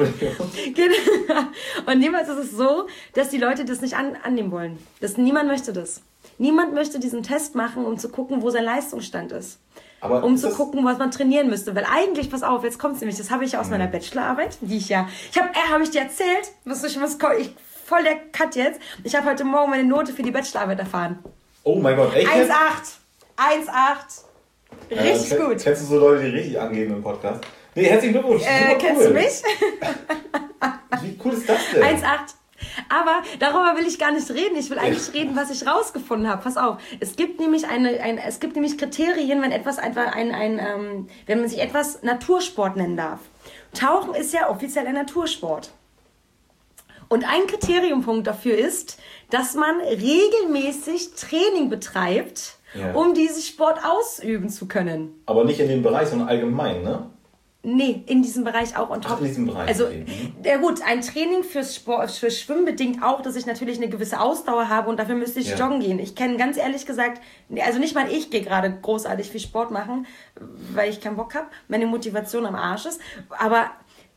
Genau. 0.74 1.40
Und 1.87 1.98
niemals 1.98 2.28
ist 2.28 2.38
es 2.38 2.50
so, 2.52 2.87
dass 3.14 3.30
die 3.30 3.38
Leute 3.38 3.64
das 3.64 3.80
nicht 3.80 3.96
an, 3.96 4.16
annehmen 4.22 4.50
wollen. 4.50 4.78
Das, 5.00 5.16
niemand 5.16 5.48
möchte 5.48 5.72
das. 5.72 6.02
Niemand 6.38 6.74
möchte 6.74 6.98
diesen 6.98 7.22
Test 7.22 7.54
machen, 7.54 7.85
um 7.85 7.98
zu 7.98 8.09
gucken, 8.09 8.42
wo 8.42 8.50
sein 8.50 8.64
Leistungsstand 8.64 9.33
ist. 9.33 9.59
Aber 10.00 10.24
um 10.24 10.37
zu 10.37 10.50
gucken, 10.50 10.85
was 10.85 10.98
man 10.98 11.11
trainieren 11.11 11.48
müsste. 11.48 11.74
Weil 11.74 11.85
eigentlich, 11.85 12.30
pass 12.30 12.42
auf, 12.42 12.64
jetzt 12.64 12.78
kommt 12.78 12.94
es 12.94 13.00
nämlich, 13.00 13.18
das 13.18 13.30
habe 13.30 13.44
ich 13.44 13.52
ja 13.52 13.61
aus 13.61 13.66
mhm. 13.66 13.72
meiner 13.72 13.87
Bachelorarbeit, 13.87 14.56
die 14.61 14.78
ich 14.78 14.88
ja, 14.88 15.09
ich 15.30 15.38
habe, 15.38 15.50
äh, 15.50 15.72
habe 15.72 15.83
ich 15.83 15.90
dir 15.90 16.00
erzählt, 16.00 16.50
was 16.64 16.83
ich, 16.85 17.00
was, 17.00 17.18
ich, 17.38 17.54
voll 17.85 18.02
der 18.04 18.16
Cut 18.33 18.56
jetzt. 18.56 18.80
Ich 19.04 19.14
habe 19.14 19.28
heute 19.28 19.44
Morgen 19.44 19.70
meine 19.70 19.85
Note 19.85 20.12
für 20.12 20.22
die 20.22 20.30
Bachelorarbeit 20.30 20.78
erfahren. 20.78 21.18
Oh 21.62 21.77
mein 21.77 21.96
Gott, 21.96 22.14
echt? 22.14 22.29
1,8. 22.29 22.51
1,8. 23.37 24.25
Richtig 24.90 25.33
äh, 25.33 25.37
gut. 25.37 25.62
Kennst 25.62 25.83
du 25.83 25.87
so 25.87 25.99
Leute, 25.99 26.25
die 26.25 26.31
richtig 26.31 26.61
angeben 26.61 26.94
im 26.94 27.03
Podcast? 27.03 27.44
Nee, 27.75 27.85
herzlichen 27.85 28.14
Glückwunsch. 28.14 28.42
Äh, 28.44 28.77
kennst 28.77 29.07
du 29.07 29.11
mich? 29.11 29.42
Wie 31.03 31.18
cool 31.25 31.33
ist 31.33 31.49
das 31.49 31.59
denn? 31.73 31.83
1,8. 31.83 32.35
Aber 32.88 33.23
darüber 33.38 33.77
will 33.77 33.87
ich 33.87 33.99
gar 33.99 34.12
nicht 34.12 34.29
reden. 34.31 34.57
Ich 34.57 34.68
will 34.70 34.79
eigentlich 34.79 35.12
reden, 35.14 35.35
was 35.37 35.51
ich 35.51 35.66
rausgefunden 35.66 36.29
habe. 36.29 36.42
Pass 36.42 36.57
auf. 36.57 36.79
Es 36.99 37.16
gibt 37.16 37.40
nämlich 37.40 37.66
eine, 37.66 38.01
ein, 38.01 38.18
es 38.18 38.40
gibt 38.40 38.55
nämlich 38.55 38.77
Kriterien, 38.77 39.40
wenn 39.42 39.53
etwas 39.53 39.79
einfach 39.79 40.14
ein, 40.14 40.33
ein 40.35 40.59
ähm, 40.59 41.09
wenn 41.27 41.40
man 41.40 41.49
sich 41.49 41.61
etwas 41.61 42.03
Natursport 42.03 42.77
nennen 42.77 42.96
darf. 42.96 43.20
Tauchen 43.73 44.14
ist 44.14 44.33
ja 44.35 44.51
offiziell 44.51 44.87
ein 44.87 44.94
Natursport. 44.94 45.70
Und 47.09 47.25
ein 47.29 47.46
Kriteriumpunkt 47.49 48.27
dafür 48.27 48.57
ist, 48.57 49.01
dass 49.31 49.55
man 49.55 49.81
regelmäßig 49.81 51.14
Training 51.14 51.71
betreibt, 51.71 52.59
ja. 52.75 52.93
um 52.93 53.14
diesen 53.14 53.43
Sport 53.43 53.79
ausüben 53.85 54.49
zu 54.49 54.66
können. 54.66 55.23
Aber 55.27 55.45
nicht 55.45 55.61
in 55.61 55.69
dem 55.69 55.83
Bereich, 55.83 56.09
sondern 56.09 56.29
allgemein, 56.29 56.83
ne? 56.83 57.11
Nee, 57.62 58.05
in 58.07 58.23
diesem 58.23 58.43
Bereich 58.43 58.75
auch 58.79 58.88
und 58.88 59.05
top. 59.05 59.16
Ach, 59.16 59.21
in 59.21 59.27
diesem 59.27 59.47
Bereich. 59.47 59.69
Also, 59.69 59.85
okay. 59.85 60.07
Mhm. 60.07 60.45
ja 60.45 60.57
gut, 60.57 60.81
ein 60.83 61.03
Training 61.03 61.43
fürs 61.43 61.77
Sport, 61.77 62.11
fürs 62.11 62.38
Schwimmen 62.38 62.64
bedingt 62.64 63.03
auch, 63.03 63.21
dass 63.21 63.37
ich 63.37 63.45
natürlich 63.45 63.77
eine 63.77 63.90
gewisse 63.90 64.19
Ausdauer 64.19 64.71
habe 64.71 64.88
und 64.88 64.99
dafür 64.99 65.14
müsste 65.14 65.40
ich 65.40 65.51
ja. 65.51 65.57
joggen 65.57 65.81
gehen. 65.81 65.99
Ich 65.99 66.14
kenne 66.14 66.38
ganz 66.38 66.57
ehrlich 66.57 66.87
gesagt, 66.87 67.21
also 67.62 67.79
nicht 67.79 67.95
mal 67.95 68.11
ich 68.11 68.31
gehe 68.31 68.40
gerade 68.40 68.79
großartig 68.81 69.29
viel 69.29 69.40
Sport 69.40 69.73
machen, 69.73 70.07
weil 70.73 70.88
ich 70.88 71.03
keinen 71.03 71.16
Bock 71.16 71.35
habe, 71.35 71.49
meine 71.69 71.85
Motivation 71.85 72.47
am 72.47 72.55
Arsch 72.55 72.87
ist. 72.87 72.99
Aber 73.38 73.71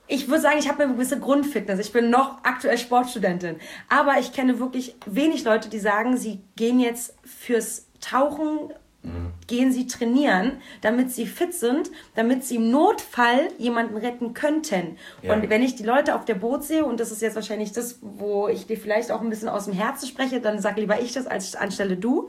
ich 0.08 0.28
würde 0.28 0.42
sagen, 0.42 0.58
ich 0.60 0.68
habe 0.68 0.84
eine 0.84 0.94
gewisse 0.94 1.20
Grundfitness. 1.20 1.80
Ich 1.80 1.94
bin 1.94 2.10
noch 2.10 2.44
aktuell 2.44 2.78
Sportstudentin. 2.78 3.56
Aber 3.90 4.20
ich 4.20 4.34
kenne 4.34 4.60
wirklich 4.60 4.96
wenig 5.06 5.44
Leute, 5.44 5.70
die 5.70 5.80
sagen, 5.80 6.18
sie 6.18 6.42
gehen 6.56 6.80
jetzt 6.80 7.16
fürs 7.24 7.88
Tauchen, 8.02 8.74
mhm. 9.02 9.32
gehen 9.48 9.72
sie 9.72 9.88
trainieren, 9.88 10.58
damit 10.82 11.12
sie 11.12 11.26
fit 11.26 11.54
sind, 11.54 11.90
damit 12.16 12.44
sie 12.44 12.58
im 12.58 12.70
Notfall 12.70 13.48
jemanden 13.58 13.96
retten 13.96 14.34
könnten. 14.34 14.98
Ja. 15.22 15.34
Und 15.34 15.50
wenn 15.50 15.64
ich 15.64 15.76
die 15.76 15.84
Leute 15.84 16.16
auf 16.16 16.26
der 16.26 16.36
Boot 16.36 16.64
sehe, 16.64 16.84
und 16.84 17.00
das 17.00 17.12
ist 17.12 17.22
jetzt 17.22 17.36
wahrscheinlich 17.36 17.72
das, 17.72 18.00
wo 18.02 18.50
ich 18.50 18.68
dir 18.68 18.78
vielleicht 18.78 19.10
auch 19.10 19.22
ein 19.22 19.30
bisschen 19.30 19.48
aus 19.48 19.66
dem 19.66 19.74
Herzen 19.74 20.08
spreche, 20.08 20.42
dann 20.42 20.60
sag 20.60 20.78
lieber 20.78 21.00
ich 21.00 21.14
das 21.14 21.28
als 21.28 21.56
anstelle 21.56 21.96
du 21.96 22.28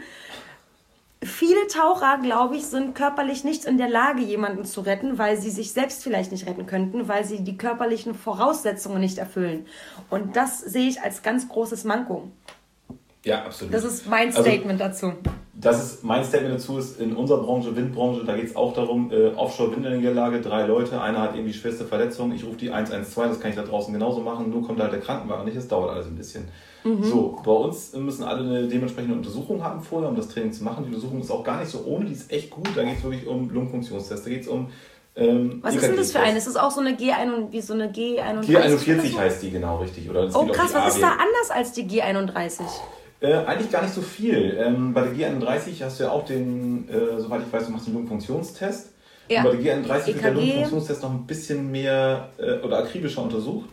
viele 1.24 1.66
Taucher, 1.66 2.18
glaube 2.22 2.56
ich, 2.56 2.66
sind 2.66 2.94
körperlich 2.94 3.44
nicht 3.44 3.64
in 3.64 3.78
der 3.78 3.88
Lage, 3.88 4.22
jemanden 4.22 4.64
zu 4.64 4.80
retten, 4.80 5.18
weil 5.18 5.36
sie 5.36 5.50
sich 5.50 5.72
selbst 5.72 6.02
vielleicht 6.02 6.32
nicht 6.32 6.46
retten 6.46 6.66
könnten, 6.66 7.08
weil 7.08 7.24
sie 7.24 7.42
die 7.42 7.56
körperlichen 7.56 8.14
Voraussetzungen 8.14 9.00
nicht 9.00 9.18
erfüllen. 9.18 9.66
Und 10.10 10.36
das 10.36 10.60
sehe 10.60 10.88
ich 10.88 11.00
als 11.00 11.22
ganz 11.22 11.48
großes 11.48 11.84
Manko. 11.84 12.30
Ja, 13.24 13.44
absolut. 13.44 13.74
Das 13.74 13.84
ist 13.84 14.06
mein 14.06 14.28
also 14.28 14.42
Statement 14.42 14.80
also, 14.80 15.08
dazu. 15.08 15.18
Das 15.60 15.82
ist 15.82 16.04
mein 16.04 16.24
Statement 16.24 16.56
dazu 16.56 16.78
ist 16.78 17.00
in 17.00 17.14
unserer 17.14 17.42
Branche, 17.42 17.76
Windbranche, 17.76 18.24
da 18.24 18.34
geht 18.34 18.46
es 18.46 18.56
auch 18.56 18.74
darum, 18.74 19.12
äh, 19.12 19.28
Offshore-Windenergielage, 19.28 20.40
drei 20.40 20.66
Leute, 20.66 21.00
einer 21.00 21.20
hat 21.20 21.36
irgendwie 21.36 21.52
schwerste 21.52 21.84
Verletzung, 21.84 22.32
ich 22.32 22.44
rufe 22.44 22.56
die 22.56 22.72
112, 22.72 23.28
das 23.28 23.40
kann 23.40 23.50
ich 23.50 23.56
da 23.56 23.62
draußen 23.62 23.92
genauso 23.92 24.20
machen, 24.20 24.50
nur 24.50 24.66
kommt 24.66 24.80
halt 24.80 24.92
der 24.92 25.00
Krankenwagen 25.00 25.44
nicht, 25.44 25.56
es 25.56 25.68
dauert 25.68 25.90
alles 25.90 26.06
ein 26.06 26.16
bisschen. 26.16 26.48
Mhm. 26.82 27.04
So, 27.04 27.40
bei 27.44 27.52
uns 27.52 27.94
müssen 27.94 28.24
alle 28.24 28.40
eine 28.40 28.68
dementsprechende 28.68 29.14
Untersuchung 29.14 29.62
haben 29.62 29.80
vorher, 29.80 30.08
um 30.10 30.16
das 30.16 30.28
Training 30.28 30.52
zu 30.52 30.64
machen. 30.64 30.84
Die 30.84 30.94
Untersuchung 30.94 31.20
ist 31.20 31.30
auch 31.30 31.42
gar 31.42 31.60
nicht 31.60 31.70
so 31.70 31.82
ohne, 31.86 32.04
die 32.04 32.12
ist 32.12 32.30
echt 32.30 32.50
gut. 32.50 32.68
Da 32.74 32.82
geht 32.82 32.98
es 32.98 33.02
wirklich 33.02 33.26
um 33.26 33.48
Lungenfunktionstests, 33.48 34.24
da 34.24 34.30
geht 34.30 34.42
es 34.42 34.48
um 34.48 34.68
Ähm, 35.16 35.60
Was 35.62 35.76
ist 35.76 35.84
denn 35.84 35.96
das 35.96 36.10
für 36.10 36.20
eine? 36.20 36.36
Ist 36.36 36.48
das 36.48 36.56
auch 36.56 36.72
so 36.72 36.80
eine 36.80 36.96
G1, 36.96 37.52
wie 37.52 37.60
so 37.60 37.72
eine 37.72 37.90
G31? 37.90 38.46
G41 38.46 39.16
heißt 39.16 39.42
die 39.42 39.50
genau, 39.52 39.76
richtig. 39.76 40.10
Oder 40.10 40.28
oh 40.34 40.46
krass, 40.46 40.74
was 40.74 40.96
ist 40.96 41.02
da 41.02 41.12
anders 41.12 41.50
als 41.50 41.72
die 41.72 41.84
G31? 41.84 42.62
Äh, 43.20 43.34
eigentlich 43.34 43.70
gar 43.70 43.82
nicht 43.82 43.94
so 43.94 44.02
viel. 44.02 44.56
Ähm, 44.58 44.92
bei 44.92 45.02
der 45.02 45.12
G31 45.12 45.82
hast 45.82 45.98
du 45.98 46.04
ja 46.04 46.10
auch 46.10 46.24
den, 46.24 46.88
äh, 46.88 47.20
soweit 47.20 47.42
ich 47.46 47.52
weiß, 47.52 47.66
du 47.66 47.72
machst 47.72 47.86
den 47.86 47.94
Lungenfunktionstest. 47.94 48.90
Ja. 49.28 49.42
Und 49.42 49.50
bei 49.50 49.56
der 49.56 49.82
G31 49.82 50.06
wird 50.06 50.22
der 50.22 50.34
Lungenfunktionstest 50.34 51.02
noch 51.02 51.10
ein 51.10 51.26
bisschen 51.26 51.70
mehr 51.70 52.28
äh, 52.38 52.58
oder 52.58 52.78
akribischer 52.78 53.22
untersucht. 53.22 53.70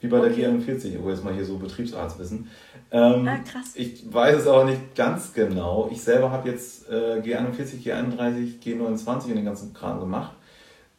Wie 0.00 0.08
bei 0.08 0.18
okay. 0.18 0.34
der 0.34 0.50
G41, 0.50 1.00
wo 1.00 1.10
jetzt 1.10 1.24
mal 1.24 1.32
hier 1.32 1.44
so 1.44 1.58
Betriebsarzt 1.58 2.18
wissen. 2.18 2.50
Ähm, 2.90 3.26
ah, 3.26 3.38
krass. 3.38 3.70
Ich 3.74 4.12
weiß 4.12 4.40
es 4.40 4.46
aber 4.48 4.64
nicht 4.64 4.96
ganz 4.96 5.32
genau. 5.32 5.88
Ich 5.92 6.02
selber 6.02 6.30
habe 6.30 6.50
jetzt 6.50 6.90
äh, 6.90 7.20
G41, 7.20 7.84
G31, 7.84 8.60
G29 8.62 9.28
in 9.28 9.36
den 9.36 9.44
ganzen 9.44 9.72
Kram 9.72 10.00
gemacht. 10.00 10.32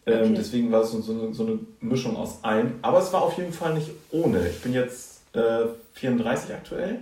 Ähm, 0.05 0.21
okay. 0.21 0.33
Deswegen 0.37 0.71
war 0.71 0.81
es 0.81 0.91
so, 0.91 1.01
so, 1.01 1.11
eine, 1.11 1.33
so, 1.33 1.45
eine, 1.45 1.59
Mischung 1.81 2.15
aus 2.15 2.43
allem. 2.43 2.75
Aber 2.81 2.99
es 2.99 3.11
war 3.11 3.21
auf 3.21 3.37
jeden 3.37 3.53
Fall 3.53 3.73
nicht 3.73 3.91
ohne. 4.11 4.47
Ich 4.47 4.61
bin 4.61 4.73
jetzt 4.73 5.21
äh, 5.33 5.65
34 5.93 6.53
aktuell. 6.53 6.99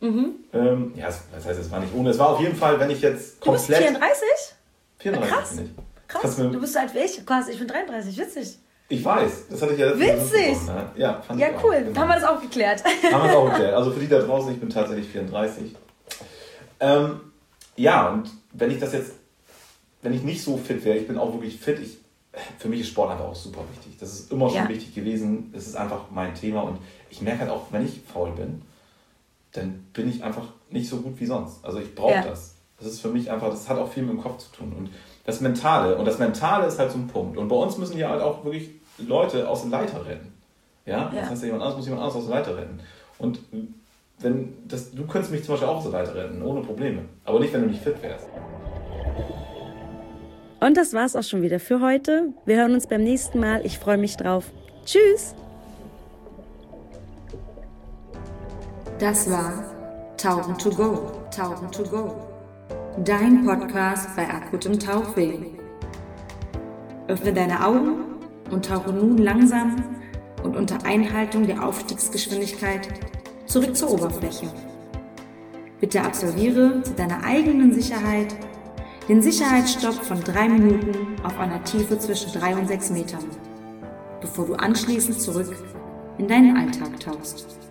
Mhm. 0.00 0.34
Ähm, 0.52 0.92
ja, 0.96 1.06
das 1.06 1.46
heißt, 1.46 1.60
es 1.60 1.70
war 1.70 1.80
nicht 1.80 1.94
ohne. 1.94 2.10
Es 2.10 2.18
war 2.18 2.30
auf 2.30 2.40
jeden 2.40 2.56
Fall, 2.56 2.78
wenn 2.78 2.90
ich 2.90 3.00
jetzt 3.00 3.40
komplett... 3.40 3.68
Du 3.68 3.74
bist 3.74 3.82
34? 3.82 4.28
34 4.98 5.30
Krass. 5.30 5.56
bin 5.56 5.64
ich. 5.64 5.70
Krass, 6.08 6.36
du 6.36 6.60
bist 6.60 6.72
so 6.72 6.78
alt 6.78 6.94
wie 6.94 6.98
ich. 6.98 7.26
Krass, 7.26 7.48
ich 7.48 7.58
bin 7.58 7.66
33, 7.66 8.16
witzig. 8.18 8.58
Ich 8.88 9.04
weiß, 9.04 9.48
das 9.50 9.62
hatte 9.62 9.72
ich 9.72 9.80
ja 9.80 9.86
letztes 9.92 10.32
Witzig! 10.32 10.66
Ne? 10.66 10.90
Ja, 10.96 11.20
fand 11.20 11.40
ja, 11.40 11.48
ich 11.48 11.64
cool. 11.64 11.74
Auch, 11.74 11.84
genau. 11.84 12.00
Haben 12.00 12.08
wir 12.08 12.14
das 12.14 12.24
auch 12.24 12.40
geklärt. 12.40 12.84
Haben 12.84 13.22
wir 13.22 13.26
das 13.26 13.36
auch 13.36 13.50
geklärt. 13.50 13.74
Also 13.74 13.90
für 13.90 14.00
die 14.00 14.08
da 14.08 14.20
draußen, 14.20 14.52
ich 14.52 14.60
bin 14.60 14.70
tatsächlich 14.70 15.08
34. 15.08 15.74
Ähm, 16.78 17.20
ja, 17.74 18.10
und 18.10 18.30
wenn 18.52 18.70
ich 18.70 18.78
das 18.78 18.92
jetzt, 18.92 19.12
wenn 20.02 20.12
ich 20.12 20.22
nicht 20.22 20.42
so 20.42 20.56
fit 20.56 20.84
wäre, 20.84 20.98
ich 20.98 21.08
bin 21.08 21.18
auch 21.18 21.32
wirklich 21.32 21.58
fit, 21.58 21.80
ich, 21.80 21.98
für 22.58 22.68
mich 22.68 22.80
ist 22.80 22.88
Sport 22.88 23.10
einfach 23.10 23.24
auch 23.24 23.34
super 23.34 23.62
wichtig. 23.74 23.96
Das 23.98 24.12
ist 24.12 24.30
immer 24.30 24.48
schon 24.48 24.58
ja. 24.58 24.68
wichtig 24.68 24.94
gewesen. 24.94 25.52
Es 25.56 25.66
ist 25.66 25.74
einfach 25.74 26.02
mein 26.12 26.34
Thema 26.36 26.62
und 26.62 26.78
ich 27.10 27.20
merke 27.22 27.40
halt 27.40 27.50
auch, 27.50 27.66
wenn 27.72 27.84
ich 27.84 28.00
faul 28.12 28.30
bin, 28.32 28.62
dann 29.56 29.86
bin 29.92 30.08
ich 30.08 30.22
einfach 30.22 30.44
nicht 30.70 30.88
so 30.88 30.98
gut 30.98 31.18
wie 31.20 31.26
sonst. 31.26 31.64
Also 31.64 31.78
ich 31.78 31.94
brauche 31.94 32.12
ja. 32.12 32.22
das. 32.22 32.56
Das 32.78 32.88
ist 32.88 33.00
für 33.00 33.08
mich 33.08 33.30
einfach, 33.30 33.50
das 33.50 33.68
hat 33.68 33.78
auch 33.78 33.90
viel 33.90 34.02
mit 34.02 34.12
dem 34.12 34.22
Kopf 34.22 34.38
zu 34.38 34.52
tun. 34.52 34.72
Und 34.76 34.90
das 35.24 35.40
Mentale. 35.40 35.96
Und 35.96 36.04
das 36.04 36.18
Mentale 36.18 36.66
ist 36.66 36.78
halt 36.78 36.92
so 36.92 36.98
ein 36.98 37.06
Punkt. 37.06 37.36
Und 37.38 37.48
bei 37.48 37.56
uns 37.56 37.78
müssen 37.78 37.98
ja 37.98 38.10
halt 38.10 38.20
auch 38.20 38.44
wirklich 38.44 38.70
Leute 38.98 39.48
aus 39.48 39.62
der 39.62 39.70
Leiter 39.70 40.04
retten. 40.04 40.32
Ja? 40.84 41.10
ja. 41.12 41.20
Das 41.20 41.30
heißt, 41.30 41.44
jemand 41.44 41.62
anderes 41.62 41.78
muss 41.78 41.86
jemand 41.86 42.02
anderes 42.02 42.22
aus 42.22 42.28
der 42.28 42.38
Leiter 42.38 42.56
retten. 42.56 42.80
Und 43.18 43.40
wenn 44.18 44.54
das, 44.68 44.92
du 44.92 45.06
könntest 45.06 45.32
mich 45.32 45.44
zum 45.44 45.54
Beispiel 45.54 45.68
auch 45.68 45.76
aus 45.76 45.90
der 45.90 45.92
Leiter 45.92 46.14
retten, 46.14 46.42
ohne 46.42 46.60
Probleme. 46.60 47.02
Aber 47.24 47.40
nicht, 47.40 47.52
wenn 47.52 47.62
du 47.62 47.68
nicht 47.68 47.82
fit 47.82 48.02
wärst. 48.02 48.26
Und 50.60 50.76
das 50.76 50.92
war's 50.94 51.16
auch 51.16 51.22
schon 51.22 51.42
wieder 51.42 51.60
für 51.60 51.80
heute. 51.80 52.32
Wir 52.44 52.56
hören 52.56 52.74
uns 52.74 52.86
beim 52.86 53.02
nächsten 53.02 53.40
Mal. 53.40 53.64
Ich 53.64 53.78
freue 53.78 53.98
mich 53.98 54.16
drauf. 54.16 54.50
Tschüss! 54.84 55.34
Das 58.98 59.30
war 59.30 59.52
Tauchen 60.16 60.56
to 60.58 60.70
go. 60.70 61.12
Tauchen 61.30 61.70
to 61.70 61.82
go 61.84 62.26
dein 63.04 63.44
Podcast 63.44 64.16
bei 64.16 64.26
akutem 64.26 64.78
Tauchweh. 64.78 65.34
Öffne 67.08 67.32
deine 67.32 67.64
Augen 67.64 67.98
und 68.50 68.64
tauche 68.64 68.90
nun 68.90 69.18
langsam 69.18 69.76
und 70.42 70.56
unter 70.56 70.84
Einhaltung 70.86 71.46
der 71.46 71.62
Aufstiegsgeschwindigkeit 71.62 72.88
zurück 73.46 73.76
zur 73.76 73.92
Oberfläche. 73.92 74.46
Bitte 75.78 76.00
absolviere 76.00 76.82
zu 76.82 76.94
deiner 76.94 77.22
eigenen 77.22 77.72
Sicherheit 77.74 78.34
den 79.08 79.20
Sicherheitsstopp 79.22 80.02
von 80.02 80.24
drei 80.24 80.48
Minuten 80.48 81.20
auf 81.22 81.38
einer 81.38 81.62
Tiefe 81.64 81.98
zwischen 81.98 82.32
drei 82.32 82.56
und 82.56 82.66
sechs 82.66 82.90
Metern, 82.90 83.24
bevor 84.20 84.46
du 84.46 84.54
anschließend 84.54 85.20
zurück 85.20 85.54
in 86.18 86.28
deinen 86.28 86.56
Alltag 86.56 86.98
tauchst. 86.98 87.65